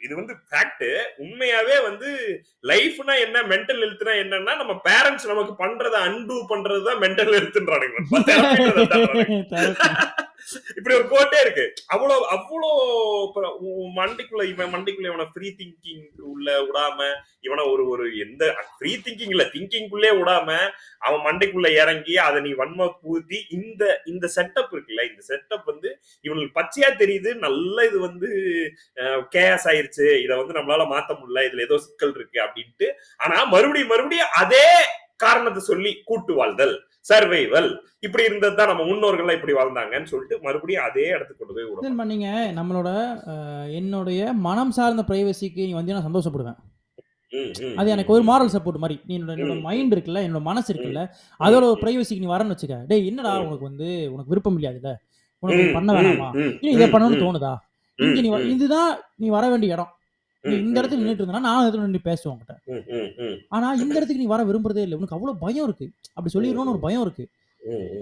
[0.00, 0.86] இது வந்து ஃபேக்ட்
[1.18, 2.08] உண்மையாவே வந்து
[2.64, 7.98] லைஃப்னா என்ன மென்டல் ஹெல்த்னா என்னன்னா நம்ம பேரண்ட்ஸ் நமக்கு பண்றத அன்டூ பண்றதுதான் மென்டல் ஹெல்த்ன்றானுங்க
[10.76, 11.64] இப்படி ஒரு கோட்டே இருக்கு.
[11.94, 12.70] அவ்வளோ அவ்வளோ
[13.34, 13.48] மண்டிக்குள்ள
[13.82, 16.98] உன் மண்டைக்குள்ள இவன் மண்டிக்குள்ள இவனை ஃப்ரீ திங்கிங் உள்ள விடாம
[17.46, 18.44] இவனை ஒரு ஒரு எந்த
[18.76, 20.48] ஃப்ரீ திங்கிங் இல்ல திங்கிங்குள்ளே விடாம
[21.06, 23.82] அவன் மண்டைக்குள்ள இறங்கி அதை நீ வன்ம பூத்தி இந்த
[24.12, 25.90] இந்த செட்டப் இருக்குல்ல இந்த செட்டப் வந்து
[26.24, 28.30] இவனுக்கு பச்சையா தெரியுது நல்ல இது வந்து
[29.36, 32.88] கேஸ் ஆயிருச்சு இதை வந்து நம்மளால மாத்த முடியல இதுல ஏதோ சிக்கல் இருக்கு அப்படின்ட்டு.
[33.24, 34.66] ஆனா மறுபடியும் மறுபடியும் அதே
[35.24, 36.74] காரணத்தை சொல்லி கூட்டு வாழ்தல்.
[37.08, 37.68] சர்வைவல்
[38.06, 42.28] இப்படி இருந்தது தான் நம்ம முன்னோர்கள்லாம் இப்படி வாழ்ந்தாங்கன்னு சொல்லிட்டு மறுபடியும் அதே இடத்துக்கு கொண்டு போய் இல்ல, நீங்க
[42.58, 42.88] நம்மளோட
[43.80, 46.58] என்னுடைய மனம் சார்ந்த பிரைவசிக்கு நீ வந்து நான் சந்தோஷப்படுவேன்.
[47.80, 48.96] அது எனக்கு ஒரு மாரல் சப்போர்ட் மாதிரி.
[49.08, 49.56] நீ என்னோட.
[49.68, 51.02] மைண்ட் இருக்குல்ல என்னோட மனசு இருக்குல்ல
[51.40, 51.78] அதோட ஒரு.
[51.82, 52.76] பிரைவசிக்கு நீ வரன்னு வச்சுக்க.
[52.90, 53.32] டேய் என்னடா.
[53.46, 54.92] உனக்கு வந்து உனக்கு விருப்பம் இல்லையாதுல்ல?
[55.42, 56.28] உனக்கு பண்ண வேணாமா?
[56.62, 57.52] நீ இதை பண்ணணும்னு தோணுதா?
[57.98, 58.90] இங்க நீ இதுதான்
[59.22, 59.90] நீ வர வேண்டிய இடம்.
[60.52, 62.54] இந்த இடத்துல நின்றுட்டு இருந்தா நான் இடத்துல நின்று பேசுவேன் உன்கிட்ட.
[62.64, 64.96] ம், ம், ம், ஆனா இந்த இடத்துக்கு நீ வர விரும்புறதே இல்லை.
[64.96, 65.90] உனக்கு அவ்வளவு பயம் இருக்கு.
[66.14, 67.26] அப்படி சொல்லிடணும்னு ஒரு பயம் இருக்கு.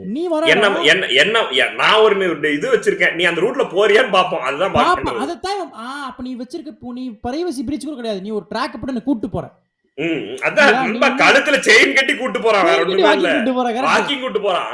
[0.06, 1.42] நீ வர என்ன என்ன
[1.74, 2.14] நான் ஒரு
[2.54, 3.14] இது வச்சிருக்கேன்.
[3.14, 4.44] நீ அந்த ரூட்ல போறியான்னு பாப்போம்.
[4.48, 8.20] அதுதான் பாப்பா பார்க்கணும் அதைத்தான் ஆ அப்ப நீ வச்சிருக்க நீ பிரைவசி பிரிச்சு கூட கிடையாது.
[8.20, 9.46] நீ ஒரு ட்ராக் போட்டு என்ன கூட்டு போற.
[10.46, 14.70] அதான் கழுத்துல செயின் கட்டி கூட்டு போறான் வேற ஒண்ணுமே கூட்டு போறான்.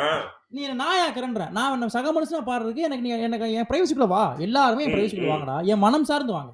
[0.48, 1.50] நீ என்ன நாயாக்குறன்ற.
[1.50, 4.34] நான் சக மனுஷனா பாடுறதுக்கு எனக்கு நீ எனக்கு என் பிரைவசிக்குள்ள வா.
[4.38, 5.26] எல்லாருமே என் பிரைவசிக்குள்ள.
[5.26, 5.60] வாங்கடா.
[5.60, 6.52] என் மனம் சார்ந்து வாங்க.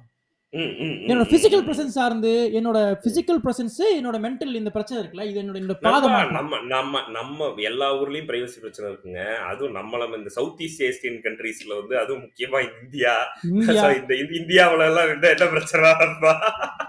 [0.53, 1.63] என்னோட பிசிக்கல்.
[1.65, 6.13] பிரசன்ஸ் சார்ந்து என்னோட பிசிக்கல் பிரசன்ஸ் என்னோட மென்டல் இந்த பிரச்சனை இருக்குல்ல இது என்னோட என்னோட பாதம்.
[6.31, 11.73] நம்ம நம்ம நம்ம எல்லா ஊர்லயும் பிரைவசி பிரச்சனை இருக்குங்க அதுவும் நம்மள இந்த சவுத் ஈஸ்ட் ஏசியன் கண்ட்ரீஸ்ல
[11.75, 13.13] வந்து அதுவும் முக்கியமா இந்தியா
[13.51, 15.91] இந்த இந்த- இந்தியாவுல எல்லாம் என்ன பிரச்சனை?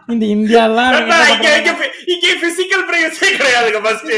[0.08, 0.94] இந்த இந்தியாலாம்
[2.06, 4.14] இங்க பிசிக்கல் பிரைவசி கிடையாதுங்க ஃபர்ஸ்ட்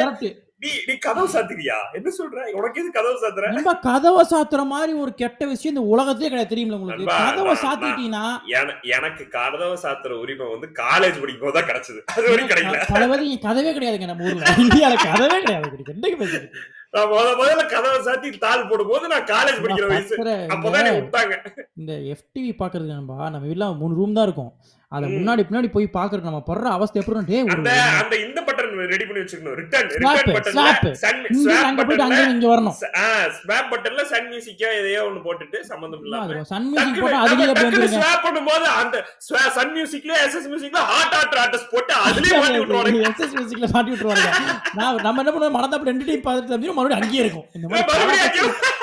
[0.00, 0.28] கரெக்ட்
[0.58, 1.78] நீ நீ கதவு சாத்துவியா?
[1.92, 2.50] என்ன சொல்ற?
[2.50, 3.52] உனக்கு எது கதவு சாத்துற?
[3.52, 6.56] நம்ம கதவை சாத்துற மாதிரி ஒரு கெட்ட விஷயம் இந்த உலகத்திலே கிடையாது.
[6.56, 7.04] தெரியுமில உங்களுக்கு?
[7.04, 12.00] கதவை சாத்திட்டீங்கன்னா என- எனக்கு கதவை சாத்துற உரிமை வந்து காலேஜ் படிக்கும் போது தான் கிடைச்சது.
[12.06, 12.82] அது வரைக்கும் கிடைக்கல.
[12.88, 13.06] பல
[13.42, 14.44] கதவே கிடையாதுங்க நம்ம ஊர்ல.
[14.56, 15.70] இந்தியால கதவே கிடையாது.
[16.16, 16.48] பேசிட்டு
[16.96, 20.14] நான் முத முதல்ல கதவை சாத்தி தாள் போடும்போது நான் காலேஜ் படிக்கிற வயசு.
[20.54, 21.34] அப்பதான் விட்டாங்க.
[21.80, 24.52] இந்த எஃப்டிவி பாக்குறதுக்கு நண்பா நம்ம வீட்ல மூணு ரூம் தான் இருக்கும்.
[24.92, 25.06] அத.
[25.12, 27.70] முன்னாடி பின்னாடி போய் பாக்குறது நம்ம படுற அவஸ்தை எப்படி டே அந்த
[28.00, 28.52] அந்த இந்த பட்டன்
[28.92, 29.56] ரெடி பண்ணி வச்சுக்கணும்.
[29.60, 30.84] Return return swap.
[31.00, 32.76] சன் ஸ்வாப் அங்க இங்க வரணும்.
[33.38, 36.44] ஸ்வாப் பட்டன்ல சன் மியூசிக்கா எதையோ ஒண்ணு போட்டுட்டு சம்பந்தம் இல்லாம.
[36.52, 37.98] சன் மியூசிக் போட்டா அதுலயே எப்படி வந்துருங்க.
[37.98, 39.02] ஸ்வாப் பண்ணும்போது அந்த
[39.56, 43.02] சன் மியூசிக்ல எஸ்எஸ் மியூசிக்ல ஹாட் ஹாட் ஆர்டிஸ்ட் போட்டு அதுலயே மாட்டி விட்டுருவானுங்க.
[43.10, 44.28] எஸ்எஸ் மியூசிக்ல மாட்டி விட்டுருவாங்க
[44.78, 45.56] நான் நம்ம என்ன பண்ணுவோம்?
[45.58, 46.56] மறந்தாப்புல ரெண்டு டைம் பார்த்துட்டு
[46.88, 48.74] மறுபடியும் அங்கேயே இருக்கும் இந்த மாதிரி மறுபடியும் அங்கேயே-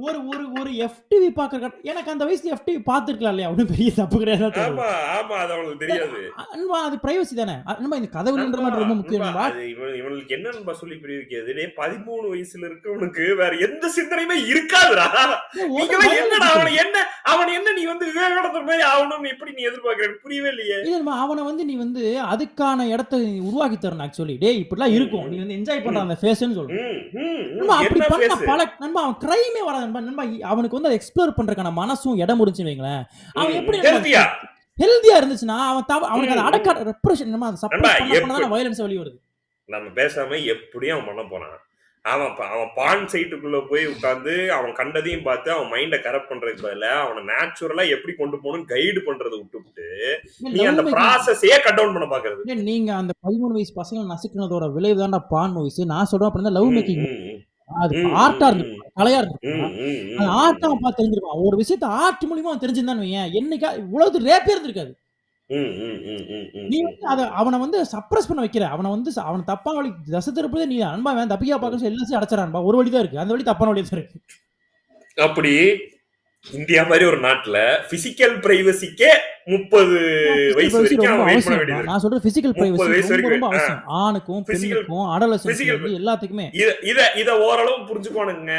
[0.00, 1.58] ஒரு ஒரு ஒரு எஃப்டிவி பாக்குற
[1.90, 3.48] எனக்கு அந்த வயசுல எஃப்டிவி பார்த்துருக்கலாம் இல்லையா?
[3.52, 6.20] ஒன்றும் பெரிய தப்பு கிடையாது ஆமா ஆமா அது அவனுக்கு தெரியாது.
[6.46, 7.56] அன்பா அது பிரைவசி தானே?
[7.72, 9.26] அன்பா இந்த கதவுன்ற மாதிரி ரொம்ப முக்கியம்
[10.00, 15.06] இவனுக்கு என்ன நண்பா சொல்லி புரிய வைக்கிறது டேய் பதிமூணு வயசுல இருக்கவனுக்கு வேற எந்த சிந்தனையுமே இருக்காதுடா.
[16.16, 16.48] என்னடா.
[16.52, 16.96] அவன் என்ன
[17.32, 20.08] அவன் என்ன நீ வந்து விவேகானந்தர் மாதிரி ஆகணும்னு எப்படி நீ எதிர்பார்க்கற?
[20.24, 20.78] புரியவே இல்லையே.
[20.82, 25.26] இல்ல நண்பா, அவனை வந்து நீ வந்து அதுக்கான இடத்த நீ உருவாக்கி தரணும் ஆக்சுவலி டேய் இப்படிலாம் இருக்கும்.
[25.30, 26.16] நீ வந்து என்ஜாய் பண்ற அந்த
[27.16, 28.34] ம், நண்பா, அப்படி பண்ண?
[28.50, 29.86] பல நண்பா அவன் கிரைமே வராது.
[29.90, 33.02] நண்பா நண்பா அவனுக்கு வந்து அதை எக்ஸ்ப்ளோர் பண்றதுக்கான மனசும் இடம் முடிச்சுன்னு வைங்களேன்.
[33.34, 33.78] அவன் எப்படி?
[34.76, 36.44] ஹெல்தியா இருந்துச்சுன்னா அவன் தவ அவனுக்கு அதை.
[36.50, 39.18] அடக்க ரெப்ரஷன் நம்ம அதை வயலன்ஸ் வெளிய வருது
[39.68, 41.58] நம்ம பேசாம எப்படியும் அவன் பண்ண போனான்
[42.04, 47.22] அவன் அவன் பான் சைட்டுக்குள்ள போய் உட்கார்ந்து அவன் கண்டதையும் பார்த்து அவன் மைண்ட கரெக்ட் பண்றதுக்கு பதிலா அவனை
[47.30, 49.88] நேச்சுரலா எப்படி கொண்டு போகணும் கைடு பண்றதை விட்டுவிட்டு
[50.54, 52.56] நீ அந்த ப்ராசஸையே கட் டவுன் பண்ண பாக்குறது.
[52.70, 57.04] நீங்க அந்த பதிமூணு வயசு பசங்க நசுக்கினதோட விளைவு தான்டா பான் மூவிஸ் நான் சொல்றேன் அப்படின்னா லவ் மேக்கிங்
[57.70, 58.76] அது ஆர்ட்டா இருந்திருக்கும்.
[58.98, 59.18] கலையா
[59.50, 59.68] ம்,
[60.40, 63.30] ஆர்ட்டா பார்த்து தெரிஞ்சிருப்பான் ஒரு விஷயத்த ஆர்ட் மூலியமா தெரிஞ்சிருந்தான்னு வையேன்.
[63.40, 64.92] என்னைக்கா இவ்வளவு ரேப்பே இருந்திருக்காது.
[66.70, 68.64] நீ வந்து அத அவனை வந்து சப்ரஸ் பண்ண வைக்கிற.
[68.74, 72.62] அவனை வந்து அவனை தப்பா வழி தசை திருப்பதே நீ அன்பா வேன் தப்பிக்கா பார்க்க சொல்லி எல்லாத்தையும் அடைச்சிடான்பா
[72.68, 73.22] ஒரு வழி தான் இருக்கு.
[73.22, 74.18] அந்த வழி தப்பான வழி தான் இருக்கு.
[75.18, 75.52] அப்படி
[76.46, 77.56] இந்தியா மாதிரி ஒரு நாட்டுல
[77.90, 79.10] பிசிக்கல் பிரைவசிக்கே
[79.46, 79.96] முப்பது
[80.54, 81.84] வயசு Physical வரைக்கும் அவசியம்.
[81.84, 83.82] நான் சொல்ற பிசிக்கல் பிரைவசி வயசு ரொம்ப அவசியம்.
[84.00, 85.04] ஆணுக்கும் பெண்ணுக்கும்
[85.44, 86.46] Physical- எல்லாத்துக்குமே.
[86.90, 88.54] இத இத ஓரளவு புரிஞ்சுக்கோனுங்க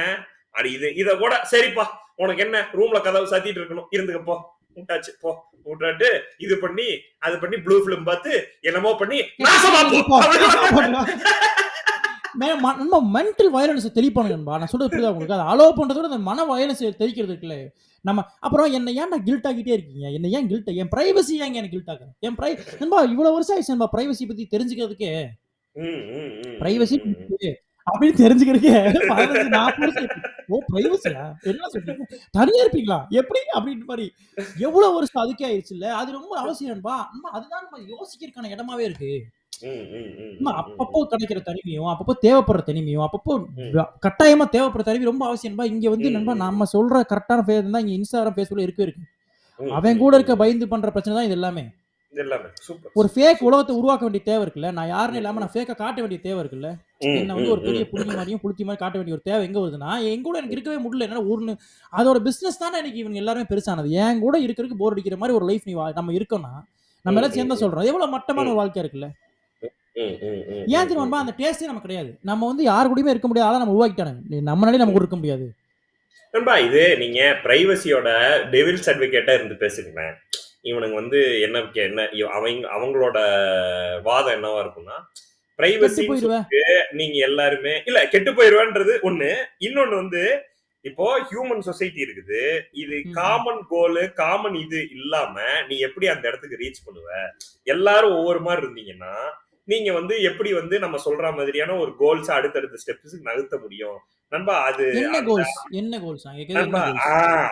[0.55, 3.87] அடி இது இத கூட சரிப்பா உனக்கு என்ன ரூம்ல கதவு சாத்திட்டு இருக்கணும்.
[3.91, 4.37] இருந்துக்க போ.
[4.77, 5.31] விட்டாச்சு போ.
[5.67, 6.87] விட்டாட்டு இது பண்ணி
[7.19, 10.19] அது பண்ணி ப்ளூ பிலிம் பார்த்து என்னமோ பண்ணி நாசமா போ.
[12.35, 15.33] நம்ம மென்டல் வயலன்ஸ் தெளிப்பானுங்கன்பா நான் சொல்றது புரியுதா உங்களுக்கு?
[15.33, 17.69] அதை அலோவ் பண்றதோட அந்த மன வயலன்ஸ் தெளிக்கிறது இருக்குல்ல.
[18.01, 20.09] நம்ம அப்புறம் என்ன ஏன் நான் கில்ட் ஆகிட்டே இருக்கீங்க?
[20.09, 23.67] என்ன ஏன் கில்ட் என் பிரைவசி ஏன் எனக்கு கில்ட் ஆகுது என் பிரை நண்பா இவ்வளவு வருஷம் ஆயிடுச்சு
[23.67, 25.25] நண்பா பிரைவசி பத்தி தெரிஞ்சுக்கிறதுக்கே.
[26.63, 26.97] பிரைவசி.
[27.91, 28.75] அப்படின்னு தெரிஞ்சுக்கிறதுக்கே.
[30.47, 33.07] ஓ பிரைவசியா என்ன சொல்றீங்க தனியா இருப்பீங்களா?
[33.09, 33.39] எப்படி?
[33.53, 34.11] அப்படின்ற மாதிரி.
[34.57, 39.25] எவ்வளவு வருஷம் அதுக்கே ஆயிடுச்சு இல்ல அது ரொம்ப அவசியம்பா நம்ம அதுதான் நம்ம யோசிக்கிறதுக்கான இடமாவே இருக்கு.
[40.61, 43.33] அப்பப்போ கிடைக்கிற தனிமையும் அப்பப்போ தேவைப்படுற தனிமையும் அப்பப்போ
[44.05, 46.33] கட்டாயமா தேவைப்படுற தனிமை ரொம்ப அவசியம்பா இங்க வந்து நண்பா.
[46.45, 48.87] நம்ம சொல்ற கரெக்டான ஃபேஸ் தான் இங்க இன்ஸ்டாகிராம் ஃபேஸ்புக்ல இருக்கு.
[49.59, 50.13] ம், அவன் கூட.
[50.19, 51.63] இருக்க பயந்து பண்ற பிரச்சனை தான் இது எல்லாமே.
[52.99, 54.69] ஒரு ஃபேக் உலகத்தை உருவாக்க வேண்டிய தேவை இருக்குல்ல?
[54.77, 56.69] நான் யாருன்னு இல்லாம நான் ஃபேக்கா காட்ட வேண்டிய தேவை இருக்குல்ல?
[57.19, 57.83] என்ன வந்து ஒரு பெரிய.
[57.91, 61.07] புளிஞ்ச மாதிரியும் புளுத்தி மாதிரி காட்ட வேண்டிய ஒரு தேவை எங்க வருதுன்னா என் கூட எனக்கு இருக்கவே முடியல.
[61.07, 61.53] என்ன ஒண்ணு
[61.93, 63.89] அதோட பிசினஸ் தானே எனக்கு இவங்க எல்லாருமே பெருசானது.
[64.03, 66.53] என் கூட இருக்கிறதுக்கு போர் அடிக்கிற மாதிரி ஒரு லைஃப் நீ நம்ம இருக்கோம்னா
[67.05, 67.87] நம்ம எல்லாம் சேர்ந்தா சொல்றோம்.
[67.91, 69.07] எவ்வளவு மட்டமான ஒரு வாழ்க்கையா இருக்குல்ல?
[70.67, 71.13] ஏன் ம்.
[71.13, 72.17] அந்த டேஸ்டே நமக்கு கிடையாது.
[72.21, 73.59] நம்ம வந்து யாரு கூடயுமே இருக்க முடியாது.
[73.59, 74.41] நம்ம உருவாக்கிட்டானுங்க.
[74.41, 75.53] நம்ம நாளே நமக்கு இருக்க முடியாது.
[76.33, 78.09] நண்பா இது நீங்க பிரைவசியோட
[78.51, 80.13] டெவில்ஸ் அட்வொகேட்டா இருந்து பேசுங்களேன்.
[80.63, 83.17] இவனுங்க வந்து என்ன என்ன அவங்க அவங்களோட
[84.03, 84.97] வாதம் என்னவா இருக்கும்னா
[85.59, 86.05] பிரைவசி
[86.91, 89.35] நீங்க எல்லாருமே இல்ல கெட்டு போயிருவேன்றது ஒண்ணு.
[89.59, 90.43] இன்னொன்னு வந்து
[90.81, 92.59] இப்போ ஹியூமன் சொசைட்டி இருக்குது.
[92.71, 93.01] இது.
[93.11, 97.09] காமன் கோலு காமன் இது இல்லாம நீ எப்படி அந்த இடத்துக்கு ரீச் பண்ணுவ?
[97.63, 99.13] எல்லாரும் ஒவ்வொரு மாதிரி இருந்தீங்கன்னா
[99.71, 103.99] நீங்க வந்து எப்படி வந்து நம்ம சொல்ற மாதிரியான ஒரு கோல்ஸ் அடுத்தடுத்த ஸ்டெப்ஸ் நகர்த்த முடியும்?
[104.31, 105.99] நண்பா அது என்ன கோல்ஸ் என்ன
[106.59, 106.83] நண்பா,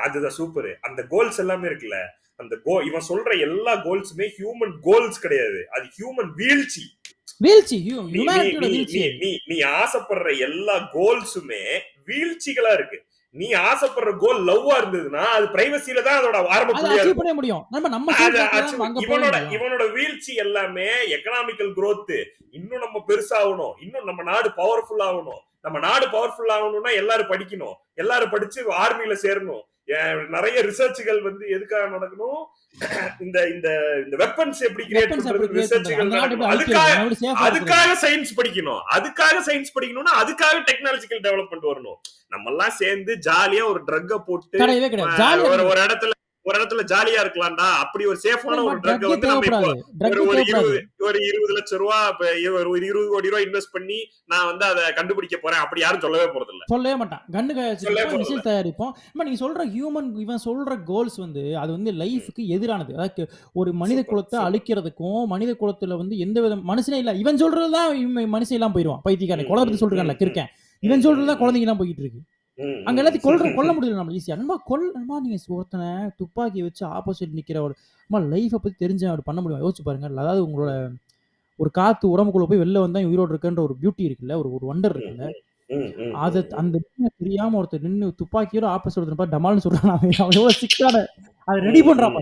[0.06, 2.00] அதுதான் சூப்பர் அந்த கோல்ஸ் எல்லாமே இருக்குல்ல
[2.42, 5.62] அந்த கோ இவன் சொல்ற எல்லா கோல்ஸுமே ஹியூமன் கோல்ஸ் கிடையாது.
[5.76, 6.84] அது ஹியூமன் வீழ்ச்சி.
[8.68, 9.02] வீழ்ச்சி
[9.52, 11.64] நீ ஆசைப்படுற எல்லா கோல்ஸுமே
[12.10, 12.98] வீழ்ச்சிகளா இருக்கு.
[13.32, 17.64] நீ ஆசைப்படுற கோல் லவ்வா இருந்ததுன்னா அது பிரைவசியில தான் அதோட ஆரம்ப பண்ண முடியும்.
[17.70, 18.12] நம்ம நம்ம
[19.06, 22.12] இவனோட இவனோட வீழ்ச்சி எல்லாமே எக்கனாமிக்கல் growth
[22.52, 25.42] இன்னும் நம்ம பெருசாகணும் இன்னும் நம்ம நாடு பவர்ஃபுல் ஆகணும்.
[25.62, 27.76] நம்ம நாடு பவர்ஃபுல் ஆகணும்னா எல்லாரும் படிக்கணும்.
[27.96, 29.64] எல்லாரும் படிச்சு ஆர்மில சேரணும்.
[30.36, 32.42] நிறைய ரிசர்ச்கள் வந்து எதுக்காக நடக்கணும்?
[33.26, 33.68] இந்த இந்த
[34.04, 35.48] இந்த வெப்பன்ஸ் எப்படி கிரியேட் பண்றது?
[35.54, 36.92] போய் அதுக்காக
[37.48, 38.82] அதுக்காக சயின்ஸ் படிக்கணும்.
[38.98, 42.00] அதுக்காக சயின்ஸ் படிக்கணும்னா அதுக்காக டெக்னாலஜிக்கல் டெவலப்மெண்ட் வரணும்.
[42.34, 44.58] நம்ம எல்லாம் சேர்ந்து ஜாலியா ஒரு ட்ரக்க போட்டு
[45.72, 46.14] ஒரு இடத்துல
[46.50, 47.68] ஒரு இடத்துல ஜாலியா இருக்கலாம்டா.
[47.82, 49.60] அப்படி ஒரு சேஃபான ஒரு ட்ரக் வந்து நம்ம இப்போ
[50.26, 50.78] ஒரு இருபது
[51.08, 51.98] ஒரு இருபது லட்சம் ரூபா
[52.64, 53.98] ஒரு இருபது கோடி ரூபாய் இன்வெஸ்ட் பண்ணி
[54.30, 55.62] நான் வந்து அதை கண்டுபிடிக்க போறேன்.
[55.64, 56.64] அப்படி யாரும் சொல்லவே போறது இல்ல.
[56.70, 57.24] சொல்லவே மாட்டான்.
[57.36, 57.54] கண்ணு.
[58.16, 58.94] மிசைல் தயாரிப்போம்.
[59.22, 62.92] நீங்க சொல்ற ஹியூமன் இவன் சொல்ற கோல்ஸ் வந்து அது வந்து லைஃபுக்கு எதிரானது.
[62.96, 63.26] அதாவது
[63.56, 64.38] ஒரு மனித குலத்தை.
[64.48, 64.98] அழிக்கிறதுக்கும்
[65.28, 67.14] மனித குலத்துல வந்து எந்த வித மனுஷனே இல்ல.
[67.20, 67.90] இவன் சொல்றதுதான்
[68.34, 69.50] மனுஷன் எல்லாம் போயிருவான் பைத்தியக்காரன்.
[69.50, 70.52] குழந்தை சொல்றான்ல ம், கிருக்கேன்
[70.84, 72.22] இவன் சொல்றதுதான் குழந்தைங்க எல்லாம் போயிட்டு இருக்கு.
[72.86, 73.02] அங்க.
[73.02, 74.36] எல்லாத்தையும் கொல்ற கொல்ல முடியல நம்ம ஈஸியா.
[74.36, 75.88] நம்ம கொல்லமா நீங்க ஒருத்தனை
[76.18, 77.76] துப்பாக்கி வச்சு ஆப்போசிட் நிக்கிற ஒரு
[78.34, 79.64] லைஃபை பத்தி தெரிஞ்சு அப்படி பண்ண முடியும்?
[79.64, 80.08] யோசிச்சு பாருங்க.
[80.16, 80.72] அதாவது உங்களோட
[81.60, 85.28] ஒரு காத்து உடம்புக்குள்ள போய் வெளில வந்தா உயிரோடு இருக்குன்ற ஒரு பியூட்டி இருக்குல்ல ஒரு ஒரு வண்டர் இருக்குல்ல.
[86.26, 86.78] அது அந்த
[87.18, 90.16] தெரியாம ஒருத்தர் நின்னு துப்பாக்கியோட ஆப்போசிட் ஒருத்தர் டமால்னு சொல்றான் அவன்.
[90.20, 91.04] எவ்வளவு சிக்கான
[91.48, 92.18] அதை ரெடி பண்றான்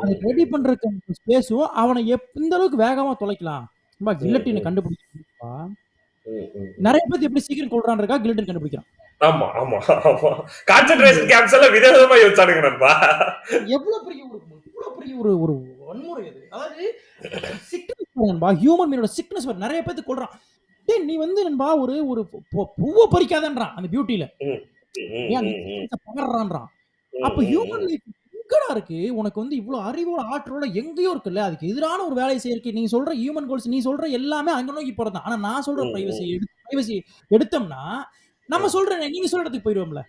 [0.00, 0.88] அதை ரெடி பண்றதுக்கு
[1.20, 2.02] ஸ்பேஸும் அவனை
[2.34, 3.64] இந்த அளவுக்கு வேகமா தொலைக்கலாம்.
[4.00, 5.70] சும்மா கில்லட்டினை ம்.
[6.86, 8.88] நிறைய பேர் எப்படி சீக்கிரம் கொள்றான்றக்கா கில்லட்டின் கண்டுபிடிக்கிறான்.
[9.20, 9.78] ஆமா ஆமா
[10.10, 10.30] ஆமா.
[10.68, 12.90] கான்சென்ட்ரேஷன் கேம்ப்ஸ் எல்லாம் விதவிதமா யோசிச்சானுங்க நண்பா
[13.70, 15.54] எவ்வளவு பெரிய ஒரு எவ்வளவு பெரிய ஒரு ஒரு
[15.88, 16.40] வன்முறை அது.
[16.50, 16.84] அதாவது
[17.70, 18.50] சிக்னஸ் நண்பா.
[18.62, 20.34] ஹியூமன் மீனோட சிக்னஸ் நிறைய பேர்த்து கொள்றான்
[20.88, 22.22] டேய் நீ வந்து நண்பா ஒரு ஒரு
[22.76, 24.24] பூவை பறிக்காதன்றான் அந்த பியூட்டில
[26.06, 26.68] பகர்றான்றான்.
[27.12, 28.06] ம், அப்ப ஹியூமன் லைஃப்
[28.52, 28.98] எங்கடா இருக்கு?
[29.20, 31.42] உனக்கு வந்து இவ்வளவு அறிவோட ஆற்றலோட எங்கேயோ இருக்குல்ல?
[31.46, 35.26] அதுக்கு எதிரான ஒரு வேலையை செய்யறதுக்கு நீ சொல்ற ஹியூமன் கோல்ஸ் நீ சொல்ற எல்லாமே அங்க நோக்கி போறதான்
[35.26, 36.24] ஆனா நான் சொல்ற பிரைவசி
[36.64, 36.96] பிரைவசி
[37.30, 37.82] எடுத்தோம்னா
[38.48, 40.02] நம்ம சொல்ற நீங்க சொல்ற இடத்துக்கு போயிடுவோம்ல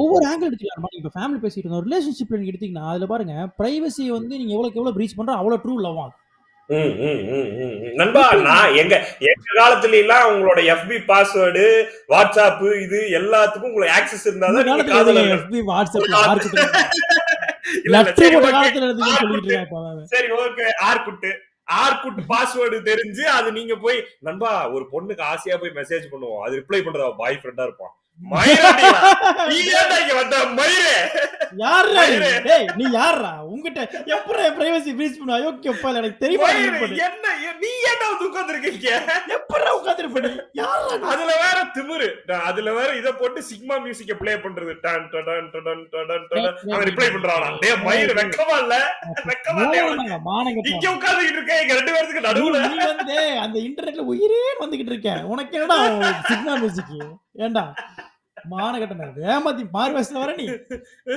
[0.00, 0.94] ஒவ்வொரு ஆங்கிள் எடுத்துக்கலாம்.
[0.98, 1.84] இப்ப ஃபேமிலி பேசிட்டு இருந்தோம்.
[1.86, 5.98] ரிலேஷன்ஷிப்ல நீங்க எடுத்தீங்கன்னா அதுல பாருங்க பிரைவசி வந்து நீங்க எவ்வளவுக்கு எவ்வளவு ப்ரீச் பண்றோ அவ்வளவு ட்ரூ லவ்
[6.04, 6.16] ஆகும்.
[7.98, 8.94] நண்பா நான் எங்க
[9.28, 11.64] எங்க காலத்துல எல்லாம் உங்களோட FB பாஸ்வேர்டு
[12.12, 14.66] வாட்ஸ்அப் இது எல்லாத்துக்கும் உங்களுக்கு ஆக்சஸ் இருந்தாதான்
[17.80, 18.18] இல்ல லெட்டர்
[20.12, 21.30] சரி ஓகே ஆர்குட்டு
[21.78, 26.42] ஆர்குட் பாஸ்வேர்டு தெரிஞ்சு அது நீங்க போய் நண்பா ஒரு பொண்ணுக்கு ஆசையா போய் மெசேஜ் பண்ணுவோம்.
[26.44, 27.92] அது ரிப்ளை பண்றதா பாய் ஃப்ரெண்டா இருப்பான்.
[32.78, 33.80] நீ யார்ரா உங்ககிட்ட
[34.12, 36.48] எப்பறம் என் பிரைவசி பிரீச் பண்ண அயோக்கியப்பா இல்ல, எனக்கு தெரியுமா?
[37.06, 37.26] என்ன
[37.62, 38.90] நீ ஏன்டா வந்து உட்கார்ந்திருக்கீங்க?
[39.36, 40.30] எப்பறம் உட்கார்ந்திருப்ப நீ?
[40.60, 41.06] யார்ரா நீ?
[41.12, 42.08] அதுல வேற திமிரு.
[42.48, 44.74] அதுல வேற இத போட்டு சிக்மா மியூசிக்க ப்ளே பண்றது.
[44.82, 45.06] டன்.
[46.70, 47.48] அவன் ரிப்ளை பண்றானா?
[47.62, 48.74] டேய் மயிர் வெக்கமா இல்ல?
[49.30, 49.84] வெக்கமா உனக்கு?
[49.86, 50.72] மானங்க, மானங்கெட்டவன்.
[50.74, 52.60] இங்க உட்கார்ந்துகிட்டு இருக்க எங்க ரெண்டு பேருக்கு நடுவுல.
[52.66, 55.10] நீ வந்து அந்த இன்டர்நெட்ல உயிரே வந்துகிட்டு இருக்க.
[55.32, 55.78] உனக்கு என்னடா
[56.62, 56.94] மியூசிக்
[57.38, 57.64] ஏண்டா?
[58.52, 60.46] மானகட்டம் ஏமாத்தி மாறு வயசுல வர நீ.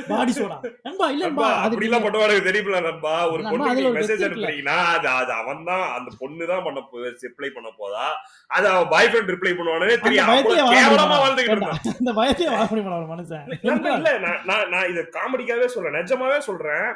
[0.09, 0.57] Body soda.
[0.88, 3.13] நண்பா இல்ல நண்பா, நண்பா அது அப்படி எல்லாம் பண்ணுவானுங்க தெரியுமில்ல நண்பா.
[3.32, 4.47] ஒரு நண்பா, பொண்ணுக்கு அதுல நீ ஒரு மெசேஜ் வெத்து இருக்குல்ல.
[4.47, 6.79] அனுப்புறீங்கன்னா அது அது அவன் தான் அந்த பொண்ணு தான் பண்ண
[7.25, 8.05] ரிப்ளை பண்ண போதா
[8.51, 11.21] அது அவன் பாய் ஃப்ரெண்ட் ரிப்ளை பண்ணுவானே அந்த தெரியும் பயத்தையே அவ்வளவு வாழ கேவலமா முடியுமா?
[11.23, 13.45] வாழ்ந்துகிட்டு ஏண்டா, இருந்தான் அந்த பயத்தையே வாழ முடியுமா ஒரு மனுஷன்.
[13.67, 14.11] நண்பா, இல்ல
[14.47, 15.97] நான் நான் இத காமெடிக்காவே சொல்றேன்.
[15.99, 16.88] நிஜமாவே சொல்றேன்.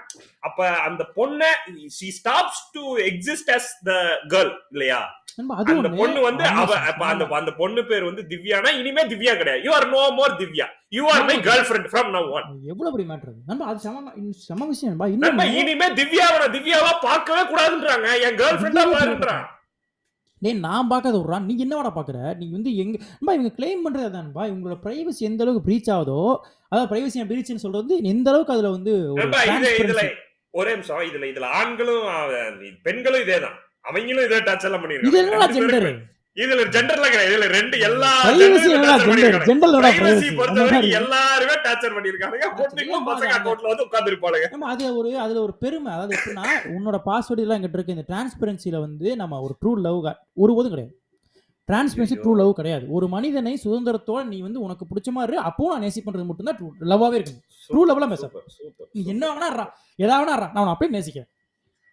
[0.43, 1.51] அப்ப அந்த பொண்ணை
[1.97, 3.99] she stops to exist as the
[4.33, 4.99] girl இல்லையா?
[5.63, 5.89] அந்த.
[5.99, 6.69] பொண்ணு வந்து அவ
[7.09, 9.63] அந்த அந்த பொண்ணு பேர் வந்து திவ்யானா இனிமே திவ்யா கிடையாது.
[9.65, 10.67] You are no more Divya
[10.97, 11.35] you are my.
[11.67, 14.03] Girlfriend from now on எவ்வளவு பெரிய மேட்டர் நண்பா அது சம
[14.49, 14.93] சம விஷயம்.
[14.93, 18.07] நண்பா இன்னொன்னு இனிமே திவ்யாவை திவ்யாவா பார்க்கவே கூடாதுன்றாங்க.
[18.27, 19.43] என் கேர்ள் ஃப்ரெண்டா பாருன்றான்
[20.41, 22.17] டேய் நான் பார்க்காத விட்றா நீ என்னவாடா பார்க்குற?
[22.39, 24.43] நீ வந்து எங்க நண்பா இவங்க கிளைம் பண்ணுறது அதான்பா.
[24.49, 26.19] இவங்களோட பிரைவசி எந்த அளவுக்கு ப்ரீச் ஆகுதோ
[26.71, 28.93] அதாவது பிரைவசி பிரீச்னு சொல்றது எந்த அளவுக்கு அதுல வந்து
[29.55, 30.03] இது இதுல.
[30.53, 31.05] ஒரே நிமிஷம்.
[31.11, 32.03] இதுல இதுல ஆண்களும்
[32.87, 33.57] பெண்களும் இதேதான்.
[33.87, 35.95] அவங்களும் இதே டச் எல்லாம் இது பண்ணிருக்காங்க.
[36.37, 37.29] இதுல ஜெண்டர்ல கிடையாது.
[37.29, 38.09] இதுல ரெண்டு எல்லா
[40.99, 45.55] எல்லாருமே டார்ச்சர் பண்ணிருக்காங்க பொண்ணுங்களும் பசங்க இல்ல, அக்கௌண்ட்ல வந்து உட்கார்ந்து இருப்பாளுங்க நம்ம அது ஒரு அதுல ஒரு
[45.63, 45.91] பெருமை.
[45.93, 47.95] அதாவது எப்படின்னா உன்னோட பாஸ்வேர்டு எல்லாம் எங்கிட்ட இருக்கு.
[47.97, 49.99] இந்த டிரான்ஸ்பரன்சில வந்து நம்ம ஒரு ட்ரூ லவ்
[50.37, 50.93] ஒருபோதும் கிடையாது.
[51.69, 52.15] டிரான்ஸ்பரன்சி.
[52.23, 52.85] ட்ரூ லவ் கிடையாது.
[52.89, 57.17] ஒரு மனிதனை சுதந்திரத்தோட நீ வந்து உனக்கு பிடிச்ச மாதிரி அப்பவும் நான் நேசி பண்றது மட்டும்தான் ட்ரூ லவ்வாவே
[57.19, 57.33] இருக்கு
[57.81, 58.25] love எல்லாம் பேச.
[58.95, 59.01] நீ.
[59.13, 59.65] என்ன வேணா
[59.99, 61.29] ஏதாவது வேணா நான் அப்படியே நேசிக்கிறேன்.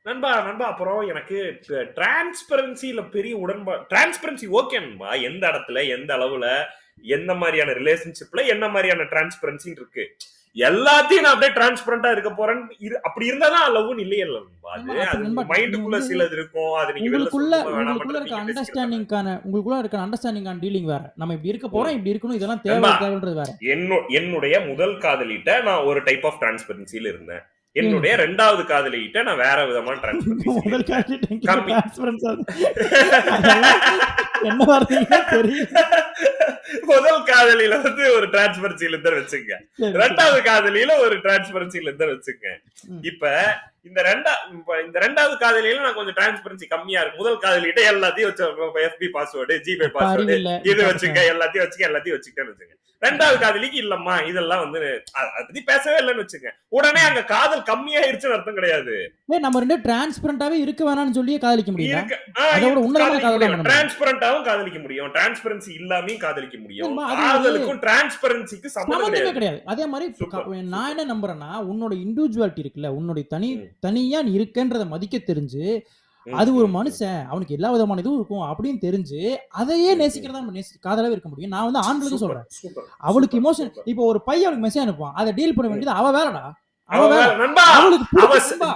[0.03, 5.15] நண்பா நண்பா அப்புறம் எனக்கு டிரான்ஸ்பரன்சில பெரிய உடன்பா டிரான்ஸ்பரன்சி ஓகே நண்பா.
[5.15, 6.65] எந்த இடத்துல எந்த அளவுல
[7.03, 10.17] எந்த மாதிரியான ரிலேஷன்ஷிப்ல என்ன மாதிரியான டிரான்ஸ்பரன்சி இருக்கு.
[10.55, 15.25] எல்லாத்தையும் நான் அப்படியே டிரான்ஸ்பரண்டா இருக்க போறேன்னு இரு அப்படி இருந்தாதான் லவ்னு இல்லையே அது
[15.55, 16.73] மைண்டுக்குள்ள சிலது இருக்கும்.
[16.73, 18.37] அது நீங்க உங்களுக்குள்ள உங்களுக்குள்ள இருக்க.
[18.37, 21.13] அண்டர்ஸ்டாண்டிங்கான உங்களுக்குள்ள இருக்க அண்டர்ஸ்டாண்டிங்கான டீலிங் வேற.
[21.17, 22.91] நம்ம இப்படி இருக்க போறோம் இப்படி இருக்கணும் இதெல்லாம் தேவை.
[22.91, 23.57] தேவைன்றது வேற.
[23.61, 27.43] என்னோ- என்னுடைய முதல் காதலிட்ட நான் ஒரு டைப் ஆஃப் டிரான்ஸ்பரன்சில இருந்தேன்.
[27.77, 30.13] என்னுடைய ரெண்டாவது காதலிட்ட நான் வேற விதமான
[30.65, 30.85] முதல்
[34.51, 35.83] என்ன வார்த்தைங்க தெரியல.
[36.91, 39.53] முதல் காதலியில வந்து ஒரு டிரான்ஸ்பரன்சில இருந்தா வச்சுங்க
[40.03, 42.47] ரெண்டாவது காதலியில ஒரு டிரான்ஸ்பரன்சில இருந்தா வச்சுங்க.
[43.11, 43.25] இப்ப
[43.89, 44.33] இந்த ரெண்டா
[44.85, 49.89] இந்த ரெண்டாவது காதலியில நான் கொஞ்சம் டிரான்ஸ்பரன்சி கம்மியா இருக்கு முதல் காதலிட்ட எல்லாத்தையும் வச்சு எஃபி பாஸ்வேர்டு ஜிபே
[49.97, 50.37] பாஸ்வேர்டு.
[50.73, 54.81] இது வச்சுக்க எல்லாத்தையும் வச்சுக்க எல்லாத்தையும் வச்சுக்கன்னு வச்சுங்க ரெண்டாவது காதலிக்கு இல்லம்மா இதெல்லாம் வந்து
[55.19, 58.95] அதை பத்தி பேசவே இல்லைன்னு வச்சுங்க உடனே அங்க காதல் கம்மியாயிருச்சுன்னு அர்த்தம் கிடையாது.
[59.45, 62.03] நம்ம ரெண்டு டிரான்ஸ்பரண்டாவே இருக்க வேணாம்னு சொல்லியே காதலிக்க முடியல.
[62.03, 63.69] இருக்கு
[64.33, 65.11] டிரான்ஸ்பரண்டாவும் காதலிக்க முடியும்.
[65.15, 66.97] டிரான்ஸ்பரன்சி இல்லாமையும் காதலிக்க முடியும்.
[67.23, 69.61] காதலுக்கும் டிரான்ஸ்பரன்சிக்கு சம்மந்தமே கிடையாது.
[69.73, 70.07] அதே மாதிரி
[70.75, 73.51] நான் என்ன நம்புறேன்னா உன்னோட இண்டிவிஜுவாலிட்டி இருக்குல்ல உன்னுடைய தனி.
[73.87, 75.67] தனியா நீ இருக்கன்றத மதிக்க தெரிஞ்சு
[76.41, 79.21] அது ஒரு மனுஷன் அவனுக்கு எல்லா விதமான இதுவும் இருக்கும் அப்படின்னு தெரிஞ்சு
[79.61, 81.55] அதையே நேசிக்கிறதா நம்ம நேசி காதலாவே இருக்க முடியும்.
[81.55, 82.47] நான் வந்து ஆண்களுக்கு சொல்றேன்.
[83.09, 83.71] அவளுக்கு இமோஷன்.
[83.93, 85.17] இப்போ ஒரு பையன் அவளுக்கு மெசேஜ் அனுப்புவான்.
[85.21, 86.45] அதை டீல் பண்ண வேண்டியது அவ வேறடா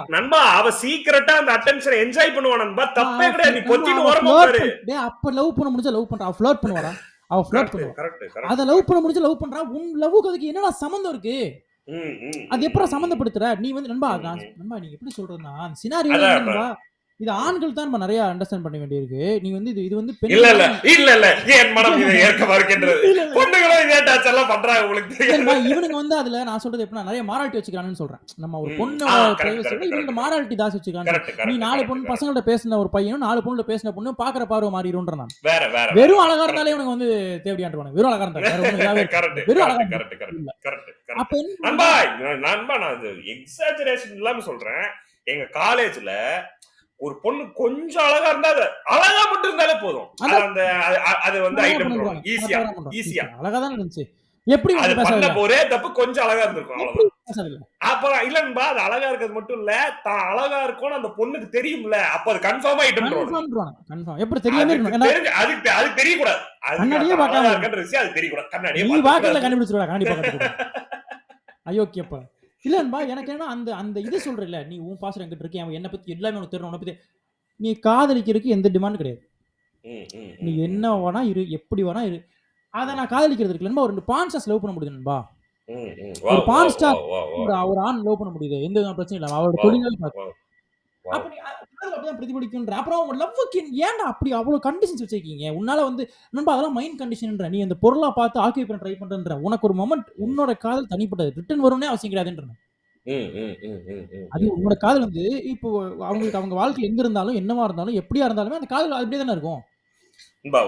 [0.09, 2.83] நண்பா அவ சீக்கிரட்டா அந்த அட்டென்ஷனை என்ஜாய் பண்ணுவா நண்பா.
[2.95, 3.61] தப்பே கிடையாது நீ
[4.05, 6.33] ஓரமா பாரு பண்ண- டேய், அப்ப லவ் பண்ண முடிஞ்சா லவ் பண்றா.
[6.37, 6.91] ஃபிளர்ட் பண்ணுவாடா.
[7.27, 7.93] அவ ஃபிளர்ட் பண்ணுவா
[8.47, 9.61] அத லவ் பண்ண முடிஞ்சா லவ் பண்றா.
[9.71, 11.37] உன் லவ்வுக்கு அதுக்கு என்னடா சம்மந்தம் இருக்கு?
[12.49, 13.59] அது எப்பறம் சம்மந்தப்படுத்துற?
[13.59, 14.09] நீ வந்து நண்பா.
[14.57, 16.65] நண்பா நீ எப்படி சொல்றதுன்னா அந்த சினாரியோ நண்பா
[17.19, 19.21] இது ஆண்கள் தான் நம்ம நிறைய அண்டர்ஸ்டாண்ட் பண்ண வேண்டியிருக்கு.
[19.43, 20.65] நீ வந்து இது இது வந்து இல்ல இல்ல.
[20.91, 21.27] இல்ல இல்ல.
[21.55, 22.97] என் மனம் இதை ஏற்க மறுக்கின்றது.
[23.01, 23.33] இல்ல, இல்ல.
[23.37, 25.15] பொண்ணுங்களும் இதே டாச் எல்லாம் பண்றாங்க உங்களுக்கு
[25.71, 28.21] இவனுங்க வந்து அதுல நான் சொல்றது எப்படின்னா நிறைய மாராட்டி வச்சுக்கிறான்னு சொல்றேன்.
[28.43, 28.73] நம்ம ஒரு.
[28.81, 30.13] பொண்ணோட correct, பிரைவசி இவங்க.
[30.19, 31.15] மாராட்டி தாசி வச்சுக்கிறாங்க.
[31.49, 35.33] நீ நாலு பொண்ணு பசங்கள்ட்ட பேசின ஒரு பையனும் நாலு பொண்ணுல பேசின பொண்ணும் பாக்குற பார்வை மாறிடும்ன்ற நான்.
[35.49, 37.09] வேற வேற வெறும் அழகா இருந்தாலே இவனுக்கு வந்து
[37.47, 38.43] தேவையாண்டுவாங்க வெறும் அழகா இருந்தா
[39.47, 40.15] வெறும் அழகா கரெக்ட்
[40.67, 41.89] கரெக்ட் அப்ப நண்பா
[42.21, 43.03] நான் நண்பா நான்
[43.35, 44.85] எக்ஸாஜரேஷன் இல்லாம சொல்றேன்.
[45.27, 46.11] எங்க காலேஜ்ல
[47.01, 48.51] ஒரு பொண்ணு கொஞ்சம் அழகா இருந்தா
[48.93, 50.07] அழகா மட்டும் இருந்தாலே போதும்.
[50.39, 50.61] அந்த
[51.23, 51.97] அது- வந்து ஐட்டம்.
[52.31, 52.59] ஈஸியா.
[52.97, 54.05] ஈஸியா அழகா தான் இருந்துச்சு.
[54.47, 57.63] எப்படி அது பண்ண ஒரே தப்பு கொஞ்சம் அழகா இருந்திருக்கும் அவ்வளவுதான்.
[57.87, 59.71] அப்புறம் இல்லன்பா அது அழகா இருக்கிறது மட்டும் இல்ல
[60.03, 63.09] தான் அழகா இருக்கும்னு அந்த பொண்ணுக்கு தெரியும்ல அப்ப அது கன்ஃபார்ம் ஐட்டம்
[63.89, 64.69] கன்ஃபார்ம் எப்படி தெரியாம
[65.05, 66.41] தெரிஞ்சு அதுக்கு அது தெரியக்கூடாது.
[66.63, 68.49] அது கண்ணாடியே பார்க்காம இருக்கின்ற விஷயம் அது தெரியக்கூடாது.
[68.55, 69.01] கண்ணாடியே நீ.
[69.03, 70.39] வாக்கல கண்டிப்பா கண்டுபிடிச்சு
[71.65, 72.21] அயோக்கியப்பா
[72.67, 76.15] இல்லன்பா எனக்கு என்ன அந்த அந்த இது சொல்றல நீ உன் பாசம் என்கிட்ட இருக்கு அவன் என்ன பத்தி
[76.15, 76.95] எல்லாமே உனக்கு தெரியும் பத்தி
[77.59, 79.21] நீ காதலிக்கிறதுக்கு எந்த டிமாண்ட் கிடையாது
[80.41, 82.19] நீ என்ன வேணா இரு எப்படி வேணா இரு
[82.73, 85.17] அதை நான் காதலிக்கிறது இருக்குல்லன்பா ஒரு ரெண்டு பான்ஸ்டாஸ் லவ் பண்ண முடியுது நண்பா.
[86.29, 86.99] ஒரு பான் ஸ்டார்
[87.69, 89.55] ஒரு ஆண் லவ் பண்ண முடியுது எந்த பிரச்சனையும் இல்லை அவரோட.
[89.63, 89.95] தொழில்கள்.
[91.05, 91.25] அப்ப
[91.95, 95.45] அப்படியே அப்படிதான் பிரதிபலிக்குன்ற அப்புறம் லவ்வுக்கு ஏன்டா அப்படி அவ்வளவு கண்டிஷன்ஸ் வச்சிருக்கீங்க?
[95.59, 96.03] உன்னால வந்து
[96.35, 99.35] நண்பா அதெல்லாம் மைண்ட் கண்டிஷன்ன்ற நீ அந்த பொருளா பார்த்து ஆக்கிய பண்ண ட்ரை பண்றன்ற.
[99.47, 101.35] உனக்கு ஒரு மொமெண்ட் உன்னோட காதல் தனிப்பட்டது.
[101.39, 102.45] ரிட்டர்ன் வரும்னே அவசியம் கிடையாதுன்ற
[104.35, 104.45] அது.
[104.57, 105.67] உன்னோட காதல் வந்து இப்போ
[106.07, 109.61] அவங்களுக்கு அவங்க வாழ்க்கையில் எங்க இருந்தாலும் என்னவா இருந்தாலும் எப்படியா இருந்தாலுமே அந்த காதல் அப்படியே தானே இருக்கும்.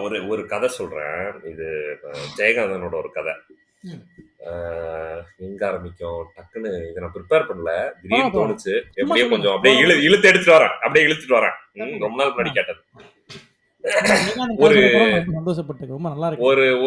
[0.06, 1.20] ஒரு ஒரு கதை சொல்றேன்.
[1.52, 1.66] இது
[2.40, 3.34] ஜெயகாந்தனோட ஒரு கதை.
[5.38, 6.28] எங்க ஆரம்பிக்கும்.
[6.36, 7.92] டக்குன்னு இதை நான் ப்ரிப்பேர் பண்ணல.
[8.02, 8.28] திடீர்னு.
[8.28, 8.82] தோணுச்சு.
[8.90, 9.28] சும்மா எப்படியே சொல்லுங்க.
[9.30, 10.68] கொஞ்சம் அப்படியே இழு இழுத்து எடுத்துட்டு வரேன்.
[10.68, 12.00] அப்படியே இழுத்துட்டு வரேன்.
[12.00, 12.80] ரொம்ப நாள் முன்னாடி கேட்டது.
[14.58, 16.46] ஒரு ஒரு- சந்தோஷப்பட்டு ரொம்ப நல்லா இருக்கு.
[16.46, 16.84] ஒரு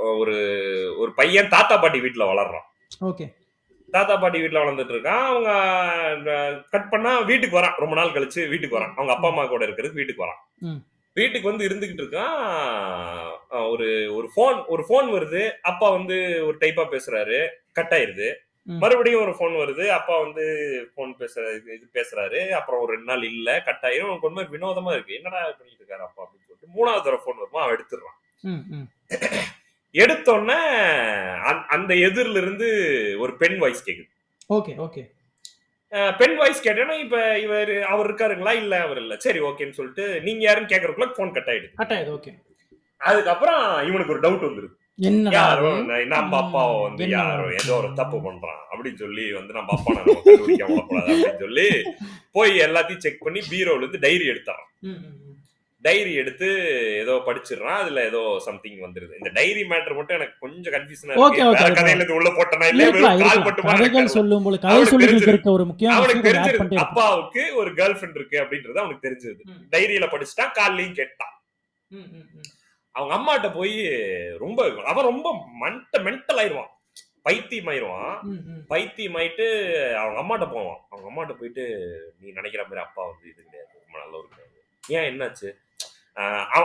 [0.00, 2.94] ஒரு ஒரு பையன் தாத்தா பாட்டி வீட்டுல வளர்றான்.
[3.00, 3.34] ஓகே.
[3.90, 5.24] தாத்தா பாட்டி வீட்டுல வளர்ந்துட்டு இருக்கான்.
[5.24, 7.76] அவங்க கட் பண்ணா வீட்டுக்கு வரான்.
[7.76, 8.92] ரொம்ப நாள் கழிச்சு வீட்டுக்கு வரான்.
[8.92, 10.82] அவங்க அப்பா அம்மா கூட இருக்கிறதுக்கு வீட்டுக்கு வரான்.
[11.14, 13.30] வீட்டுக்கு வந்து இருந்துகிட்டு இருக்கான்.
[13.70, 15.50] ஒரு ஒரு ஃபோன் ஒரு ஃபோன் வருது.
[15.62, 17.48] அப்பா வந்து ஒரு டைப்பா பேசுறாரு.
[17.72, 18.34] கட் ஆயிருது.
[18.78, 19.86] மறுபடியும் ஒரு ஃபோன் வருது.
[19.86, 20.42] அப்பா வந்து
[20.96, 22.48] ஃபோன் பேசுற இது- பேசுறாரு.
[22.48, 23.62] அப்புறம் ஒரு ரெண்டு நாள் இல்ல.
[23.62, 23.98] கட் ஆயிரும்.
[23.98, 25.14] அவனுக்கு ஒரு மாதிரி வினோதமா இருக்கு.
[25.14, 26.22] என்னடா பண்ணிட்டு இருக்காரு அப்பா?
[26.22, 27.62] அப்படின்னு சொல்லிட்டு மூணாவது தடவை ஃபோன் வருமா?
[27.62, 28.20] அவன் எடுத்துடுறான்.
[29.92, 34.08] எடுத்தோடனே அந்த- எதிரில இருந்து ஒரு பெண் வாய்ஸ் கேக்குது.
[34.54, 35.10] Okay okay.
[35.92, 38.52] பெண் வாய்ஸ் கேட்டேன்னா இப்ப இவர் அவர் இருக்காருங்களா?
[38.52, 39.16] இல்ல அவர் இல்ல.
[39.16, 41.72] சரி ஓகேன்னு சொல்லிட்டு நீங்க யாருன்னு கேக்குறதுக்குள்ள போன் கட் ஆயிடுது.
[41.76, 42.34] கட்டாயது ஓகே
[42.96, 44.80] அதுக்கப்புறம் இவனுக்கு ஒரு டவுட் வந்துருது.
[44.96, 45.82] என்னடா யாரோ அது?
[45.82, 47.64] ந- நம்ம அப்பாவை வந்து என்ன யாரோ நடந்துச்சு?
[47.64, 48.60] ஏதோ ஒரு தப்பு பண்றான்.
[48.72, 51.94] அப்படின்னு சொல்லி வந்து நம்ம அப்பா நம்ம கண்டுபிடிக்க அப்படின்னு சொல்லி
[52.32, 54.70] போய் எல்லாத்தையும் செக் பண்ணி பீரோல இருந்து டைரி எடுத்தான்.
[55.84, 56.48] டைரி எடுத்து
[57.00, 61.78] ஏதோ படிச்சிடுறான் அதுல ஏதோ சம்திங் வந்துருது இந்த டைரி மேட்டர் மட்டும் எனக்கு கொஞ்சம் கன்ஃபியூஷனா இருக்கு.
[61.78, 62.84] கதையில உள்ள போட்டனா இல்ல
[63.22, 63.42] கால்.
[63.46, 65.28] மட்டுமா கதைகள் எனக்கு சொல்லும் போது கதை அவனுக்கு சொல்லிட்டு.
[65.28, 65.64] இருக்க ஒரு
[66.28, 66.78] தெரிஞ்சது.
[66.84, 69.40] அப்பாவுக்கு ஒரு கேர்ள் ஃபிரெண்ட் இருக்கு அப்படின்றது அவனுக்கு தெரிஞ்சது.
[69.72, 71.34] டைரியில படிச்சுட்டான் காலையும் கேட்டான்
[71.90, 72.46] ம், ம், ம்.
[72.94, 73.74] அவங்க அம்மாட்ட போய்
[74.40, 74.60] ரொம்ப
[74.90, 75.28] அவன் ரொம்ப
[75.60, 76.70] மண்ட மென்டல் ஆயிருவான்
[77.26, 78.62] பைத்தியம் ஆயிருவான் ம், ம்.
[78.70, 79.44] பைத்தியம் ஆயிட்டு
[80.00, 81.64] அவங்க அம்மாட்ட போவான் அவங்க அம்மாட்ட போயிட்டு
[82.20, 84.48] நீ நினைக்கிற மாதிரி அப்பா வந்து இது கிடையாது ரொம்ப நல்லவர் கிடையாது
[84.94, 85.50] ஏன் என்னாச்சு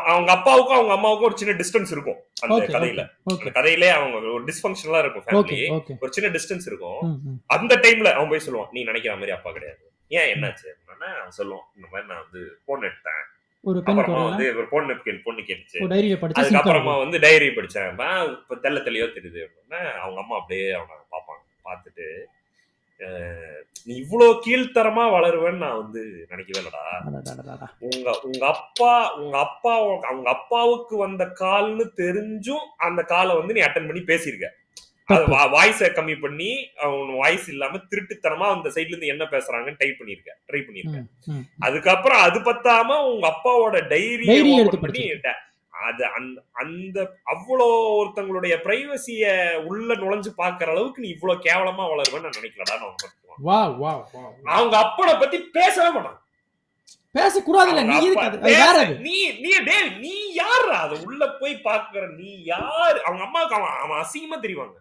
[0.07, 3.03] அவங்க அப்பாவுக்கும் அவங்க அம்மாவுக்கும் ஒரு சின்ன டிஸ்டன்ஸ் இருக்கும் அந்த கதையில.
[3.27, 5.59] அந்த கதையிலே அவங்க ஒரு டிஸ்பங்ஷனலா இருக்கும் ஃபேமிலி
[5.99, 6.99] ஒரு சின்ன டிஸ்டன்ஸ் இருக்கும்.
[7.47, 9.81] அந்த டைம்ல அவன் போய் சொல்லுவான் நீ நினைக்கிற மாதிரி அப்பா கிடையாது.
[10.11, 10.67] ஏன் என்னாச்சு?
[10.73, 13.23] அப்படின்னா அவன் சொல்லுவான் இந்த மாதிரி நான் வந்து போன் எடுத்தேன்.
[13.63, 14.93] ஒரு அப்புறமா வந்து ஒரு பொண்ணு
[15.23, 15.79] பொண்ணு கேட்டுச்சு
[16.41, 17.89] அதுக்கப்புறமா வந்து டைரி படிச்சேன்.
[18.35, 21.41] இப்ப தெள்ள தெளிவா தெரியுது அப்படின்னா அவங்க அம்மா அப்படியே அவனை பார்ப்பாங்க.
[21.65, 22.36] பார்த்துட்டு அஹ்,
[23.87, 26.81] நீ இவ்வளவு கீழ்த்தரமா வளருவேன்னு நான் வந்து நினைக்கவே இல்லடா.
[27.87, 29.73] உங்க உங்க அப்பா உங்க அப்பா
[30.03, 34.49] அவங்க அப்பாவுக்கு வந்த கால்னு தெரிஞ்சும் அந்த காலை வந்து நீ அட்டன் பண்ணி பேசியிருக்க
[35.09, 35.25] அது.
[35.53, 40.61] வாய்ஸை கம்மி பண்ணி அவன் வாய்ஸ் இல்லாம திருட்டுத்தனமா அந்த சைடுல இருந்து என்ன பேசுறாங்கன்னு டைப் பண்ணிருக்க ட்ரை
[40.61, 40.99] பண்ணிருக்க.
[41.59, 44.27] அதுக்கப்புறம் அது பத்தாம உங்க அப்பாவோட டைரி
[45.78, 46.97] ட- அது அந்த அந்த
[47.32, 47.67] அவ்வளோ
[47.97, 49.25] ஒருத்தங்களுடைய பிரைவசிய
[49.67, 52.95] உள்ள நுழைஞ்சு பாக்குற அளவுக்கு நீ இவ்வளவு கேவலமா வளருவேன்னு நான் நினைக்கலடா நான்
[53.39, 54.23] வா வா வா
[54.53, 56.17] அவங்க அப்பனை பத்தி பேசவே மாட்டான்
[57.15, 57.95] பேசக்கூடாதுல்ல நீ
[59.05, 62.97] நீ நீ டேய் நீ யாருடா அது உள்ள போய் பாக்குற நீ யாரு?
[63.05, 64.75] அவங்க அம்மாவுக்கு அவன் அவன் அசிங்கமா தெரிவாங்க.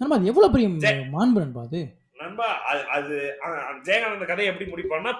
[0.00, 0.68] நண்பா அது எவ்வளவு பெரிய
[1.14, 1.80] மாண்பு நண்பா அது?
[2.20, 3.14] நண்பா அது அது
[3.86, 5.12] ஜெயகானந்த கதை எப்படி முடிப்பான்னா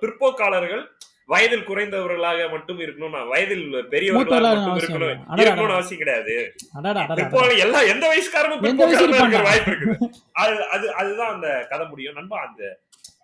[0.00, 0.84] பிற்போக்காளர்கள்
[1.28, 5.74] வயதில் குறைந்தவர்களாக மட்டும் இருக்கணும் நான் வயதில் பெரியவர்களாக மட்டும் இருக்கணும் இருக்கணும்னு.
[5.76, 6.34] அவசியம் கிடையாது.
[7.12, 9.48] பிற்போக்கு எல்லாம் எந்த வயசுக்காரனும் எந்த பிற்போக்காரனா வயசுக்கு இருக்கிற இருப்பான்டா.
[9.50, 10.08] வாய்ப்பு இருக்குது
[10.42, 12.62] அது அது அதுதான் அந்த கதை முடியும் நண்பா அந்த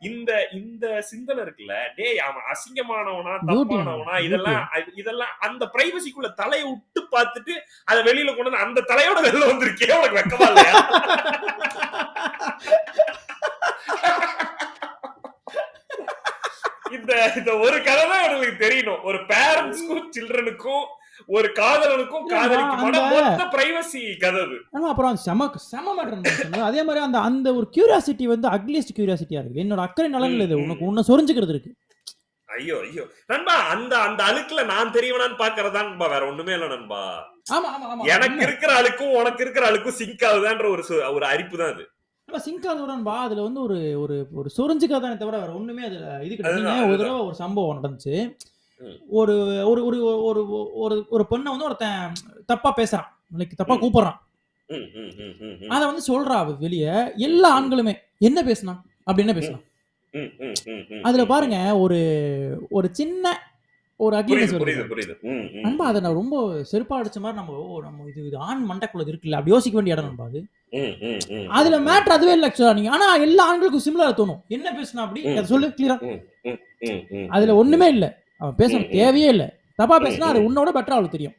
[0.03, 4.14] இந்த இந்த சிந்தனை இருக்குல்ல டேய் அவன் அசிங்கமானவனா தப்பானவனா.
[4.26, 4.61] இதெல்லாம்
[5.01, 7.55] இதெல்லாம் அந்த பிரைவசிக்குள்ள தலையை விட்டு பார்த்துட்டு
[7.88, 10.74] அதை வெளியில கொண்டு வந்து அந்த தலையோட வெளில வந்திருக்கே உனக்கு வெக்கமா இல்லையா
[16.97, 19.03] இந்த இந்த ஒரு கதை தான் எனக்கு தெரியணும்.
[19.09, 20.86] ஒரு பேரண்ட்ஸ்க்கும் சில்ட்ரனுக்கும்
[21.28, 22.24] ஒரு காதலனுக்கும்
[23.14, 24.43] மொத்த பிரைவசி கதை
[24.91, 29.62] அப்புறம் செம செம மேட்டர் அதே மாதிரி அந்த அந்த ஒரு கியூரியாசிட்டி வந்து அக்லியஸ்ட் கியூரியாசிட்டியா இருக்கு.
[29.64, 31.72] என்னோட அக்கறை நலன்ல இது உனக்கு உன்னை சொரிஞ்சுக்கிறது இருக்கு.
[32.49, 33.03] ஐயோ ஐயோ.
[33.30, 36.07] நண்பா அந்த அந்த அழுக்குல நான் தெரியவனான்னு பாக்குறதா நண்பா?
[36.14, 37.01] வேற ஒண்ணுமே இல்ல நண்பா.
[38.14, 40.82] எனக்கு இருக்கிற அழுக்கும் உனக்கு இருக்கிற அழுக்கும் சிங்க் ஆகுதான்ற ஒரு
[41.16, 41.84] ஒரு அரிப்பு தான் அது.
[42.29, 46.99] சிங்காதோடன் பா அதுல வந்து ஒரு ஒரு ஒரு சொரிஞ்சுக்காதானே தவிர வேற ஒண்ணுமே அதுல இது கிடையாது ஒரு.
[46.99, 48.14] தடவை ஒரு சம்பவம் நடந்துச்சு.
[49.12, 49.35] ஒரு
[49.66, 50.41] ஒரு ஒரு ஒரு
[50.79, 52.12] ஒரு ஒரு பொண்ணை வந்து ஒருத்தன்
[52.47, 53.81] தப்பா பேசுறான் லைக் தப்பா ம்.
[53.81, 54.18] கூப்பிடுறான்.
[55.68, 56.87] அத வந்து சொல்றா அவ வெளிய
[57.22, 58.74] எல்லா ஆண்களுமே என்ன பேசினா
[59.05, 59.59] அப்படி என்ன பேசினா
[60.14, 61.24] ம், ம், ம், ம், அதுல.
[61.26, 61.99] பாருங்க ஒரு
[62.70, 63.24] ஒரு சின்ன
[64.01, 65.14] ஒரு புரியுது வருது.
[65.62, 66.34] நண்பா அதை நான் ரொம்ப
[66.70, 70.09] செருப்பா அடிச்ச மாதிரி நம்ம ஓ நம்ம இது இது ஆண் மண்டக்குள்ள இருக்குல்ல அப்படி யோசிக்க வேண்டிய இடம்
[70.09, 70.40] நண்பா அது
[71.53, 75.20] அதுல மேட்ரு அதுவே இல்ல ஆக்சுவலா நீங்க ஆனா எல்லா ஆண்களுக்கும் சிமிலரா தோணும் என்ன பேசினா அப்படி.
[75.32, 75.96] அதை சொல்லு கிளியரா
[77.30, 78.07] அதுல ஒண்ணுமே இல்ல
[78.40, 78.72] அவன் பேச.
[78.94, 79.44] தேவையே இல்ல
[79.78, 80.46] தப்பா பேசினா அது.
[80.49, 81.36] உன்னோட பெட்டரா அவளுக்கு தெரியும்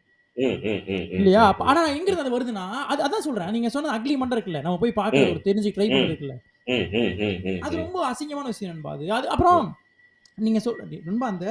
[1.18, 4.80] இல்லையா ஆனா எங்க இருந்து அது வருதுன்னா அது அதான் சொல்றேன் நீங்க சொன்ன அக்லி மண்டை இருக்குல்ல நம்ம
[4.84, 5.24] போய் பார்க்க.
[5.32, 5.88] ஒரு தெரிஞ்சு ட்ரை.
[5.90, 6.36] பண்றது இருக்குல்ல
[7.62, 7.76] அது.
[7.80, 9.64] ரொம்ப அசிங்கமான விஷயம் நண்பா அது அது அப்புறம்
[10.38, 11.46] நீங்க சொல் ரொம்ப அந்த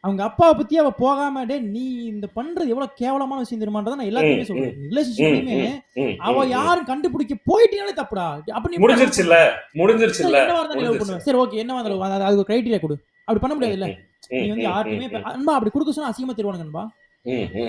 [0.00, 4.42] அவங்க அப்பாவை பத்தி அவ போகாம டே நீ இந்த பண்றது எவ்வளவு கேவலமான விஷயம் தெரியுமான்றத நான் எல்லாத்தையுமே
[4.42, 4.74] சொல்றேன்.
[4.90, 5.78] ரிலேஷன்ஷிப்லயுமே
[6.18, 6.46] அவ.
[6.46, 8.50] யாரும் கண்டுபிடிக்க போயிட்டீங்களே தப்புடா.
[8.50, 11.12] அப்ப நீ நீ love முடிஞ்சிருச்சு.
[11.12, 11.16] பண்ணுவ.
[11.16, 12.98] சரி ஓகே என்னவா இருந்தாலும் அது- அதுக்கு கிரைட்டீரியா கொடு.
[13.24, 13.86] அப்படி பண்ண முடியாது இல்ல
[14.28, 16.86] நீ வந்து ம், யாருக்குமே ம், இப்ப- அன்பா அப்படி கொடுக்க சொன்னா அசிங்கமா தருவானுங்க அன்பா?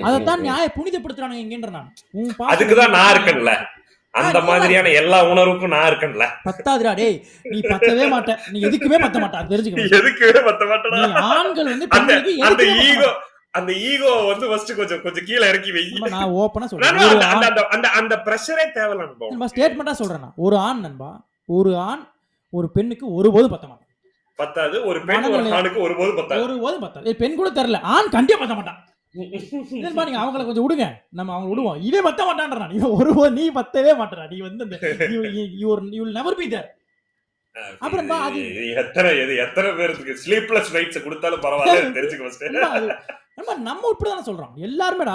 [0.02, 0.42] அதைத்தான்.
[0.42, 1.94] நியாய புனிதப்படுத்துறானுங்க எங்கன்ற நான்.
[2.56, 3.52] அதுக்குதான் நான் இருக்கேன்ல.
[4.12, 6.28] அந்த மாதிரியான எல்லா உணர்வுக்கும் நான் இருக்கேன்ல.
[6.50, 8.38] பத்தாதுடா டேய் நீ பத்தவே மாட்ட.
[8.52, 9.86] நீ எதுக்குமே பத்த மாட்டா தெரிஞ்சுக்க.
[9.86, 11.88] எதுக்குமே பத்த நீ மாட்டேனா ஆண்கள் வந்து
[12.40, 13.14] அந்த ஈகோ.
[13.52, 15.82] அந்த ஈகோ வந்து ஃபர்ஸ்ட் கொஞ்சம் கொஞ்சம் கீழ இறக்கி வை.
[16.10, 16.92] நான் ஓப்பனா நான் சொல்றேன்.
[16.92, 17.84] அந்த ஒரு அந்த- ஆண்.
[17.84, 19.26] அந்த பிரஷரே தேவையில்ல நண்பா.
[19.30, 20.34] நண்பா ஸ்டேட்மெண்டா சொல்றேன் நான்.
[20.36, 22.08] ஒரு ஆண் நண்பா ஒரு ஆண்
[22.50, 23.88] ஒரு பெண்ணுக்கு ஒருபோதும் பத்த மாட்டான்.
[24.36, 26.44] பத்தாது ஒரு பெண் ஒரு ஆணுக்கு ஒருபோது பத்தாது.
[26.44, 27.16] ஒருபோதும் பத்தாது.
[27.16, 27.82] பெண் கூட தெரியல.
[27.82, 28.88] ஆண் கண்டிப்பா பத்த மாட்டான்.
[29.14, 30.86] நீங்க அவங்கள கொஞ்சம் விடுங்க.
[31.12, 31.80] நம்ம அவங்க விடுவோம்.
[31.82, 34.78] இவன் பத்த மாட்டான்றான் இவன் ஒருபோது நீ பத்தவே மாட்டா நீ வந்து அந்த
[35.62, 35.72] யூ
[36.12, 36.70] நெவர் பி தேர்
[37.82, 42.46] அப்புறம் அது- இது எத்தனை இது எத்தனை பேருக்கு ஸ்லீப்லெஸ் நைட்ஸ் கொடுத்தாலும் பரவாயில்ல தெரிஞ்சுக்க ஃபர்ஸ்ட்
[43.38, 44.54] நம்ம நம்ம இப்படிதானே சொல்றோம்.
[44.60, 45.06] எல்லாருமே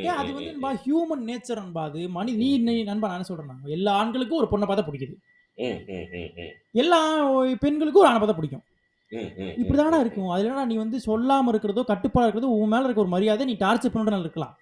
[0.00, 3.48] ஏன் அது வந்து நண்பா ஹியூமன் நேச்சர் நண்பா அது மனி நீ நீ நண்பா நான் சொல்றேன்.
[3.68, 5.14] எல்லா ஆண்களுக்கும் ஒரு பொண்ணை பார்த்தா பிடிக்குது.
[6.74, 7.00] எல்லா
[7.60, 8.64] பெண்களுக்கும் ஒரு ஆணை பார்த்தா பிடிக்கும்.
[9.60, 10.30] இப்படிதானே இருக்கும்.
[10.34, 13.94] அது இல்லைனா நீ வந்து சொல்லாம இருக்கிறதோ கட்டுப்பாடு இருக்கிறதோ உன் மேல இருக்க ஒரு மரியாதை நீ டார்ச்சர்
[13.94, 14.54] பண்ணுறதுனால இருக்கலாம்.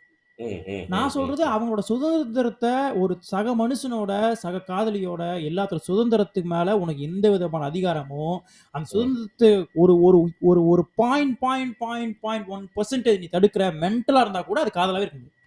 [0.92, 2.70] நான் சொல்றது அவங்களோட சுதந்திரத்தை
[3.00, 8.26] ஒரு சக மனுஷனோட சக காதலியோட எல்லாத்தோட சுதந்திரத்துக்கு மேல உனக்கு எந்த விதமான அதிகாரமோ
[8.74, 9.50] அந்த சுதந்திரத்தை
[9.82, 10.20] ஒரு ஒரு
[10.50, 15.06] ஒரு ஒரு point point point point one percentage நீ தடுக்கிற மென்டலா இருந்தா கூட அது காதலாவே
[15.06, 15.38] இருக்கு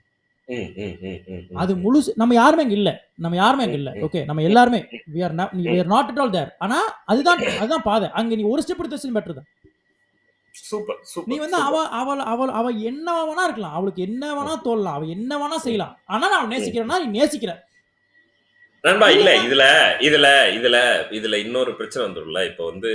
[1.62, 2.92] அது முழுசு நம்ம யாருமே அங்க இல்ல.
[3.24, 3.92] நம்ம யாருமே அங்க இல்ல.
[4.08, 4.80] ஓகே நம்ம எல்லாருமே
[5.16, 6.50] we are not we are not at all there.
[6.66, 6.78] ஆனா
[7.12, 8.08] அதுதான் அதுதான் பாதை.
[8.22, 9.50] அங்க நீ ஒரு ஸ்டெப் எடுத்து வச்சு பெட்டர் தான்.
[10.54, 13.76] சூப்பர் சூப்பர் நீ வந்து அவ அவள் அவள் அவ என்ன வேணா இருக்கலாம்.
[13.78, 15.94] அவளுக்கு என்ன வேணா தோணலாம் அவ என்ன வேணா செய்யலாம்.
[16.14, 17.54] ஆனா நான் அவளை நேசிக்கிறேன்னா நீ நேசிக்கிற.
[18.84, 19.30] நண்பா இல்ல.
[19.38, 19.64] இதுல
[20.08, 20.78] இதுல இதுல
[21.18, 22.46] இதுல இன்னொரு பிரச்சனை வந்துரும்ல.
[22.46, 22.90] இப்ப வந்து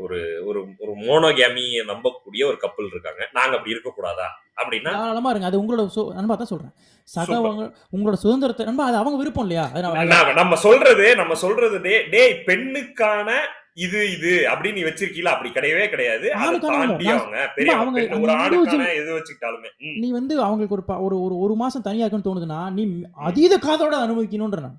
[0.00, 3.28] ஒரு ஒரு ஒரு மோனோகேமியை நம்பக்கூடிய ஒரு கப்பல் இருக்காங்க.
[3.32, 4.26] நாங்க அப்படி இருக்க கூடாதா
[4.56, 4.90] அப்படின்னா?
[4.90, 5.46] தாராளமா இருங்க.
[5.46, 6.74] அது உங்களோட நண்பா தான் சொல்றேன்.
[7.08, 7.38] சக
[7.96, 9.70] உங்களோட சுதந்திரத்தை நண்பா அது அவங்க விருப்பம் இல்லையா?
[9.74, 13.28] நம்ம- நம்ம சொல்றது நம்ம சொல்றது டே- டேய் பெண்ணுக்கான
[13.76, 16.26] இது இது அப்படின்னு நீ வச்சிருக்கீல அப்படி கிடையவே கிடையாது.
[16.36, 17.04] அதை தாண்டி.
[17.10, 17.36] அவங்க.
[17.54, 17.74] பெரிய
[18.18, 19.68] ஒரு ஆணுக்கான எது வச்சுக்கிட்டாலுமே.
[20.00, 22.82] நீ வந்து அவங்களுக்கு ஒரு ஒரு ஒரு ஒரு மாசம் தனியா இருக்குன்னு தோணுதுன்னா நீ
[23.28, 24.76] அதீத காதோட அனுபவிக்கணும்ன்ற நான்.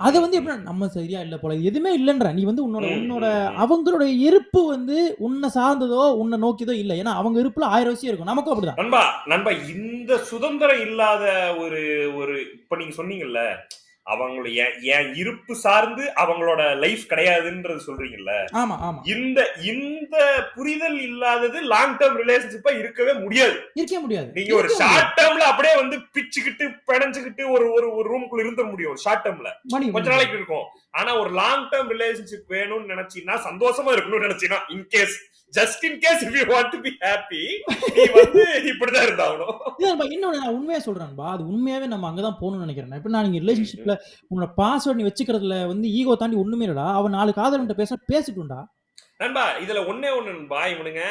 [0.00, 0.38] அது வந்து.
[0.38, 2.28] எப்படி நம்ம சரியா இல்ல போல எதுவுமே இல்லைன்ற.
[2.32, 3.58] நீ வந்து உன்னோட உன்னோட ம், ம்.
[3.62, 4.96] அவங்களோட இருப்பு வந்து
[5.26, 6.94] உன்னை சார்ந்ததோ உன்னை நோக்கியதோ இல்ல.
[7.00, 8.32] ஏன்னா அவங்க இருப்புல ஆயிரம் விஷயம் இருக்கும்.
[8.32, 8.80] நமக்கும் அப்படிதான்.
[8.82, 11.24] நண்பா நண்பா இந்த சுதந்திரம் இல்லாத
[11.58, 11.82] ஒரு
[12.20, 13.42] ஒரு இப்ப நீங்க சொன்னீங்கல்ல
[14.12, 14.48] அவங்களோட
[14.96, 18.32] என் இருப்பு சார்ந்து அவங்களோட லைஃப் கிடையாதுன்றது சொல்றீங்கல்ல?
[19.14, 19.38] இந்த
[19.72, 20.16] இந்த
[20.54, 23.56] புரிதல் இல்லாதது லாங் டேர்ம் ரிலேஷன்ஷிப்பா இருக்கவே முடியாது.
[23.74, 24.30] இருக்கவே முடியாது.
[24.34, 29.24] நீங்க ஒரு ஷார்ட் டேர்ம்ல அப்படியே வந்து பிச்சுக்கிட்டு பிணைஞ்சுக்கிட்டு ஒரு ஒரு ஒரு ரூம்குள்ள இருந்த முடியும் ஷார்ட்
[29.26, 29.52] டேர்ம்ல
[29.92, 30.66] கொஞ்ச நாளைக்கு இருக்கும்.
[30.90, 35.16] ஆனா ஒரு லாங் டேர்ம் ரிலேஷன்ஷிப் வேணும்னு நினைச்சீங்கன்னா சந்தோஷமா இருக்கணும்னு நினைச்சீங்கன்னா in case
[35.52, 37.42] just in case if you want to be happy
[37.96, 38.42] நீ வந்து
[38.72, 39.54] இப்படிதான் இருந்தாகணும்.
[39.76, 41.28] இல்ல நண்பா, இன்னொன்னு நான் உண்மையா சொல்றேன்பா.
[41.34, 42.98] அது உண்மையாவே நம்ம அங்கதான் போகணும்னு நினைக்கிறேன்.
[43.02, 43.94] இப்ப நான் நீங்க ரிலேஷன்ஷிப்ல
[44.30, 46.88] உன்னோட பாஸ்வேர்ட் நீ வச்சுக்கிறதுல வந்து ஈகோ தாண்டி ஒண்ணுமே இல்லடா.
[46.98, 48.60] அவன் நாலு காதல்கிட்ட பேச பேசிட்டுண்டா.
[49.22, 50.60] நண்பா இதுல ஒன்னே ஒண்ணு நண்பா.
[50.72, 51.02] இவனுங்க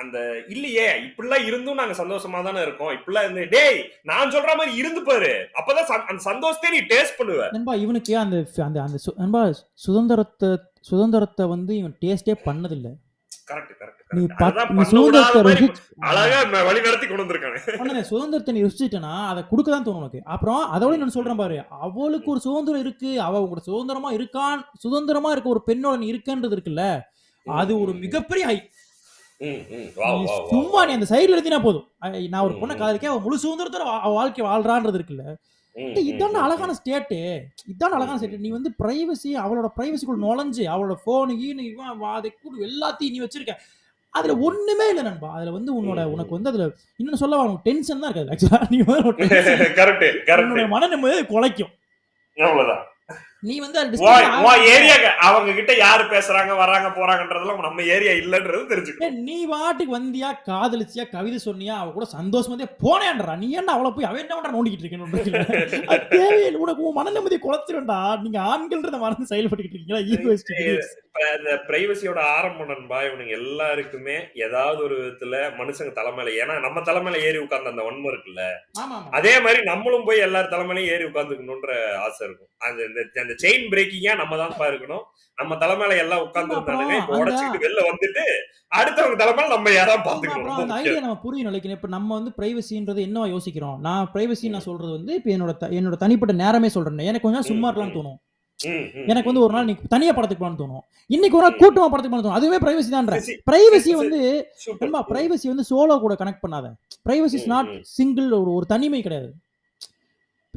[0.00, 0.16] அந்த
[0.54, 2.92] இல்லையே இப்படிலாம் இருந்தும் நாங்க சந்தோஷமா தானே இருக்கோம்.
[2.96, 3.78] இப்படிலாம் இருந்து டேய்
[4.10, 5.32] நான் சொல்ற மாதிரி இருந்து பாரு.
[5.60, 7.46] அப்பதான் அந்த சந்தோஷத்தை நீ டேஸ்ட் பண்ணுவ.
[7.56, 8.36] நண்பா இவனுக்கு அந்த
[8.68, 9.42] அந்த அந்த நண்பா
[9.86, 10.50] சுதந்திரத்தை
[10.90, 12.90] சுதந்திரத்தை வந்து இவன் டேஸ்டே பண்ணதில்ல.
[18.10, 20.20] சுதந்திரத்தை ருசிச்சிட்டனா அதை கொடுக்க தான் தோணும் உனக்கு.
[20.26, 25.48] அப்புறம் அதோட நான் சொல்றேன் பாரு அவளுக்கு ஒரு சுதந்திரம் இருக்கு அவ உங்களோட சுதந்திரமா இருக்கான் சுதந்திரமா இருக்க
[25.48, 26.84] ஒரு பெண்ணோட நீ இருக்கன்றது இருக்குல்ல
[27.46, 28.58] அது ஒரு மிகப்பெரிய ஹை
[30.50, 30.80] சும்மா.
[30.86, 31.86] நீ அந்த சைடுல இருந்தினா போதும்.
[32.30, 32.74] நான் ஒரு பொண்ணை.
[32.76, 33.84] காதலிக்க அவ முழு சுதந்திரத்தோட
[34.14, 35.24] வாழ்க்கை வாழ்றான்றது இருக்குல்ல.
[35.76, 37.18] இதான அழகான ஸ்டேட்டு
[37.68, 42.34] இதான அழகான ஸ்டேட் நீ வந்து பிரைவசி அவளோட பிரைவசிக்குள்ள நுழைஞ்சு அவளோட போனு கீனு இவன் வா- அதை
[42.42, 43.54] கூட எல்லாத்தையும் நீ வச்சிருக்க.
[44.10, 45.34] அதுல ஒண்ணுமே இல்ல நண்பா.
[45.34, 46.04] அதுல வந்து உன்னோட.
[46.04, 46.66] உனக்கு வந்து அதுல
[46.96, 48.78] இன்னும் சொல்ல உனக்கு டென்ஷன் தான் இருக்காது ஆக்சுவலா நீ
[50.66, 51.72] மன நிம்மதியை குலைக்கும்.
[52.36, 52.84] அவ்வளவுதான்.
[53.46, 57.82] நீ வந்து அது உன் disturb உன் ஆகாத- ஏரியா அவங்க கிட்ட யாரு பேசுறாங்க வராங்க போறாங்கன்றதெல்லாம் நம்ம
[57.82, 59.00] ஏரியா இல்லன்றது தெரிஞ்சுக்கணும்.
[59.00, 63.36] ஏய், நீ வாட்டுக்கு வந்தியா காதலிச்சியா கவிதை சொன்னியா அவ கூட சந்தோஷமா போனேன்றா.
[63.36, 66.60] நீ என்ன அவளை போய் அவன் என்ன நோண்டிக்கிட்டு இருக்கேன்னு அது தேவையில்லை.
[66.60, 71.58] உனக்கு உன் மன நிம்மதியை குலைச்சிரும்டா நீங்க ஆண்கள்ன்றத மறந்து செயல்பட்டுக்கிட்டு இருக்கீங்களா?
[71.68, 77.70] பிரைவசியோட ஆரம்பம் நண்பா இவனுங்க எல்லாருக்குமே ஏதாவது ஒரு விதத்துல மனுஷங்க தலைமையில ஏன்னா நம்ம தலைமையில ஏறி உட்கார்ந்த
[77.70, 78.42] அந்த வன்மம் இருக்குல்ல.
[79.10, 82.48] அதே மாதிரி நம்மளும் போய் எல்லார் தலைமையிலையும் ஏறி உட்காந்துக்கணும்ன்ற ஆசை இருக்கும்.
[82.58, 82.82] அந்த
[83.42, 85.04] செயின் பிரேக்கிங்கா நம்ம தான் இருக்கணும்
[85.38, 88.22] நம்ம தலைமையில எல்லாம் உட்கார்ந்து இருந்தானுங்க இப்ப உடச்சிட்டு வெளில வந்துட்டு
[88.78, 90.76] அடுத்தவங்க தலைமையில நம்ம யாராவது பாத்துக்கணும் அந்த.
[90.80, 91.76] ஐடியா நம்ம புரிய நினைக்கிறேன்.
[91.78, 93.76] இப்ப நம்ம வந்து பிரைவசின்றது என்னவா யோசிக்கிறோம்?
[93.80, 97.06] நான் பிரைவசி நான் சொல்றது வந்து இப்ப என்னோட என்னோட தனிப்பட்ட நேரமே சொல்றேன்.
[97.10, 98.18] எனக்கு கொஞ்சம் சும்மா இருக்கலாம்னு தோணும்.
[99.10, 100.84] எனக்கு வந்து ஒரு நாள் நீ தனியா படத்துக்கு போகணும்னு தோணும்.
[101.10, 101.58] இன்னைக்கு ஒரு நாள்.
[101.62, 102.38] கூட்டமா படத்துக்கு போகணும்னு தோணும்.
[102.40, 102.90] அதுவே பிரைவசி
[103.26, 104.20] சரி, பிரைவசி வந்து
[105.10, 106.68] பிரைவசி வந்து சோலோ கூட கனெக்ட் பண்ணாத.
[107.08, 107.68] Privacy is not.
[107.96, 109.30] சிங்கிள் ஒரு ஒரு தனிமை கிடையாது.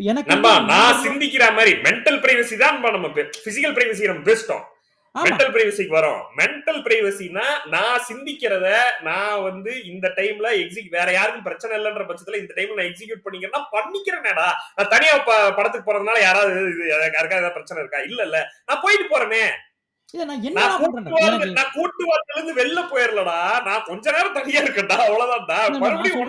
[0.05, 3.07] எனக்கு வந்து நான் சிந்திக்கிற மாதிரி மென்டல் பிரைவசி தான் நம்ம
[3.45, 4.65] பிசிக்கல் பிரைவசி நம்ம பேசிட்டோம்.
[5.15, 6.19] மென்டல் பிரைவசிக்கு வரோம்.
[6.39, 8.67] மென்டல் பிரைவசினா நான் சிந்திக்கிறத
[9.01, 13.61] நான் வந்து இந்த டைம்ல எக்ஸிக் வேற யாருக்கும் பிரச்சனை இல்லைன்ற பட்சத்துல இந்த டைம்ல நான் எக்ஸிக்யூட் பண்ணிக்கிறேன்னா
[13.75, 14.47] பண்ணிக்கிறேனேடா
[14.77, 15.15] நான் தனியா
[15.57, 18.01] படத்துக்கு போறதுனால யாராவது இது யாருக்கா ஏதாவது பிரச்சனை இருக்கா?
[18.09, 18.37] இல்ல இல்ல.
[18.67, 19.43] நான் போயிட்டு போறேனே.
[22.57, 23.37] வெளில போயிடலடா
[23.67, 25.57] நான் கொஞ்ச நேரம் தனியா இருக்கேன்டா அவ்வளவுதான்டா.
[25.75, 26.21] மறுபடியும்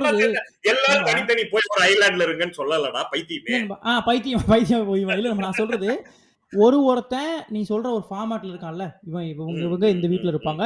[0.70, 1.06] எல்லாரும்.
[1.10, 3.48] தனித்தனி போய் ஒரு ஐலாண்ட்ல இருங்கன்னு சொல்லலடா பைத்தியமே.
[3.48, 5.90] இல்ல நண்பா, ஆ பைத்தியம் பைத்தியம் போய் இல்ல நான் சொல்றது
[6.52, 10.62] ஒரு ஒருத்தன் நீ சொல்ற ஒரு ஃபார்மேட்ல இருக்கான்ல இவன் இவங்க இவங்க இந்த வீட்ல இருப்பாங்க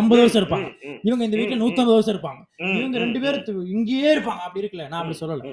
[0.00, 0.68] எண்பது வருஷம் இருப்பாங்க.
[1.04, 2.40] இவங்க இந்த வீட்ல ம், நூத்தம்பது வருஷம் இருப்பாங்க.
[2.74, 4.40] இவங்க ரெண்டு பேரும் இங்கேயே இருப்பாங்க.
[4.46, 5.52] அப்படி இருக்குல்ல நான் அப்படி சொல்லல.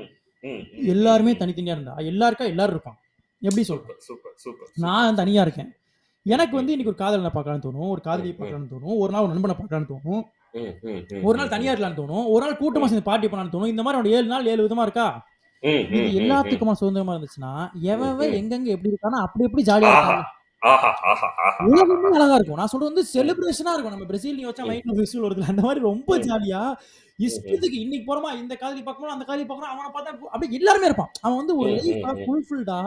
[0.93, 2.99] எல்லாருமே தனித்தனியா இருந்தா எல்லாருக்கா எல்லாரும் இருப்பாங்க.
[3.41, 4.69] எப்படி சொல்றேன் சூப்பர் சூப்பர்.
[4.85, 5.71] நான் தனியா இருக்கேன்.
[6.25, 7.89] எனக்கு வந்து இன்னைக்கு ஒரு காதலனை பார்க்கலாம்னு தோணும்.
[7.89, 8.97] ஒரு காதலியை பார்க்கலாம்னு தோணும்.
[8.97, 10.21] ஒரு நாள் ஒரு நண்பனை பார்க்கலாம்னு தோணும்.
[11.23, 12.25] ஒரு நாள் தனியா இருக்கலாம்னு தோணும்.
[12.27, 13.73] ஒரு நாள் கூட்டமா சேர்ந்து பார்ட்டி பண்ணலாம்னு தோணும்.
[13.73, 15.07] இந்த மாதிரி ஒரு ஏழு நாள் ஏழு விதமா இருக்கா?
[15.63, 15.99] இது.
[16.19, 17.51] எல்லாத்துக்குமா சுதந்திரமா இருந்துச்சுன்னா
[17.93, 18.15] எவன்.
[18.39, 20.21] எங்கெங்க எப்படி இருக்கானோ அப்படி எப்படி ஜாலியா இருக்காங்க ஆஹா
[21.67, 22.57] உலகமே அழகா இருக்கும்.
[22.57, 26.17] நான் சொல்றது வந்து செலிப்ரேஷனா இருக்கும் நம்ம பிரேசில் நீ வச்சா மைண்ட்ல ஃபெஸ்டிவல் வருதுல அந்த மாதிரி ரொம்ப.
[26.27, 26.61] ஜாலியா
[27.19, 31.11] இஷ்டத்துக்கு இன்னைக்கு போறோமா இந்த காதலி பார்க்கணும் அந்த காதலி பார்க்கணும் அவனை பார்த்தா அப்படியே எல்லாருமே இருப்பான்.
[31.21, 32.21] அவன் வந்து ஒரு ம்.
[32.21, 32.77] ஃபுல்ஃபில்டா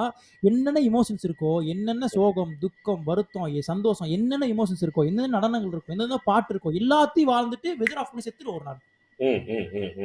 [0.42, 6.20] என்னென்ன இமோஷன்ஸ் இருக்கோ என்னென்ன சோகம் துக்கம் வருத்தம் சந்தோஷம் என்னென்ன இமோஷன்ஸ் இருக்கோ என்னென்ன நடனங்கள் இருக்கும் என்னென்ன
[6.24, 8.80] பாட்டு இருக்கோ எல்லாத்தையும் வாழ்ந்துட்டு வெதர் ஆஃப் பண்ணி செத்துரு ஒரு நாள்.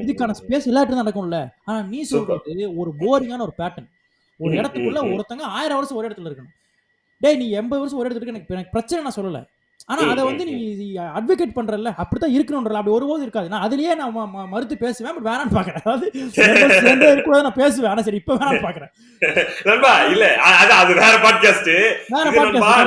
[0.01, 1.39] இதுக்கான ஸ்பேஸ் எல்லா இடத்துலயும் நடக்கும்ல.
[1.65, 2.01] ஆனா நீ.
[2.11, 3.89] சொல்றது ஒரு போரிங்கான ஒரு பேட்டர்ன்
[4.39, 4.99] ஒரு இடத்துக்குள்ள.
[5.13, 6.55] ஒருத்தங்க ஆயிரம் வருஷம் ஒரு இடத்துல இருக்கணும்.
[7.23, 9.41] டேய் நீ எண்பது வருஷம் ஒரு இடத்துல இருக்க எனக்கு எனக்கு பிரச்சனை நான் சொல்லல.
[9.91, 10.55] ஆனா அதை வந்து நீ
[11.19, 13.47] அட்வொகேட் பண்றல அப்படித்தான் இருக்கணும்ன்றல அப்படி ஒருபோது இருக்காது.
[13.53, 14.13] நான் அதுலயே நான்
[14.51, 16.05] மறுத்து பேசுவேன் பட் வேணாம்னு பாக்குறேன் அதாவது
[17.05, 17.89] இருக்கக்கூடாது நான் பேசுவேன்.
[17.91, 18.91] ஆனா சரி இப்ப வேணாம்னு பாக்குறேன்
[19.69, 21.71] நண்பா இல்ல அது அது வேற பாட்காஸ்ட்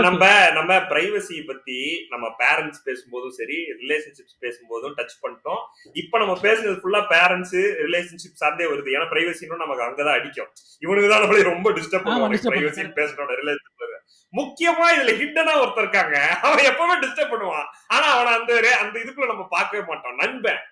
[0.06, 0.24] நம்ம
[0.58, 1.78] நம்ம பிரைவசி பத்தி
[2.12, 5.60] நம்ம பேரண்ட்ஸ் பேசும்போதும் சரி ரிலேஷன்ஷிப்ஸ் பேசும்போதும் டச் பண்ணிட்டோம்.
[6.02, 7.56] இப்ப நம்ம பேசுனது ஃபுல்லா பேரண்ட்ஸ்
[7.86, 8.90] ரிலேஷன்ஷிப் சார்ந்தே வருது.
[8.96, 10.50] ஏன்னா பிரைவசினும் நமக்கு அங்கதான் அடிக்கும்.
[10.86, 12.98] இவனுக்கு தான் நம்மளே ரொம்ப டிஸ்டர்ப் பண்ணுவாங்க disturb பிரைவசி பண்ணுவாங்க.
[13.00, 13.93] பேசுறோட ரிலேஷன்ஷிப்
[14.34, 16.18] முக்கியமா இதுல ஹிட்டனா ஒருத்தர் இருக்காங்க.
[16.42, 17.66] அவன் எப்பவுமே டிஸ்டர்ப் பண்ணுவான்.
[17.86, 20.14] ஆனா அவனை அந்த அந்த இதுக்குள்ள நம்ம பார்க்கவே மாட்டோம்.
[20.14, 20.62] நண்பன்.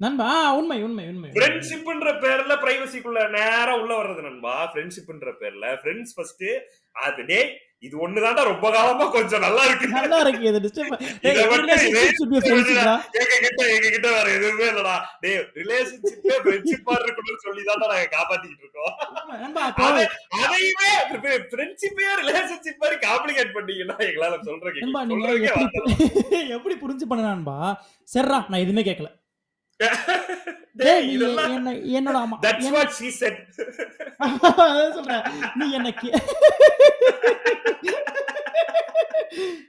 [0.00, 1.28] நண்பா உண்மை உண்மை உண்மை.
[1.34, 4.54] ஃப்ரெண்ட்ஷிப்ன்ற பேர்ல பிரைவசிக்குள்ள நேரா உள்ள வர்றது நண்பா.
[4.72, 6.44] ஃப்ரெண்ட்ஷிப்ன்ற பேர்ல ஃப்ரெண்ட்ஸ் ஃபர்ஸ்ட்
[6.96, 7.46] அது டேய்
[7.86, 9.86] இது ஒண்ணுதான்டா ரொம்ப காலமா கொஞ்சம் நல்லா இருக்கு.
[9.96, 10.92] நல்லா இருக்கு இது டிஸ்டர்ப்
[11.30, 11.40] எங்க
[13.44, 14.94] கிட்ட எங்க கிட்ட வேற எதுவுமே இல்லடா.
[15.22, 18.94] டேய் ரிலேஷன்ஷிப்பே ஃப்ரெண்ட்ஷிப்பா இருக்கணும்னு சொல்லி தான் நாங்க காப்பாத்திக்கிட்டு இருக்கோம்.
[20.44, 20.92] அதையுமே
[21.50, 27.58] ஃப்ரெண்ட்ஷிப்பே ரிலேஷன்ஷிப் மாதிரி காம்ப்ளிகேட் பண்ணீங்கன்னா எங்களால சொல்றேன் நண்பா நீங்க சொல்றதுக்கே எப்படி எப்படி புரிஞ்சு பண்ணனான்பா
[28.08, 29.10] சரிடா நான் எதுவுமே கேட்கல
[31.96, 33.38] என்னோட அம்மா தட்ஸ் என்ன- வாட் ஷீ செட்
[34.24, 35.22] அதான் சொல்றேன்.
[35.56, 36.10] நீ என்ன கே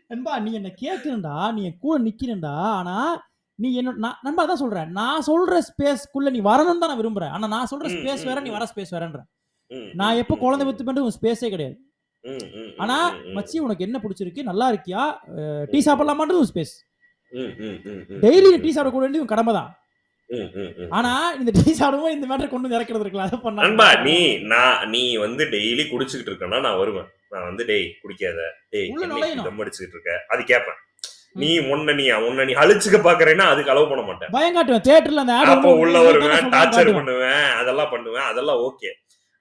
[0.10, 3.24] நண்பா நீ என்ன கேக்குறேன்டா நீ என் கூட நிக்கிறேன்டா ஆனா
[3.60, 4.92] நீ என்ன நான் நண்பா தான் சொல்றேன்.
[4.92, 7.30] நான் சொல்ற ஸ்பேஸ்க்குள்ள நீ வரணும்னு தான் நான் விரும்புறேன்.
[7.30, 8.50] ஆனா நான் சொல்ற ஸ்பேஸ் வேற நீ.
[8.50, 9.22] வர ஸ்பேஸ் வேறன்ற
[9.96, 11.76] நான் எப்போ குழந்தை வித்து உன் ஸ்பேஸே கிடையாது.
[12.80, 14.44] ஆனா மச்சி உனக்கு என்ன பிடிச்சிருக்கு?
[14.44, 15.18] நல்லா இருக்கியா?
[15.72, 16.76] டீ சாப்பிடலாமான்றது ஸ்பேஸ்
[18.24, 19.76] டெய்லி டீ சாப்பிட கூட உன் கடமை தான்.
[20.98, 24.18] ஆனா இந்த டீ சாப்பிடும்போது இந்த மேட்டர் கொண்டு இறக்கிறது இருக்கலாம் அதை பண்ணா நண்பா நீ
[24.54, 27.10] நான் நீ வந்து டெய்லி குடிச்சுக்கிட்டு இருக்கனா நான் வருவேன்.
[27.32, 28.40] நான் வந்து டேய் குடிக்காத.
[28.74, 28.90] டேய்.
[29.46, 30.14] தம் அடிச்சுக்கிட்டு இருக்க?
[30.34, 30.80] அது கேட்பேன்.
[31.42, 34.32] நீ உன்னை நீ உன்னை நீ அழிச்சுக்க பாக்குறேன்னா அதுக்கு அளவு பண்ண மாட்டேன்.
[34.36, 34.86] பயம் காட்டுவேன்.
[34.88, 38.92] தியேட்டர்ல அந்த அப்போ உள்ள வருவேன் டார்ச்சர் பண்ணுவேன் அதெல்லாம் பண்ணுவேன் அதெல்லாம் ஓகே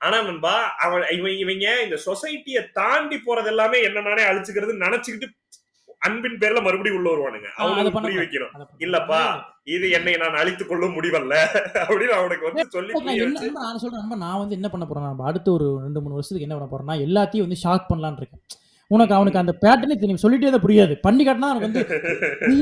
[0.01, 0.55] ஆனா நண்பா
[0.85, 1.05] அவன்
[1.43, 5.29] இவங்க இந்த சொசைட்டிய தாண்டி போறது எல்லாமே என்ன நானே அழிச்சுக்கிறது நினைச்சுக்கிட்டு
[6.05, 7.49] அன்பின் பேர்ல மறுபடியும் உள்ள வருவானுங்க.
[7.57, 8.21] அவனுக்கு பண்ண புரிய.
[8.21, 8.53] வைக்கணும்.
[8.53, 9.21] பண்ண இல்லப்பா.
[9.65, 11.35] இது என்னை நான் அழித்துக் கொள்ளும் முடிவல்ல.
[11.87, 16.01] அப்படின்னு அவனுக்கு வந்து சொல்லி நான் சொல்றேன் நான் வந்து என்ன பண்ண போறேன் நண்பா, அடுத்த ஒரு ரெண்டு
[16.01, 18.45] மூணு வருஷத்துக்கு என்ன பண்ண போறேன்னா எல்லாத்தையும் வந்து ஷாக் பண்ணலாம்னு இருக்கேன்.
[18.91, 20.95] உனக்கு அவனுக்கு அந்த பேட்டர்னே தெரியும் சொல்லிட்டே தான் புரியாது.
[21.05, 21.83] பண்ணி காட்டினா அவனுக்கு வந்து
[22.49, 22.57] நீ.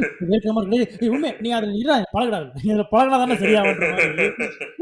[0.93, 2.47] டேய், உண்மை நீ அதுல இருடா பழகடாது.
[2.59, 3.63] நீ அதுல பழகினா தானே இல்ல,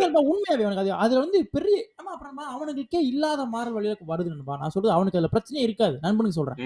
[0.01, 4.57] நண்பா, உண்மையாவே அவனுக்கு அது அதுல வந்து பெரிய ஆமா அப்புறமா அவனுக்கே இல்லாத மாறல் வழியில வருது நண்பா.
[4.61, 5.97] நான் சொல்றது அவனுக்கு அதுல பிரச்சனையே இருக்காது.
[6.05, 6.61] நண்பனுக்கு சொல்றேன்.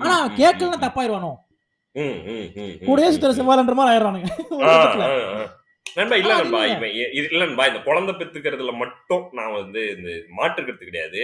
[0.00, 1.32] ஆனா அவன் கேட்கலன்னா தப்பாயிருவானோ?
[2.82, 3.36] கூடயே ம்.
[3.36, 4.30] செவ்வாலன்ற மாதிரி ஆயிடுறானுங்க.
[5.96, 6.88] நண்பா இல்ல நண்பா இல்ல.
[7.12, 11.20] இவன் இல்ல நண்பா இந்த குழந்தை பெத்துக்கிறதுல மட்டும் நான் வந்து இந்த மாற்றுக்கிறது கிடையாது.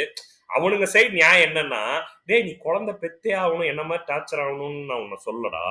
[0.53, 1.83] அவனுங்க சைடு நியாயம் என்னன்னா
[2.27, 5.65] டேய் நீ குழந்தை பெத்தே ஆகணும் என்ன மாதிரி டார்ச்சர் ஆகணும்னு நான் உன்னை சொல்லடா.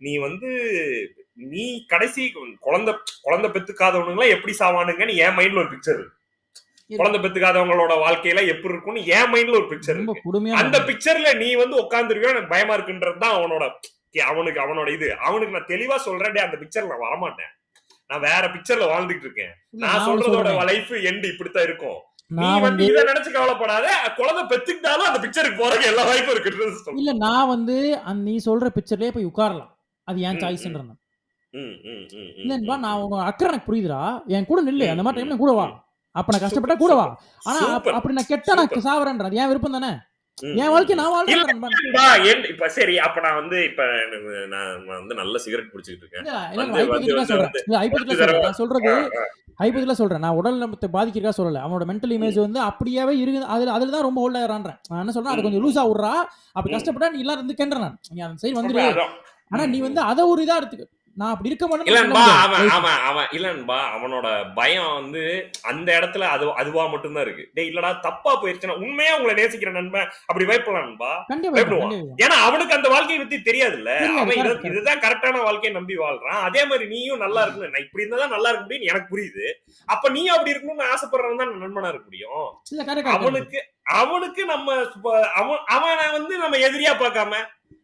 [0.00, 0.48] நீ வந்து
[1.52, 2.22] நீ கடைசி
[2.60, 6.02] குழந்தை குழந்தை பெத்துக்காதவனுங்களாம் எப்படி சாவானுங்கன்னு என் மைண்ட்ல ஒரு பிக்சர்
[6.90, 10.00] குழந்தை பெத்துக்காதவங்களோட வாழ்க்கையில எப்படி இருக்கும்னு என் மைண்ட்ல ஒரு பிக்சர்
[10.62, 13.64] அந்த பிக்சர்ல நீ வந்து உட்காந்துருவியோ எனக்கு பயமா இருக்குன்றது தான் அவனோட
[14.30, 15.06] அவனுக்கு அவனோட இது.
[15.26, 17.52] அவனுக்கு நான் தெளிவா சொல்றேன் அந்த பிக்சர்ல நான் வரமாட்டேன்.
[18.10, 19.52] நான் வேற பிக்சர்ல வாழ்ந்துட்டு இருக்கேன்.
[19.82, 20.48] நான் சொல்றதோட.
[20.70, 22.00] லைஃப் எண்ட் இப்படித்தான் இருக்கும்.
[22.32, 23.86] நான் வந்து இத நினைச்சு கவலைப்படாத.
[24.16, 29.12] குழந்தை பெத்துக்கிட்டாலும் அந்த பிக்சருக்கு போறதுக்கு எல்லா வாய்ப்பும் இருக்கு இல்ல நான் வந்து அந்த நீ சொல்ற பிக்சர்லயே
[29.12, 29.70] போய் உட்காரலாம்.
[30.08, 30.94] அது ஏன் ம், சாய்ஸ்ன்ற ம்,
[31.54, 33.00] ம், ம், ம், இல்லன்பா நான்.
[33.00, 34.22] உங்க அக்கறை எனக்கு புரியுதுடா.
[34.26, 34.90] என் கூட நில்லு.
[34.90, 35.66] அந்த மாதிரி டைம்ல கூட வா.
[36.14, 37.04] அப்ப நான் கஷ்டப்பட்டா கூட வா.
[37.42, 37.60] ஆனா.
[37.92, 38.70] அப்படி நான் கெட்டா நான்
[39.26, 39.92] அது என் விருப்பம் தானே?
[40.62, 40.94] என் வாழ்க்கை.
[41.00, 43.82] நான் வாழ்றேன் இப்ப சரி அப்ப நான் வந்து இப்ப
[44.54, 46.24] நான் வந்து நல்ல சிகரெட் குடிச்சிட்டு இருக்கேன்.
[48.46, 48.92] நான் சொல்றது.
[49.60, 50.22] ஹைபோதிக்கலா சொல்றேன்.
[50.24, 51.62] நான் உடல் நலத்தை பாதிக்கிறதா சொல்லல.
[51.64, 53.46] அவனோட மென்டல் இமேஜ் வந்து அப்படியே இருக்குது.
[53.56, 56.14] அதுல அதுல தான் ரொம்ப ஹோல்ட் ஆயிரான்றேன் நான் என்ன சொல்றேன் அது கொஞ்சம் லூசா விடுறா.
[56.56, 56.72] அப்படி.
[56.76, 57.98] கஷ்டப்பட்டா நீ எல்லாம் இருந்து கேன்றேன் நான்.
[58.16, 58.84] நீ அந்த சைடு வந்துரு.
[59.54, 60.86] ஆனா நீ வந்து அதை ஒரு இதா எடுத்துக்க.
[61.16, 64.26] நான் அப்படி இருக்க இல்லன்பா அவன் அவன் அவன் இல்லன்பா அவனோட
[64.58, 65.22] பயம் வந்து
[65.70, 67.44] அந்த இடத்துல அது அதுவா மட்டும்தான் இருக்கு.
[67.56, 70.46] டேய் இல்லடா தப்பா போயிருச்சுன்னா உண்மையா உங்களை நேசிக்கிற நண்பன் அப்படி
[71.32, 71.92] கண்டிப்பா பயப்படுவான்.
[72.24, 73.90] ஏன்னா அவனுக்கு அந்த வாழ்க்கையை பத்தி தெரியாதுல்ல.
[73.98, 74.66] தெரியாது, அவன்.
[74.70, 76.40] இதுதான் கரெக்டான வாழ்க்கையை நம்பி வாழ்றான்.
[76.48, 77.74] அதே மாதிரி நீயும் நல்லா இருக்கணும்.
[77.74, 79.46] நான் இப்படி இருந்தா நல்லா இருக்க முடியும் எனக்கு புரியுது.
[79.88, 82.46] அப்ப நீயும் அப்படி இருக்கணும்னு ஆசைப்படுறவன் தான் நண்பனா இருக்க முடியும்.
[83.18, 83.60] அவனுக்கு
[84.00, 84.74] அவனுக்கு நம்ம
[85.40, 87.38] அவன் அவனை வந்து நம்ம எதிரியா பார்க்காம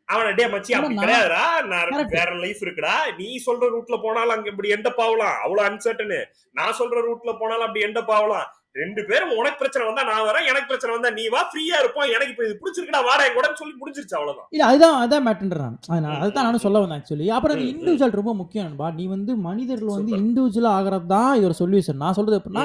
[0.08, 1.40] அவன டே மச்சி அப்படி கிடையாதுடா.
[1.66, 1.88] நான்.
[2.14, 2.94] வேற லைஃப் இருக்குடா.
[3.18, 6.20] நீ சொல்ற ரூட்ல போனாலும் அங்க இப்படி எந்த பாவலாம் அவ்வளவு அன்சர்டனு
[6.54, 8.46] நான் சொல்ற ரூட்ல போனாலும் அப்படி எந்த பாவலாம்
[8.80, 12.08] ரெண்டு பேரும் உனக்கு பிரச்சனை வந்தா நான் வரேன் எனக்கு பிரச்சனை வந்தா நீ வா ஃப்ரீயா இருப்போம்.
[12.16, 14.48] எனக்கு இப்ப இது பிடிச்சிருக்குடா வாடா என் கூட சொல்லி முடிஞ்சிருச்சு அவ்வளவுதான்.
[14.54, 17.62] இல்ல அதுதான் அதான் மேட்டர் நான் அது நான் அதுதான் நானும் சொல்ல வந்தேன் ஆக்சுவலி அப்புறம்.
[17.72, 18.88] இண்டிவிஜுவல் ரொம்ப முக்கியம் நண்பா.
[18.98, 20.12] நீ வந்து மனிதர்கள் வந்து.
[20.22, 22.64] இண்டிவிஜுவலா ஆகிறது தான் இதோட சொல்யூஷன் நான் சொல்றது எப்படின்னா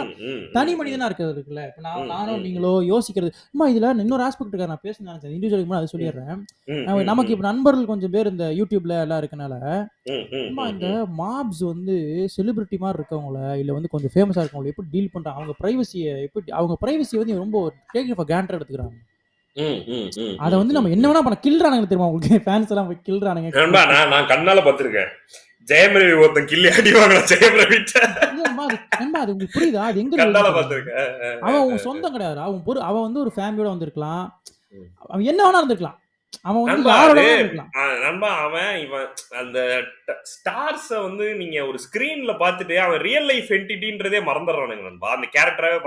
[0.57, 1.64] தனி மனிதனா இருக்கிறது இருக்குல்ல.
[1.72, 2.44] இப்ப நான் நானும்.
[2.48, 3.34] நீங்களோ யோசிக்கிறது.
[3.53, 5.35] அம்மா இதுல இன்னொரு ஆஸ்பெக்ட் இருக்கா நான் பேச நினைச்சேன்.
[5.38, 6.34] இண்டிவிஜுவலுக்கு அதை சொல்லிடுறேன்.
[7.11, 9.56] நமக்கு இப்ப நண்பர்கள் கொஞ்சம் பேர் இந்த யூடியூப்ல எல்லாம் இருக்கனால
[10.48, 10.88] அம்மா இந்த
[11.19, 11.94] மாப்ஸ் வந்து
[12.35, 15.38] செலிபிரிட்டி மாதிரி இருக்கவங்கள இல்ல வந்து கொஞ்சம் ஃபேமஸா இருக்கவங்கள எப்படி டீல் பண்றாங்க?
[15.40, 18.95] அவங்க பிரைவசியை எப்படி அவங்க பிரைவசி வந்து ரொம்ப டேக் ஃபார் கிராண்டட் எடுத்துக்கிறாங்க.
[20.38, 22.39] அதை வந்து நம்ம என்ன வேணா பண்ண கில்றானுங்க தெரியுமா உங்களுக்கு?
[22.45, 25.11] ஃபேன்ஸ் எல்லாம் கில்றானுங்க நான் நான் கண்ணால பாத்திருக்கேன்
[25.67, 27.77] ஜெயம் ரவி ஒருத்தன் கிள்ளி அடி வாங்கின ஜெயம் ரவி
[28.35, 28.65] இல்லம்மா,
[29.19, 29.84] அது உங்களுக்கு புரியுதா?
[29.89, 30.15] அது எங்க
[31.41, 32.39] அவன் உன் சொந்தம் கிடையாது.
[32.39, 34.25] அவன் பொறு அவன் வந்து ஒரு ஃபேமிலியோட வந்திருக்கலாம்.
[34.97, 35.97] அவன் என்ன வேணா இருந்திருக்கலாம்.
[36.41, 37.26] அவன் வந்து
[38.05, 39.07] நண்பா, அவன் இவன்
[39.41, 39.60] அந்த
[40.31, 45.11] ஸ்டார்ஸ வந்து நீங்க ஒரு ஸ்கிரீன்ல பாத்துட்டு அவன் ரியல் லைஃப் என்டிட்டின்றதே மறந்துடுறானுங்க நண்பா.
[45.18, 45.80] அந்த கேரக்டராவே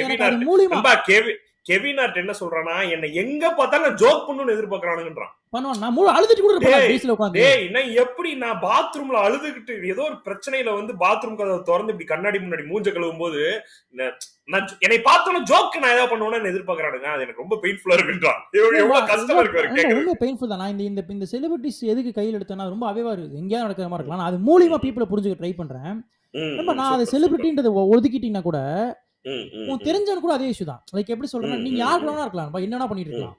[0.00, 1.34] கெவின் மூலியமா நண்பா கெவி
[1.66, 5.32] கெவின் ஹார்ட் என்ன சொல்றானா என்ன எங்க பார்த்தாலும் ஜோக் பண்ணணும்னு எதிர்பார்க்கறானுங்கன்றான்.
[5.54, 5.80] பண்ணுவான்.
[5.82, 7.42] நான் மூணு அழுதுட்டு கூட இருப்பேன் உட்காந்து.
[7.42, 12.38] டேய் நான் எப்படி நான் பாத்ரூம்ல அழுதுகிட்டு ஏதோ ஒரு பிரச்சனையில வந்து பாத்ரூம் கதவை திறந்து இப்படி கண்ணாடி
[12.38, 13.42] முன்னாடி மூஞ்ச கழுவும் போது
[14.48, 17.08] நான் என்னை பார்த்தோன்னு ஜோக் நான் ஏதாவது பண்ணுவேன்னு எதிர்பார்க்கறானுங்க.
[17.14, 20.00] அது எனக்கு ரொம்ப பெயின்ஃபுல்லா இருக்குன்றான் எவ்வளவு எவ்வளவு கஷ்டமா இருக்கு அவருக்கு கேட்கறது.
[20.00, 20.62] ரொம்ப பெயின்ஃபுல் தான்.
[20.62, 23.40] நான் இந்த இந்த இந்த செலிபிரிட்டிஸ் எதுக்கு கையில் எடுத்தேன்னா ரொம்ப அவைவா இருக்குது.
[23.42, 24.22] எங்கேயாவது நடக்கிற மாதிரி இருக்கலாம்.
[24.22, 25.94] நான் அது மூலியமா பீப்புளை புரிஞ்சுக்க ட்ரை பண்றேன்.
[26.58, 28.60] நம்ம நான் அதை செலிபிரிட்டின்றத ஒதுக்கிட்டீங்கன்னா கூட
[29.70, 30.82] உன் தெரிஞ்சவனு கூட அதே இஷ்யூ தான்.
[30.96, 32.04] லைக் எப்படி சொல்றேன்னா நீங்க யார்.
[32.08, 32.54] வேணா இருக்கலாம்.
[32.66, 33.36] என்ன வேணா பண்ணிட்டு இருக்கலாம்.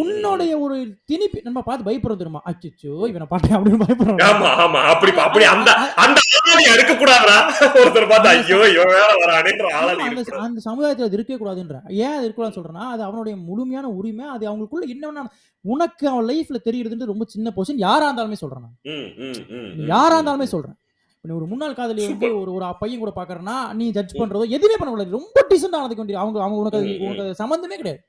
[0.00, 0.76] உன்னுடைய ஒரு
[1.08, 2.42] திணிப்பு நம்ம பார்த்து பயப்படுறோம் தெரியுமா?
[2.48, 2.72] அச்சோ
[3.08, 4.20] இவனை பாட்டேன் அப்படின்னு பயப்படுறோம்.
[4.28, 5.70] ஆமா ஆமா அப்படி அப்படி அந்த
[6.04, 7.36] அந்த ஆளாடி எடுக்க கூடாதுடா
[7.80, 10.04] ஒருத்தர் பார்த்தா ஐயோ இவன் வேற வரானேன்ற ஆளாடி
[10.40, 14.86] அந்த சமுதாயத்துல அது இருக்கவே கூடாதுன்ற ஏன் அது இருக்கக்கூடாதுன்னு சொல்றேன்னா அது அவனுடைய முழுமையான உரிமை அது அவங்களுக்குள்ள
[14.94, 15.24] என்ன வேணா
[15.64, 18.76] உனக்கு அவன் லைஃப்ல தெரியுதுன்றது ரொம்ப சின்ன பொசிஷன் யாரா இருந்தாலுமே சொல்றேன் நான்.
[19.90, 20.46] யாரா இருந்தாலுமே.
[20.52, 20.76] சொல்றேன்.
[21.24, 22.12] நீ ஒரு முன்னாள் காதலி வந்து.
[22.38, 26.20] ஒரு ஒரு பையன் கூட பாக்குறேன்னா நீ ஜட்ஜ் பண்றதோ எதுவுமே பண்ண கூடாது ரொம்ப டீசென்ட் ஆனதுக்கு வேண்டிய
[26.22, 26.78] அவங்க அவங்க உனக்கு.
[27.08, 28.00] உனக்கு சம்மந்தமே கிடையாது.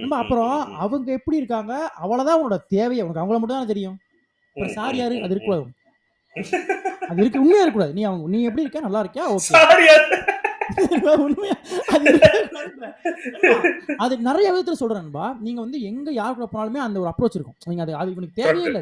[0.00, 0.74] நம்ம அப்புறம்.
[0.74, 3.96] அவங்க எப்படி இருக்காங்க அவ்வளவுதான் உன்னோட தேவை உனக்கு அவங்கள மட்டும் தான் தெரியும்.
[4.66, 5.14] சார் யாரு?
[5.22, 5.30] அது ம்.
[5.30, 5.70] இருக்கக்கூடாது
[7.08, 8.80] அது இருக்கு உண்மையா இருக்கக்கூடாது நீ அவங்க நீ எப்படி இருக்க?
[8.80, 9.24] நல்லா இருக்கியா?
[9.30, 9.52] ஓகே.
[13.98, 17.54] அது- நிறைய விதத்துல சொல்றேன்பா நீங்க வந்து எங்க யார் கூட போனாலுமே அந்த ஒரு அப்ரோச் இருக்கும்.
[17.64, 18.80] நீங்க அது அது இவனுக்கு தேவையே இல்ல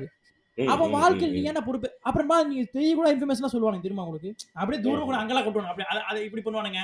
[0.73, 1.91] அவன் வாழ்க்கையில் நீங்க என்ன பொறுப்பு?
[2.03, 4.35] அப்புறமா நீங்க தெரிய கூட இன்ஃபர்மேஷன் சொல்லுவாங்க தெரியுமா உங்களுக்கு?
[4.53, 6.81] அப்படியே தூரம் கூட அங்கெல்லாம் கொட்டுவாங்க அப்படி அதை- அதை இப்படி பண்ணுவானுங்க.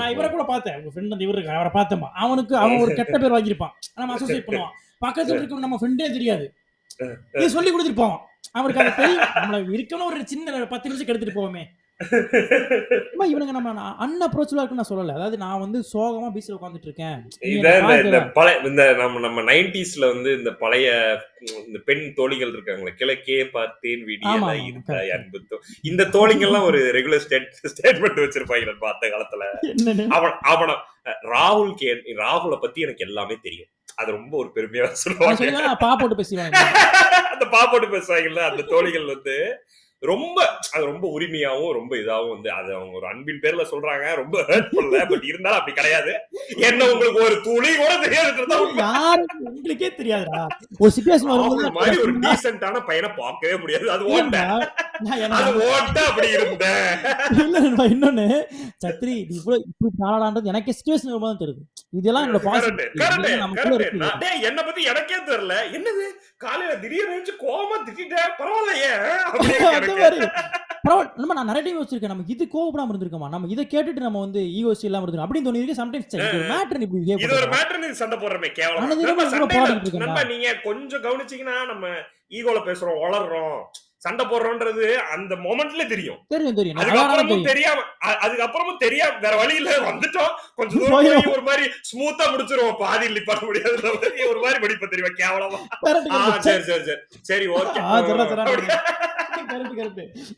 [0.00, 0.76] நான் இவரை கூட பார்த்தேன்.
[0.78, 3.74] உங்க ஃப்ரெண்ட் அந்த இவரு இருக்காரு, அவரை பார்த்தேன் அவனுக்கு அவன் ஒரு கெட்ட பேர் வாங்கியிருப்பான்.
[3.94, 4.74] நம்ம அசோசியேட் பண்ணுவான்.
[5.06, 6.46] பக்கத்துல இருக்க நம்ம ஃப்ரெண்டே தெரியாது.
[7.32, 8.22] நீ சொல்லி கொடுத்துட்டு போவான்.
[8.52, 11.64] அவனுக்கு அது தெரியும் நம்மள இருக்கணும் ஒரு சின்ன பத்து நிமிஷம் கெடுத்துட்டு போவோமே.
[13.10, 13.72] அம்மா, இவனுங்க நம்ம
[14.04, 15.12] அன்அப்ரோச்சபிளா இருக்குன்னு நான் சொல்லல.
[15.12, 17.18] அதாவது நான் வந்து சோகமா பீச்ல உட்காந்துட்டு இருக்கேன்.
[17.42, 18.20] இந்த.
[18.38, 20.88] பழைய இந்த நம்ம நம்ம நைன்டிஸ்ல வந்து இந்த பழைய
[21.66, 25.12] இந்த பெண் தோழிகள் இருக்காங்களே கிழக்கே பார்த்தேன் இருந்தாய் correct.
[25.16, 25.40] அன்பு
[25.82, 27.24] இந்த தோழிங்கெல்லாம் ஒரு ரெகுலர்
[27.74, 29.44] ஸ்டேட்மெண்ட் வச்சிருப்பாங்க பார்த்த காலத்துல.
[30.08, 30.76] அவன் அவன
[31.34, 31.92] ராகுல் கே
[32.24, 33.70] ராகுல பத்தி எனக்கு எல்லாமே தெரியும்.
[33.94, 35.44] அது ரொம்ப ஒரு பெருமையா சொல்லுவாங்க.
[35.44, 36.60] சொல்லுவான், நான் பா போட்டு பேசுவாங்க
[37.34, 39.36] அந்த பாப்பாட்டு பேசுவாங்கல்ல அந்த தோழிகள் வந்து
[40.12, 40.38] ரொம்ப
[40.72, 44.06] அது ரொம்ப உரிமையாவும் ரொம்ப இதாவும் வந்து அது அவங்க ஒரு அன்பின் பேர்ல சொல்றாங்க.
[44.14, 46.12] ரொம்ப ஹர்ட் பண்ணல பட் இருந்தாலும் அப்படி கிடையாது.
[46.68, 48.30] என்ன உங்களுக்கு ஒரு துளி கூட தெரியாது
[49.46, 50.42] உங்களுக்கே தெரியாதுடா.
[50.78, 53.90] ஒரு சுச்சுவேஷன் மாதிரி ஒரு டீசென்டான பையனை பார்க்கவே முடியாது.
[53.90, 54.38] அது ஓட்ட.
[56.08, 56.90] அப்படி இருந்தேன்
[57.38, 57.58] இல்ல
[57.94, 58.26] இன்னொன்னு
[58.84, 61.62] சத்ரி நீ இவ்வளவு இப்படி பாடான்றது எனக்கு சுச்சுவேஷன் வரும்போது தெரியுது.
[61.98, 62.86] இதெல்லாம் என்னோட பாசிட்டிவ்.
[63.64, 64.40] இருக்கு.
[64.48, 65.54] என்ன பத்தி எனக்கே தெரியல.
[65.78, 66.06] என்னது?
[66.40, 68.92] காலையில திடீர்னு எழுந்துச்சு கோவமா திட்டிட்டேன் பரவாயில்லையே
[70.86, 72.12] பரவாயில்ல நம்ம நான் நிறைய டைம் யோசிச்சிருக்கேன்.
[72.12, 73.28] நம்ம இது கோவப்படாம இருந்திருக்கோமா?
[73.28, 75.28] நம்ம இதை கேட்டுட்டு நம்ம வந்து ஈகோஸ் இல்லாம இருந்திருக்கோம்?
[75.28, 76.16] அப்படின்னு தோணிருக்கு சம்டைம்ஸ்
[76.50, 77.46] மேட்டர் இப்படி இது ஒரு.
[77.54, 80.02] மேட்டர் நீ சண்டை போடுறமே கேவலம்.
[80.04, 81.86] நம்ம நீங்க கொஞ்சம் கவனிச்சீங்கன்னா நம்ம
[82.30, 83.58] ஈகோல பேசுறோம் வளர்றோம்.
[84.04, 86.18] சண்டை போடுறோன்றது அந்த மொமெண்ட்ல தெரியும்.
[86.34, 86.78] தெரியும் தெரியும்.
[86.82, 87.82] அதுக்கப்புறமும் தெரியும்.
[88.24, 90.32] அதுக்கப்புறமும் தெரியாம வேற வழி இல்ல வந்துட்டோம்.
[90.58, 92.78] கொஞ்சம் தூரம் ஒரு மாதிரி ஸ்மூத்தா முடிச்சிருவோம்.
[92.82, 95.12] பாதி பண்ண முடியாதுல மாதிரி ஒரு மாதிரி படிப்ப தெரியுமா?
[95.22, 95.60] கேவலமா.
[96.48, 97.00] சரி சரி சரி.
[97.30, 97.80] சரி ஓகே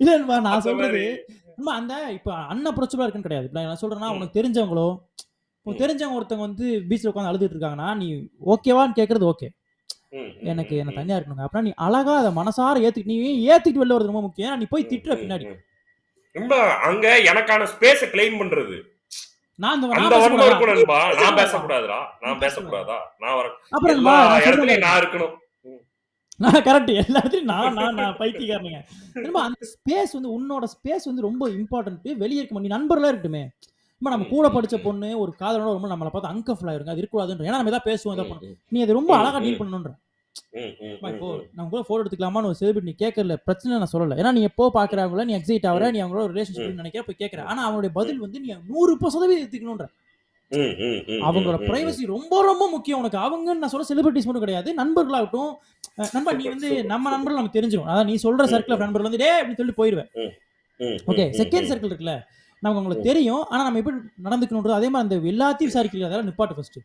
[0.02, 0.16] இல்ல
[0.48, 1.02] நான் சொல்றது.
[1.58, 3.46] நம்ம அந்த இப்ப அன்அப்ரோச்சபிளா இருக்குன்னு கிடையாது.
[3.48, 4.08] இப்ப நான் சொல்றேன்னா.
[4.16, 4.88] உனக்கு தெரிஞ்சவங்களோ.
[5.66, 8.08] தெரிஞ்சவங்க ஒருத்தவங்க வந்து பீச்ல உட்காந்து அழுதுட்டு இருக்காங்கன்னா நீ
[8.52, 9.48] ஓகேவான்னு கேக்குறது ஓகே
[10.52, 11.44] எனக்கு என்ன தனியா இருக்கணுங்க.
[11.46, 13.16] அப்படின்னா நீ அழகா அதை மனசார ஏத்துக்கிட்டு நீ
[13.48, 14.58] ஏத்துக்கிட்டு வெளில வரது ரொம்ப முக்கியம்?
[14.58, 15.46] நீ போய் திட்டுற பின்னாடி.
[16.34, 16.54] ரொம்ப
[16.88, 18.76] அங்க எனக்கான ஸ்பேஸ கிளைம் பண்றது.
[19.58, 19.86] நான் அந்த?
[19.88, 21.38] இருக்கணும்பா நீ நான் பேசக்கூடாதா?
[21.40, 21.98] பேசக்கூடாதுடா.
[22.24, 25.34] நான் பேசக்கூடாதா நான் வர அப்புறம் எல்லா நண்பா, நான் இடத்துலயும் சொல்றேன் நான் இருக்கணும்.
[26.44, 28.80] நான் கரெக்ட் எல்லா இடத்துலயும் நான் நான் நான் பைத்தியக்காரனுங்க.
[29.14, 33.44] திரும்ப அந்த ஸ்பேஸ் வந்து உன்னோட ஸ்பேஸ் வந்து ரொம்ப இம்பார்ட்டன்ட் வெளியே இருக்க நீ நண்பர்களா இருக்கட்டுமே.
[34.02, 36.92] இப்போ நம்ம கூட படிச்ச பொண்ணு ஒரு காதலோட ரொம்ப நம்மளை பார்த்து அங்கஃபுல் ஆயிருங்க.
[36.92, 37.44] அது இருக்கக்கூடாதுன்ற.
[37.46, 38.42] ஏன்னா நம்ம ஏதாவது பேசுவோம் பண்ணுவோம்.
[38.72, 39.92] நீ அதை ரொம்ப அழகா டீல் பண்ணணுன்ற
[41.10, 41.28] இப்போ.
[41.56, 44.18] நம்ம கூட போட்டோ எடுத்துக்கலாமான்னு ஒரு செலிபிரிட்டி நீ கேட்கல பிரச்சனை நான் சொல்லல.
[44.20, 47.92] ஏன்னா நீ எப்போ பாக்குறாங்களோ நீ எக்ஸைட் ஆகுற நீ அவங்களோட ரிலேஷன்ஷிப் நினைக்கிற போய் கேட்கற ஆனா அவனுடைய
[47.96, 49.92] பதில் வந்து நீ நூறு சதவீதம்
[50.50, 50.74] ம்,
[51.26, 53.18] அவங்களோட பிரைவசி ரொம்ப ரொம்ப முக்கியம் உனக்கு.
[53.24, 54.68] அவங்க நான் சொல்ல செலிபிரிட்டிஸ் மட்டும் கிடையாது.
[54.80, 55.50] நண்பர்களாகட்டும்
[56.12, 59.60] நண்பா நீ வந்து நம்ம நண்பர்கள் நமக்கு தெரிஞ்சிடும் அதான் நீ சொல்ற சர்க்கிள் நண்பர்கள் வந்து டே அப்படின்னு
[59.62, 60.10] சொல்லி போயிடுவேன்
[61.08, 61.68] ஓகே செகண்ட்.
[61.70, 62.14] சர்க்கிள் இருக்குல்ல?
[62.66, 63.44] நமக்கு உங்களுக்கு தெரியும்.
[63.52, 66.78] ஆனா நம்ம எப்படி நடந்துக்கணுன்றது அதே மாதிரி அந்த எல்லாத்தையும் விசாரிக்கல அதெல்லாம் நிப்பாட்டு ஃபர்ஸ்ட்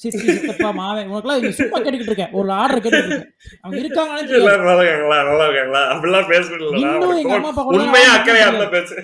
[0.00, 2.32] சித்தி சித்தப்பா மாவன் உனக்குலாம் சும்மா கேட்டுக்கிட்டு இருக்கேன்.
[2.38, 3.34] ஒரு ஆர்டர் கேட்டுக்கிட்டு இருக்கேன்.
[3.64, 4.22] அவங்க இருக்காங்களா
[4.60, 8.52] நல்லா இருக்காங்களா அப்படிலாம் பேசணும் இன்னும் எங்க அம்மா அப்பா கூட உண்மையா அக்கறையா தெரியாது.
[8.52, 8.94] இருந்தா பேசு.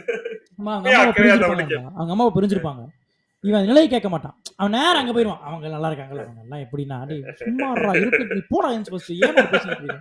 [0.58, 2.82] அம்மா, அவங்க அம்மாவை புரிஞ்சிருப்பாங்க.
[3.44, 4.32] இவன் நிலையை கேட்க மாட்டான்.
[4.58, 5.42] அவன் நேரம் அங்க போயிருவான்.
[5.46, 9.96] அவங்க நல்லா இருக்காங்களா அவங்க எல்லாம் எப்படின்னா டேய் சும்மாறா இருக்கு போடா என் ஃபர்ஸ்ட் ஏன் பேசிட்டு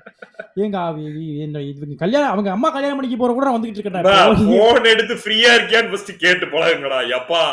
[0.64, 0.80] ஏங்க
[1.68, 4.15] இவங்க கல்யாணம் அவங்க அம்மா கல்யாணம் பண்ணிக்க போற கூட வந்துகிட்டு இருக்கேன்டா
[4.53, 7.43] போன் எடுத்து ஃப்ரீயா இருக்கியான்னு ஃபர்ஸ்ட் கேட்டு பழகுங்கடா எப்பா.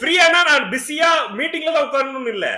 [0.00, 2.48] ஃப்ரீயானா நான் பிஸியா மீட்டிங்ல தான் உட்காரணும்னு இல்ல.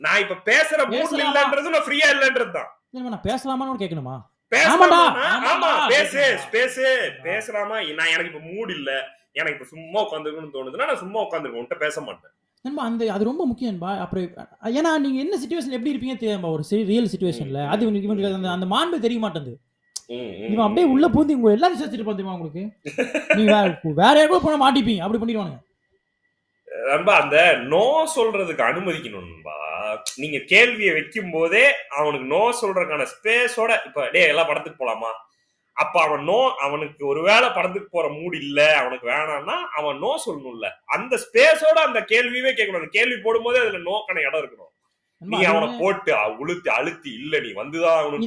[0.00, 1.22] நான் இப்ப பேசுற மூட்ல?
[1.24, 2.70] இல்லன்றது நான் ஃப்ரீயா இல்லன்றது தான்.
[3.08, 4.16] நான் பேசலாமான்னு கேட்கணுமா?
[4.52, 5.02] பேசலாமா?
[5.50, 5.72] ஆமா.
[5.88, 6.22] பேசு
[6.52, 6.84] பேசு
[7.24, 7.76] பேசலாமா?
[7.98, 8.90] நான் எனக்கு இப்ப மூட் இல்ல.
[9.36, 12.32] எனக்கு இப்ப சும்மா உட்காந்துருக்கணும்னு தோணுதுன்னா நான் சும்மா உட்காந்துருக்கேன் உன்கிட்ட பேச மாட்டேன்.
[12.64, 14.24] நண்பா அந்த அது ரொம்ப முக்கியம்பா அப்புறம்
[14.78, 19.04] ஏன்னா நீங்க என்ன சுச்சுவேஷன் எப்படி இருப்பீங்க தெரியும்பா ஒரு ரியல் சுச்சுவேஷன்ல அது இவனுக்கு அந்த அந்த மாண்பு
[19.06, 19.56] தெரிய மாட்டேங்குது
[20.46, 20.86] இவன் அப்படியே.
[20.92, 22.62] உள்ள பூந்து இவங்க எல்லாரும் விசாரிச்சிருப்பான் தெரியுமா உங்களுக்கு?
[23.36, 23.66] நீ வேற
[24.00, 25.02] வேற யாருக்கும் போன மாட்டிப்பீங்க.
[25.04, 25.58] அப்படி பண்ணிடுவானுங்க.
[26.90, 27.36] நண்பா அந்த
[27.72, 27.84] நோ
[28.16, 29.56] சொல்றதுக்கு அனுமதிக்கணும் நண்பா.
[30.22, 31.64] நீங்க கேள்வியை வைக்கும் போதே
[31.98, 35.10] அவனுக்கு நோ சொல்றதுக்கான ஸ்பேஸோட இப்ப டே எல்லாம் படத்துக்கு போலாமா?
[35.82, 40.68] அப்ப அவன் நோ அவனுக்கு ஒருவேளை படத்துக்கு போற மூடு இல்ல அவனுக்கு வேணாம்னா அவன் நோ சொல்லணும்ல.
[40.96, 44.72] அந்த ஸ்பேஸோட அந்த கேள்வியே கேட்கணும் கேள்வி போடும்போதே அதுல நோக்கான இடம் இருக்கணும்.
[45.22, 46.10] நீ அவனை போட்டு
[46.42, 48.26] உளுத்தி அழுத்தி இல்ல நீ வந்துதான் அவனுக்கு.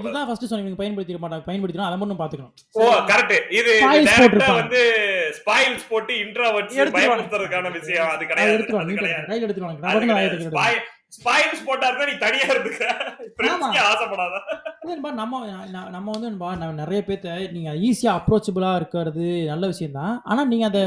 [0.00, 1.46] இதுதான் ஃபர்ஸ்ட் சொன்னீங்க பயன்படுத்திக்க மாட்டாங்க.
[1.48, 3.72] பயன்படுத்தினா அதை மட்டும் பாத்துக்கணும் ஓ கரெக்ட் இது
[4.10, 4.50] டைரக்டா.
[4.60, 4.82] வந்து
[5.38, 6.76] ஸ்பாயில்ஸ் போட்டு இன்ட்ராவர்ட்ஸ்.
[6.98, 8.12] பயன்படுத்துறதுக்கான விஷயம்.
[8.14, 8.52] அது கிடையாது.
[9.30, 11.56] கையில் எடுத்துருவாங்க அது நான் பக்கம் கிடையாது.
[11.56, 12.82] எடுத்துக்கிறேன் Spy- ஸ்பாயில்ஸ் போட்டா இருந்தா நீ தனியா இருந்துக்க
[13.86, 14.36] ஆசைப்படாத
[15.14, 15.40] நம்ம
[15.90, 16.30] நம்ம வந்து
[16.74, 20.82] நிறைய பேர்த்த நீங்க ஈஸியா அப்ரோச்சபிளா இருக்கிறது நல்ல விஷயம் தான் ஆனா நீங்க அந்த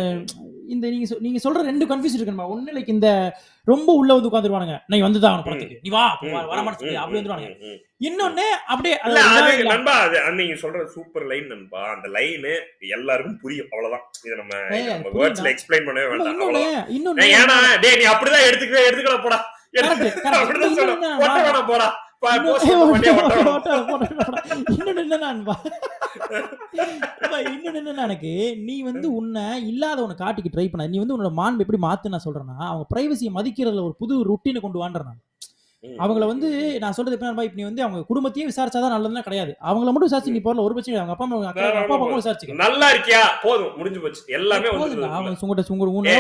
[0.68, 3.10] இந்த நீங்க நீங்க சொல்ற ரெண்டு கன்ஃபியூஸ் இருக்குமா ஒண்ணு லைக் இந்த
[3.68, 5.80] ரொம்ப உள்ள வந்து உட்காந்துருவாங்க நீ வந்துதான் அவன் படத்துக்கு.
[5.84, 6.04] நீ வா
[6.48, 7.20] வர மாட்டேன் அப்படி
[7.64, 7.80] ம்.
[8.02, 8.96] இன்னொன்னு அப்படியே.
[9.64, 11.96] நண்பா அது நீங்க சொல்ற சூப்பர் லைன் நண்பா.
[11.96, 12.48] அந்த லைன்
[12.90, 13.68] எல்லாருக்கும் புரியும்.
[13.72, 14.06] அவ்வளவுதான்.
[14.24, 14.54] இத நம்ம?
[15.18, 16.30] வேர்ட்ஸ்ல எக்ஸ்பிளைன் பண்ணவே வேண்டாம்.
[16.30, 16.90] இன்னொன்னு அவ்வளவுதான்.
[17.40, 19.40] ஏன்னா டேய் நீ அப்படிதான் எடுத்துக்கவே எடுத்துக்கல போடா.
[24.64, 25.02] இன்னொன்னு
[27.82, 32.08] என்னன்னா, எனக்கு நீ வந்து உன்னை இல்லாதவனை காட்டிக்க ட்ரை பண்ண நீ வந்து உன்னோட மாண்பு எப்படி மாத்து
[32.08, 35.20] நான் சொல்றேன்னா அவங்க பிரைவசியை மதிக்கிறதுல ஒரு புது ருட்டீனை கொண்டு வாண்டறேன்
[35.84, 36.80] அவங்கள வந்து.
[36.80, 39.52] நான் சொல்றது எப்படி நண்பா, இப்ப நீ வந்து அவங்க குடும்பத்தையும் விசாரிச்சாதான் நல்லதுன்னா கிடையாது.
[39.62, 41.00] அவங்கள மட்டும் விசாரிச்சு நீ போறல ஒரு பிரச்சனை.
[41.00, 41.38] அவங்க அப்பா அம்மா
[41.82, 42.54] அப்பா அம்மா விசாரிச்சுக்க.
[42.54, 43.22] நல்லா இருக்கியா?
[43.44, 44.22] போதும் முடிஞ்சு போச்சு.
[44.28, 45.36] எல்லாமே அவங்க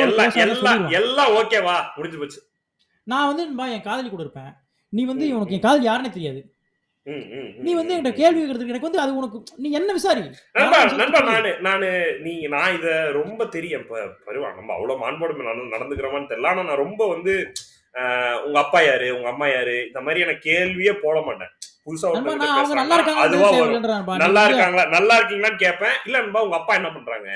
[0.01, 0.91] எல்லாம் சொல்லிடுவாங்க.
[0.91, 1.75] எல்லாம் ஓகேவா?
[1.95, 2.48] முடிஞ்சு போச்சு.
[3.09, 4.51] நான் வந்து நண்பா, என் காதலி கூட இருப்பேன்
[4.93, 5.53] நீ வந்து உனக்கு.
[5.53, 6.41] என் காதலி யாருன்னே தெரியாது.
[7.57, 8.13] நீ வந்து என்கிட்ட.
[8.13, 10.23] கேள்வி கேட்கறதுக்கு எனக்கு வந்து அது உனக்கு நீ என்ன விசாரி?
[10.95, 11.87] நண்பா நான் நானு
[12.21, 13.81] நீங்க நான் இத ரொம்ப தெரியும்.
[13.81, 16.47] இப்ப பருவா நம்ம அவ்வளவு மாண்போடு நட- நடந்துக்கிறோமான்னு தெரியல.
[16.47, 17.33] ஆனா நான் ரொம்ப வந்து
[18.45, 21.51] உங்க அப்பா யாரு உங்க அம்மா யாரு இந்த மாதிரியான கேள்வியே போட மாட்டேன்.
[21.85, 22.09] புதுசா
[23.19, 23.83] அதுவா வரும்.
[24.17, 25.95] நல்லா இருக்காங்களா நல்லா இருக்கீங்களான்னு கேட்பேன்.
[26.05, 27.29] இல்ல நண்பா உங்க அப்பா என்ன பண்றாங்க?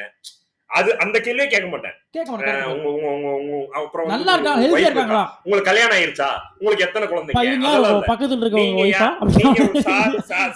[0.73, 1.95] அது அந்த கேள்வியே கேட்க மாட்டேன்.
[2.29, 5.21] மாட்டேன் ஆஹ், உங்க உங்க உங்க உங்க அப்புறம் வந்து நல்லா இருக்காங்க இருக்காங்களா?
[5.43, 6.29] உங்களுக்கு கல்யாணம் ஆயிருச்சா?
[6.57, 7.35] உங்களுக்கு எத்தனை குழந்தைங்க.
[8.07, 8.61] பக்கத்துல இருக்க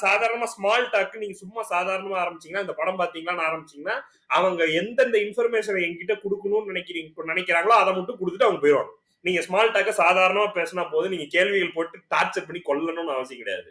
[0.04, 3.96] சாதாரணமா ஸ்மால் டாக் நீங்க சும்மா சாதாரணமா ஆரம்பிச்சீங்கன்னா இந்த படம் பாத்தீங்களான்னு ஆரம்பிச்சீங்கன்னா
[4.32, 8.94] அவங்க எந்தெந்த இன்ஃபர்மேஷன் என்கிட்ட கொடுக்கணும்னு நினைக்கிறீங்க நினைக்கிறாங்களோ அதை மட்டும் கொடுத்துட்டு அவங்க போயிடுவாங்க.
[9.26, 13.70] நீங்க ஸ்மால் டாக்க சாதாரணமா பேசினா போது நீங்க கேள்விகள் போட்டு டார்ச்சர் பண்ணி கொல்லணும்னு அவசியம் கிடையாது.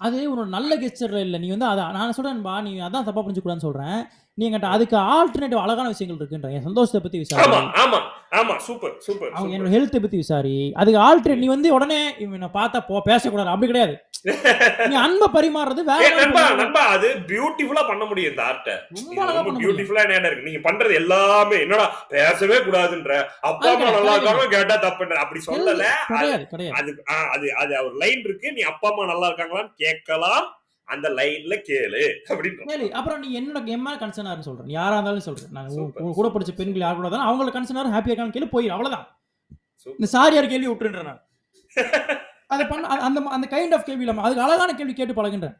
[0.00, 1.36] அது ஒரு நல்ல கெஸ்டர்ல இல்ல.
[1.38, 3.98] நீ வந்து அத நான் சொல்றேன்பா, நீ அதான் தப்பா புரிஞ்சுக்கக்கூடாதுன்னு சொல்றேன்.
[4.40, 6.52] நீ என்கிட்ட அதுக்கு ஆல்டர்னேட்டிவ் அழகான விஷயங்கள் இருக்குன்றேன்.
[6.52, 7.42] என் சந்தோஷத்த பத்தி விசாரி.
[7.82, 7.98] ஆமா,
[8.32, 8.54] ஆமா.
[8.58, 9.56] சூப்பர், சூப்பர், அவங்க.
[9.56, 10.72] என்னோட ஹெல்த்த பத்தி விசாரி.
[10.76, 13.48] அதுக்கு ஆல்டர்னேட் நீ வந்து உடனே இவன பார்த்தா போ பேசக்கூடாது.
[13.48, 13.96] அப்படி கிடையாது.
[14.90, 16.42] நீ அன்ப பரிமாறுறது வேற நண்பா.
[16.54, 18.70] நண்பா அது பியூட்டிஃபுல்லா பண்ண முடியும் இந்த ஆர்ட்ட.
[18.96, 19.52] ரொம்ப.
[19.60, 20.48] பியூட்டிஃபுல்லா என்ன இருக்கு.
[20.50, 23.12] நீங்க பண்றது எல்லாமே என்னடா பேசவே கூடாதுன்ற.
[23.40, 24.14] அப்பா அம்மா நல்லா.
[24.14, 25.14] இருக்காங்க கேட்டா தப்புன்ற.
[25.14, 25.86] அப்படி சொல்லல.
[26.72, 26.90] அது
[27.30, 28.52] அது அது ஒரு லைன் இருக்கு.
[28.52, 30.42] நீ அப்பா அம்மா நல்லா இருக்காங்களான்னு கேட்கலாம்.
[30.94, 32.60] அந்த லைன்ல கேளு அப்படின்ற.
[32.70, 32.86] கேளு.
[32.98, 34.68] அப்புறம் நீ என்னோட என் மேல கன்சர்னா சொல்றேன்.
[34.78, 35.50] யாரா இருந்தாலும் சொல்றேன்.
[35.56, 35.68] நான்
[36.18, 36.28] கூட.
[36.34, 38.74] படிச்ச பெண்கள் யார் கூட இருந்தாலும் அவங்கள கன்சர்னா ஹாப்பியா இருக்கான்னு கேளு போயிரு.
[38.76, 39.06] அவ்வளவுதான்.
[39.98, 41.22] இந்த சாரி யார் கேள்வி விட்டுன்றேன் நான்.
[42.54, 45.56] அத பண்ண அந்த அந்த கைண்ட் ஆஃப் கேள்வி இல்லாம அதுக்கு அழகான கேள்வி கேட்டு பழகுன்றேன்.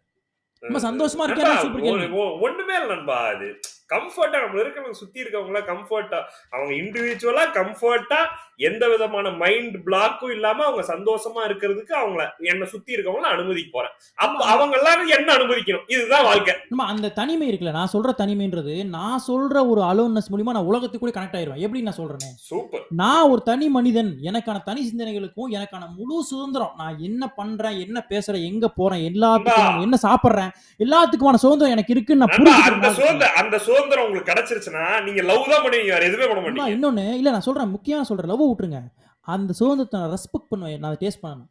[0.63, 2.09] ரொம்ப சந்தோஷமா இருக்கேன்
[2.47, 3.49] ஒண்ணுமே இல்ல நண்பா அது
[3.91, 6.19] கம்ஃபர்ட்டா நம்ம இருக்கவங்க சுத்தி இருக்கவங்கள கம்ஃபர்ட்டா
[6.51, 8.21] அவங்க இண்டிவிஜுவலா கம்ஃபர்ட்டா
[8.57, 13.91] எந்த விதமான மைண்ட் பிளாக்கும் இல்லாம அவங்க சந்தோஷமா இருக்கிறதுக்கு அவங்கள என்ன சுத்தி இருக்கவங்கள அனுமதிக்க போறேன்.
[14.15, 14.45] அப்ப.
[14.45, 15.85] அவங்க எல்லாரும் என்ன அனுமதிக்கணும்?
[15.87, 16.55] இதுதான் வாழ்க்கை.
[16.69, 21.13] நம்ம அந்த தனிமை இருக்குல்ல நான் சொல்ற தனிமைன்றது நான் சொல்ற ஒரு அலோன்னஸ் மூலியமா நான் உலகத்துக்கு கூட
[21.21, 21.57] கனெக்ட் ஆயிருவேன்.
[21.57, 22.29] எப்படி நான் சொல்றேனே?
[22.37, 26.73] சூப்பர் நான் ஒரு தனி மனிதன் எனக்கான தனி சிந்தனைகளுக்கும் எனக்கான முழு சுதந்திரம்.
[26.77, 32.73] நான் என்ன பண்றேன் என்ன பேசுறேன் எங்க போறேன் எல்லாத்துக்கும் என்ன சாப்பிடுறேன் எல்லாத்துக்குமான சுதந்திரம் எனக்கு இருக்குன்னு நான்
[32.73, 36.75] அந்த சுதந்திரம் அந்த சுதந்திரம் உங்களுக்கு கிடைச்சிருச்சுன்னா நீங்க லவ் தான் பண்ணுவீங்க வேற எதுவுமே பண்ண மாட்டீங்க.
[36.77, 38.81] இன்னொன்னு இல்ல நான் சொல்றேன் முக்கியமா சொல்றேன் லவ் விட்டுருங்க.
[39.27, 41.51] அந்த சுதந்திரத்தை நான் ரெஸ்பெக்ட் பண்ணுவேன் நான் டேஸ்ட் பண்ணணும்.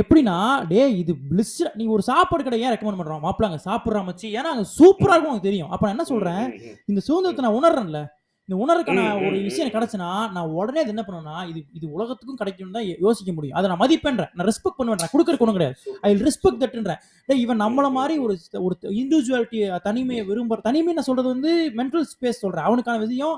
[0.00, 0.36] எப்படின்னா
[0.70, 3.22] டேய் இது பிளிஸ் நீ ஒரு சாப்பாடு கடை ஏன் ரெக்கமெண்ட் பண்றோம்?
[3.26, 4.26] மாப்பிளாங்க சாப்பிடுறா மச்சி.
[4.38, 5.70] ஏன்னா அங்க சூப்பரா இருக்கும் தெரியும்.
[5.72, 6.44] அப்ப நான் என்ன சொல்றேன்.
[6.90, 8.00] இந்த சுதந்திரத்தை நான் உணர்றேன்ல
[8.48, 9.36] இந்த உணர்வுக்கான ஒரு.
[9.46, 13.56] விஷயம் கிடைச்சுன்னா நான் உடனே அது என்ன பண்ணுவேன்னா இது இது உலகத்துக்கும் கிடைக்கும் தான் யோசிக்க முடியும்.
[13.58, 14.30] அதை நான் மதிப்பேன்றேன்.
[14.36, 15.76] நான் ரெஸ்பெக்ட் பண்ணுவேன் நான் கொடுக்கறதுக்கு ஒன்றும் கிடையாது.
[16.08, 17.00] ஐ ரெஸ்பெக்ட் தட்டுன்றேன்
[17.44, 18.36] இவன் நம்மள மாதிரி ஒரு
[18.66, 22.68] ஒரு இண்டிவிஜுவாலிட்டி தனிமையை விரும்புற தனிமை நான் சொல்றது வந்து மென்டல் ஸ்பேஸ் சொல்றேன்.
[22.68, 23.36] அவனுக்கான விஷயம்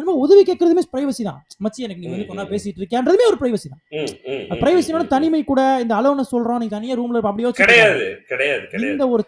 [0.00, 1.40] நம்ம உதவி கேட்கறதுமே பிரைவசி தான்.
[1.64, 3.82] மச்சி எனக்கு நீ வந்து பேசிட்டு இருக்கேன்றதுமே ஒரு பிரைவசி தான்.
[4.62, 5.02] பிரைவசியோட.
[5.14, 6.60] தனிமை கூட இந்த அலோனஸ் சொல்றோம்.
[6.62, 9.24] நீ தனியா ரூம்ல இருப்ப அப்படி யோசிச்சு கிடையாது கிடையாது இந்த ஒரு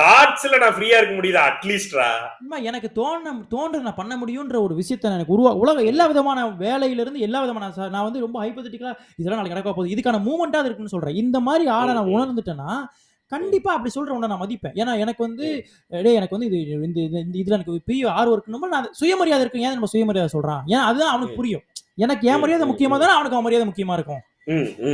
[0.00, 1.42] தாட்ஸ்ல நான் ஃப்ரீயா இருக்க முடியுதா?
[1.50, 2.08] அட்லீஸ்டா
[2.42, 7.04] அம்மா, எனக்கு தோண தோன்றது நான் பண்ண முடியுன்ற ஒரு விஷயத்தை எனக்கு உருவா உலக எல்லா விதமான வேலையில
[7.04, 9.92] இருந்து எல்லா விதமான நான் வந்து ரொம்ப ஹைப்போதட்டிக்கலா இதெல்லாம் நாளைக்கு நடக்க போகுது.
[9.96, 11.20] இதுக்கான மூமெண்டா இருக்குன்னு சொல்றேன்.
[11.24, 12.12] இந்த மாதிரி ஆளை நான்.
[12.16, 12.70] உணர்ந்துட்டேன்னா
[13.30, 14.76] கண்டிப்பா அப்படி சொல்ற உன்னை நான் மதிப்பேன்.
[14.76, 18.68] ஏன்னா எனக்கு வந்து டேய் எனக்கு வந்து இது இந்த இது- இந்த இதுல எனக்கு பெரிய ஆர்வம் இருக்குன்னு
[18.68, 20.60] நான் சுயமரியாதை இருக்கு ஏன் நம்ம சுயமரியாதை சொல்றான்?
[20.66, 21.34] ஏன் அதுதான் அவனுக்கு.
[21.34, 21.60] புரியும்.
[21.94, 22.98] எனக்கு என் ம், மரியாதை முக்கியமா.
[22.98, 24.20] தானே அவனுக்கு அவன் மரியாதை முக்கியமா இருக்கும்.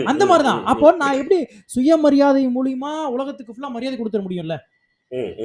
[0.04, 0.64] அந்த மாதிரிதான்.
[0.64, 4.58] அப்போ நான் எப்படி சுயமரியாதை மூலியமா உலகத்துக்கு ஃபுல்லா மரியாதை கொடுத்துட முடியும்ல?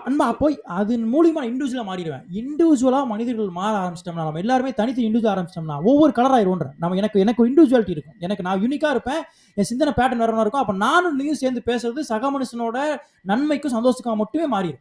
[0.06, 2.24] அன்பா போய் அதன் மூலியமா இண்டிவிஜுவலா மாறிடுவேன்.
[2.32, 7.48] இண்டிவிஜுவலா மனிதர்கள் மாற ஆரம்பிச்சிட்டோம்னா நம்ம எல்லாருமே தனித்து இண்டிவிஜுவல் ஆரம்பிச்சிட்டோம்னா ஒவ்வொரு கலர் ஆயிரும்ன்றேன் நம்ம எனக்கு எனக்கு
[7.48, 8.14] இண்டிவிஜுவாலிட்டி இருக்கும்.
[8.18, 9.22] எனக்கு நான் யூனிக்கா இருப்பேன்
[9.54, 10.60] என் சிந்தனை பேட்டர்ன் வேற இருக்கும்.
[10.60, 12.98] அப்ப நானும் நீயும் சேர்ந்து பேசுறது சக மனுஷனோட
[13.28, 14.80] நன்மைக்கும் சந்தோஷத்துக்கும் மட்டுமே மாறிடும்.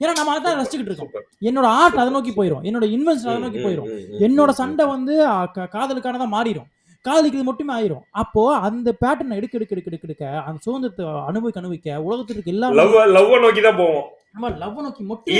[0.00, 1.10] ஏன்னா நம்ம அதான் ரசிச்சுக்கிட்டு இருக்கோம்.
[1.40, 3.88] என்னோட ஆர்ட் அதை நோக்கி போயிடும் என்னோட இன்வெஸ்ட் அதை நோக்கி போயிடும்
[4.20, 6.68] என்னோட சண்டை வந்து அ, க- காதலுக்கானதா மாறிடும்.
[7.06, 8.04] காதலிக்கிறது மட்டுமே ஆயிரும்.
[8.22, 12.84] அப்போ அந்த பேட்டர்ன் எடுக்க எடுக்க எடுக்க எடுக்க எடுக்க அந்த சுதந்திரத்தை அனுபவிக்க அனுபவிக்க உலகத்திற்கு எல்லாமே
[13.16, 14.06] லவ் நோக்கி தான் போவோம்.
[14.34, 15.36] நம்ம லவ் நோக்கி மட்டுமே.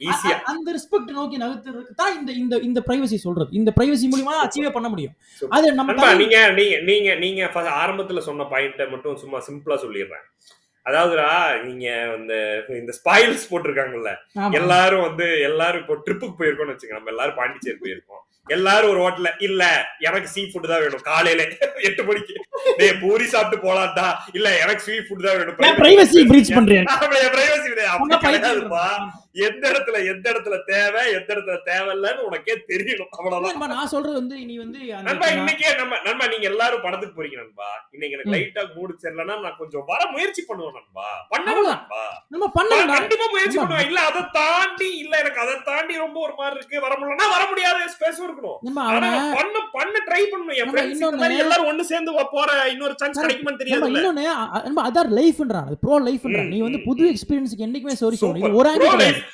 [0.00, 3.50] ஈஸியா அந்த ரெஸ்பெக்ட் நோக்கி நகர்த்துறதுக்கு தான் இந்த இந்த இந்த பிரைவசி சொல்றது.
[3.60, 5.14] இந்த பிரைவசி மூலியமா அச்சீவே பண்ண முடியும்.
[5.56, 7.50] அது நம்ம நீங்க நீங்க நீங்க நீங்க
[7.82, 10.24] ஆரம்பத்துல சொன்ன பாயிண்ட மட்டும் சும்மா சிம்பிளா சொல்லிடுறேன்.
[10.86, 11.30] அதாவதுடா
[11.64, 11.86] நீங்க
[12.18, 12.34] இந்த
[12.82, 14.12] இந்த ஸ்பாயில்ஸ் போட்டிருக்காங்கல்ல.
[14.60, 18.22] எல்லாரும் வந்து எல்லாரும் இப்போ ட்ரிப்புக்கு போயிருக்கோம்னு வச்சுங்க நம்ம எல்லாரும் பாண்டிச்சேரி போயிருக்கோம்.
[18.46, 19.62] எல்லாரும் ஒரு ஹோட்டல்ல இல்ல
[20.00, 21.42] எனக்கு சீ ஃபுட் தான் வேணும் காலையில
[21.88, 22.34] எட்டு மணிக்கு.
[22.78, 24.06] டேய் பூரி சாப்பிட்டு போலாம்டா.
[24.32, 25.58] இல்ல எனக்கு சீ ஃபுட் தான் வேணும்.
[25.80, 26.86] பிரைவசி பிரீச் பண்றேன்.
[27.34, 28.38] பிரைவசி அப்படி
[29.46, 33.08] எந்த இடத்துல எந்த இடத்துல தேவை எந்த இடத்துல தேவையில்லன்னு உனக்கே தெரியணும்.
[33.10, 33.68] அவ்வளவுதான்.
[33.68, 37.88] நான் சொல்றது வந்து நீ வந்து நண்பா இன்னைக்கே நம்ம நண்பா நீங்க எல்லாரும் படத்துக்கு போறீங்க நண்பா.
[37.90, 38.62] இன்னைக்கு எனக்கு.
[38.62, 41.26] லைட்டா மூடு சரியில்லைன்னா நான் கொஞ்சம் வர முயற்சி பண்ணுவேன் நண்பா.
[41.30, 41.78] அவ்வளவுதான்.
[41.78, 42.24] நண்பா.
[42.28, 43.56] நம்ம பண்ணலாம் கண்டிப்பா முயற்சி.
[43.56, 43.86] பண்ணுவேன்.
[43.86, 46.80] இல்ல அதை தாண்டி இல்ல எனக்கு அதை தாண்டி ரொம்ப ஒரு மாதிரி இருக்கு.
[46.80, 47.76] வர முடியலன்னா வர முடியாத.
[47.78, 48.78] ஸ்பேஸும் இருக்கணும்.
[48.80, 53.20] ஆனா பண்ண பண்ண ட்ரை பண்ணணும் என் ஃப்ரெண்ட்ஸ் எல்லாரும் ஒண்ணு சேர்ந்து போற இன்னொரு சான்ஸ்.
[53.20, 57.12] கிடைக்குமான்னு தெரியாதுல்ல இன்னொன்னு அ- அ- நம்ம அதான் லைஃப்ன்றான் ப்ரோ லைஃப்ன்றான் நீ வந்து புது.
[57.12, 58.16] எக்ஸ்பீரியன்ஸ்க்கு என்னைக்குமே சாரி.
[58.20, 58.54] சொல்லணும்.
[58.54, 59.27] ஒரு ஆங்கிள்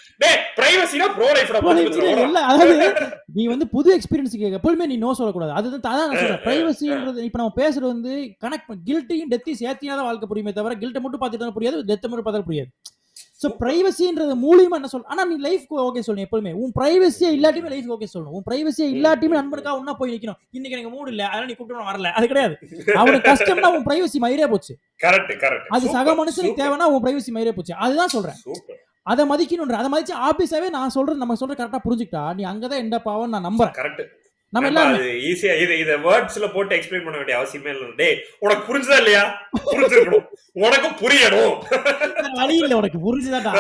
[3.36, 5.52] நீ வந்து புது எக்ஸ்பீரியன்ஸ்க்கு எப்பவுமே நீ நோ சொல்லக்கூடாது.
[5.58, 6.42] அதுதான் அதான் நான் சொல்றேன்.
[6.48, 8.14] பிரைவசின்றது இப்ப நம்ம பேசுறது வந்து
[8.44, 12.48] கனெக்ட் கில்ட்டையும் டெத்தையும் சேர்த்தினா தான் வாழ்க்கை புரியுமே தவிர கில்ட்டை மட்டும் பார்த்துட்டு புரியாது டெத்தை மட்டும் பார்த்தா
[12.50, 12.70] புரியாது.
[13.42, 17.90] ஸோ பிரைவசின்றது மூலியமா என்ன சொல்ல ஆனா நீ லைஃப்க்கு ஓகே சொல்லணும் எப்பவுமே உன் பிரைவசியே இல்லாட்டியுமே லைஃப்
[17.94, 18.34] ஓகே சொல்லணும்.
[18.36, 20.38] உன் பிரைவசியே இல்லாட்டியுமே நண்பனுக்கா ஒன்னா போய் நிக்கணும்.
[20.56, 22.12] இன்னைக்கு எனக்கு மூடு இல்ல அதனால நீ கூப்பிட்டு வரல.
[22.18, 22.54] அது கிடையாது.
[23.02, 24.74] அவனுக்கு கஷ்டம்னா உன் பிரைவசி மயிரே போச்சு.
[25.04, 27.74] கரெக்ட் கரெக்ட் அது சக மனுஷனுக்கு தேவைன்னா உன் பிரைவசி மயிரே போச்சு.
[27.86, 28.40] அதுதான் சொல்றேன்.
[29.06, 33.34] அதை மதிக்கணும்ன்ற அதை மதிச்சு ஆபீஸாவே நான் சொல்றது நம்ம சொல்றது கரெக்டா புரிஞ்சுக்கிட்டா நீ அங்கதான் அப் ஆகும்
[33.34, 33.74] நான் நம்புறேன்.
[33.74, 34.04] கரெக்ட்
[34.52, 38.14] நம்ம எல்லாரும் ஈஸியா இது இத வேர்ட்ஸ்ல போட்டு எக்ஸ்பிளைன் பண்ண வேண்டிய அவசியமே இல்ல டேய்
[38.44, 39.22] உனக்கு புரிஞ்சதா இல்லையா?
[39.68, 40.26] புரிஞ்சிருக்கணும்.
[40.58, 41.56] உனக்கும் புரியணும்.
[42.38, 43.52] வழி இல்ல உனக்கு புரிஞ்சுதான்டா.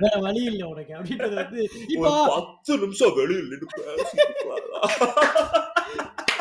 [0.00, 0.62] வேற வழி இல்ல.
[0.72, 1.60] உனக்கு அப்படின்றது வந்து
[1.94, 3.68] இப்போ பத்து நிமிஷம் வெளியில் நின்று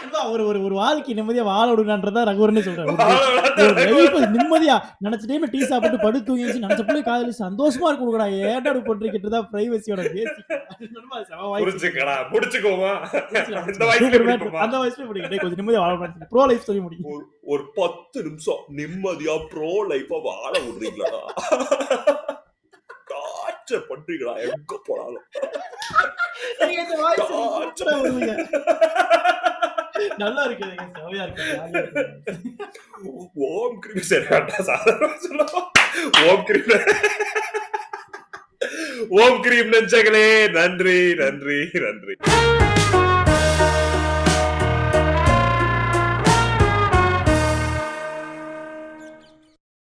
[0.02, 2.94] பேசிட்டு ஒரு ஒரு ஒரு வாழ்க்கை நிம்மதியா வாழ விடுங்கன்றதா ரகுவரனே சொல்றாரு.
[4.36, 4.76] நிம்மதியா
[5.06, 9.41] நினைச்ச டைம் டீ சாப்பிட்டு படுத்து தூங்கிச்சு நினைச்ச பிள்ளை காதலி சந்தோஷமா இருக்க கொடுக்கடா ஏன்டா இப்படி பண்றீங்கன்றதா
[9.53, 10.02] பிரைவசியோட
[11.64, 12.91] புரிச்சுக்கடா முடிச்சுக்கோமா?
[14.65, 15.94] அந்த வயசுல டேய், கொஞ்சம் நிம்மதியா வாழ
[16.34, 17.07] ப்ரோ லைஃப் சொல்லி முடியும்.
[17.53, 21.11] ஒரு பத்து நிமிஷம் நிம்மதியா ப்ரோ லைஃபா வாழ விடுறீங்களா?
[23.11, 24.34] டார்ச்சர் பண்றீங்களா?
[24.48, 25.26] எங்க போனாலும்.
[30.22, 31.84] நல்லா இருக்கு செவையா இருக்கு ஜாலியா
[33.47, 35.47] ஓம் கிரீம் சரி வேண்டாம் சாதாரணமா
[36.26, 36.73] ஓம் கிரீம்
[39.19, 42.15] ஓம் கிரீம் நெஞ்சங்களே நன்றி நன்றி நன்றி.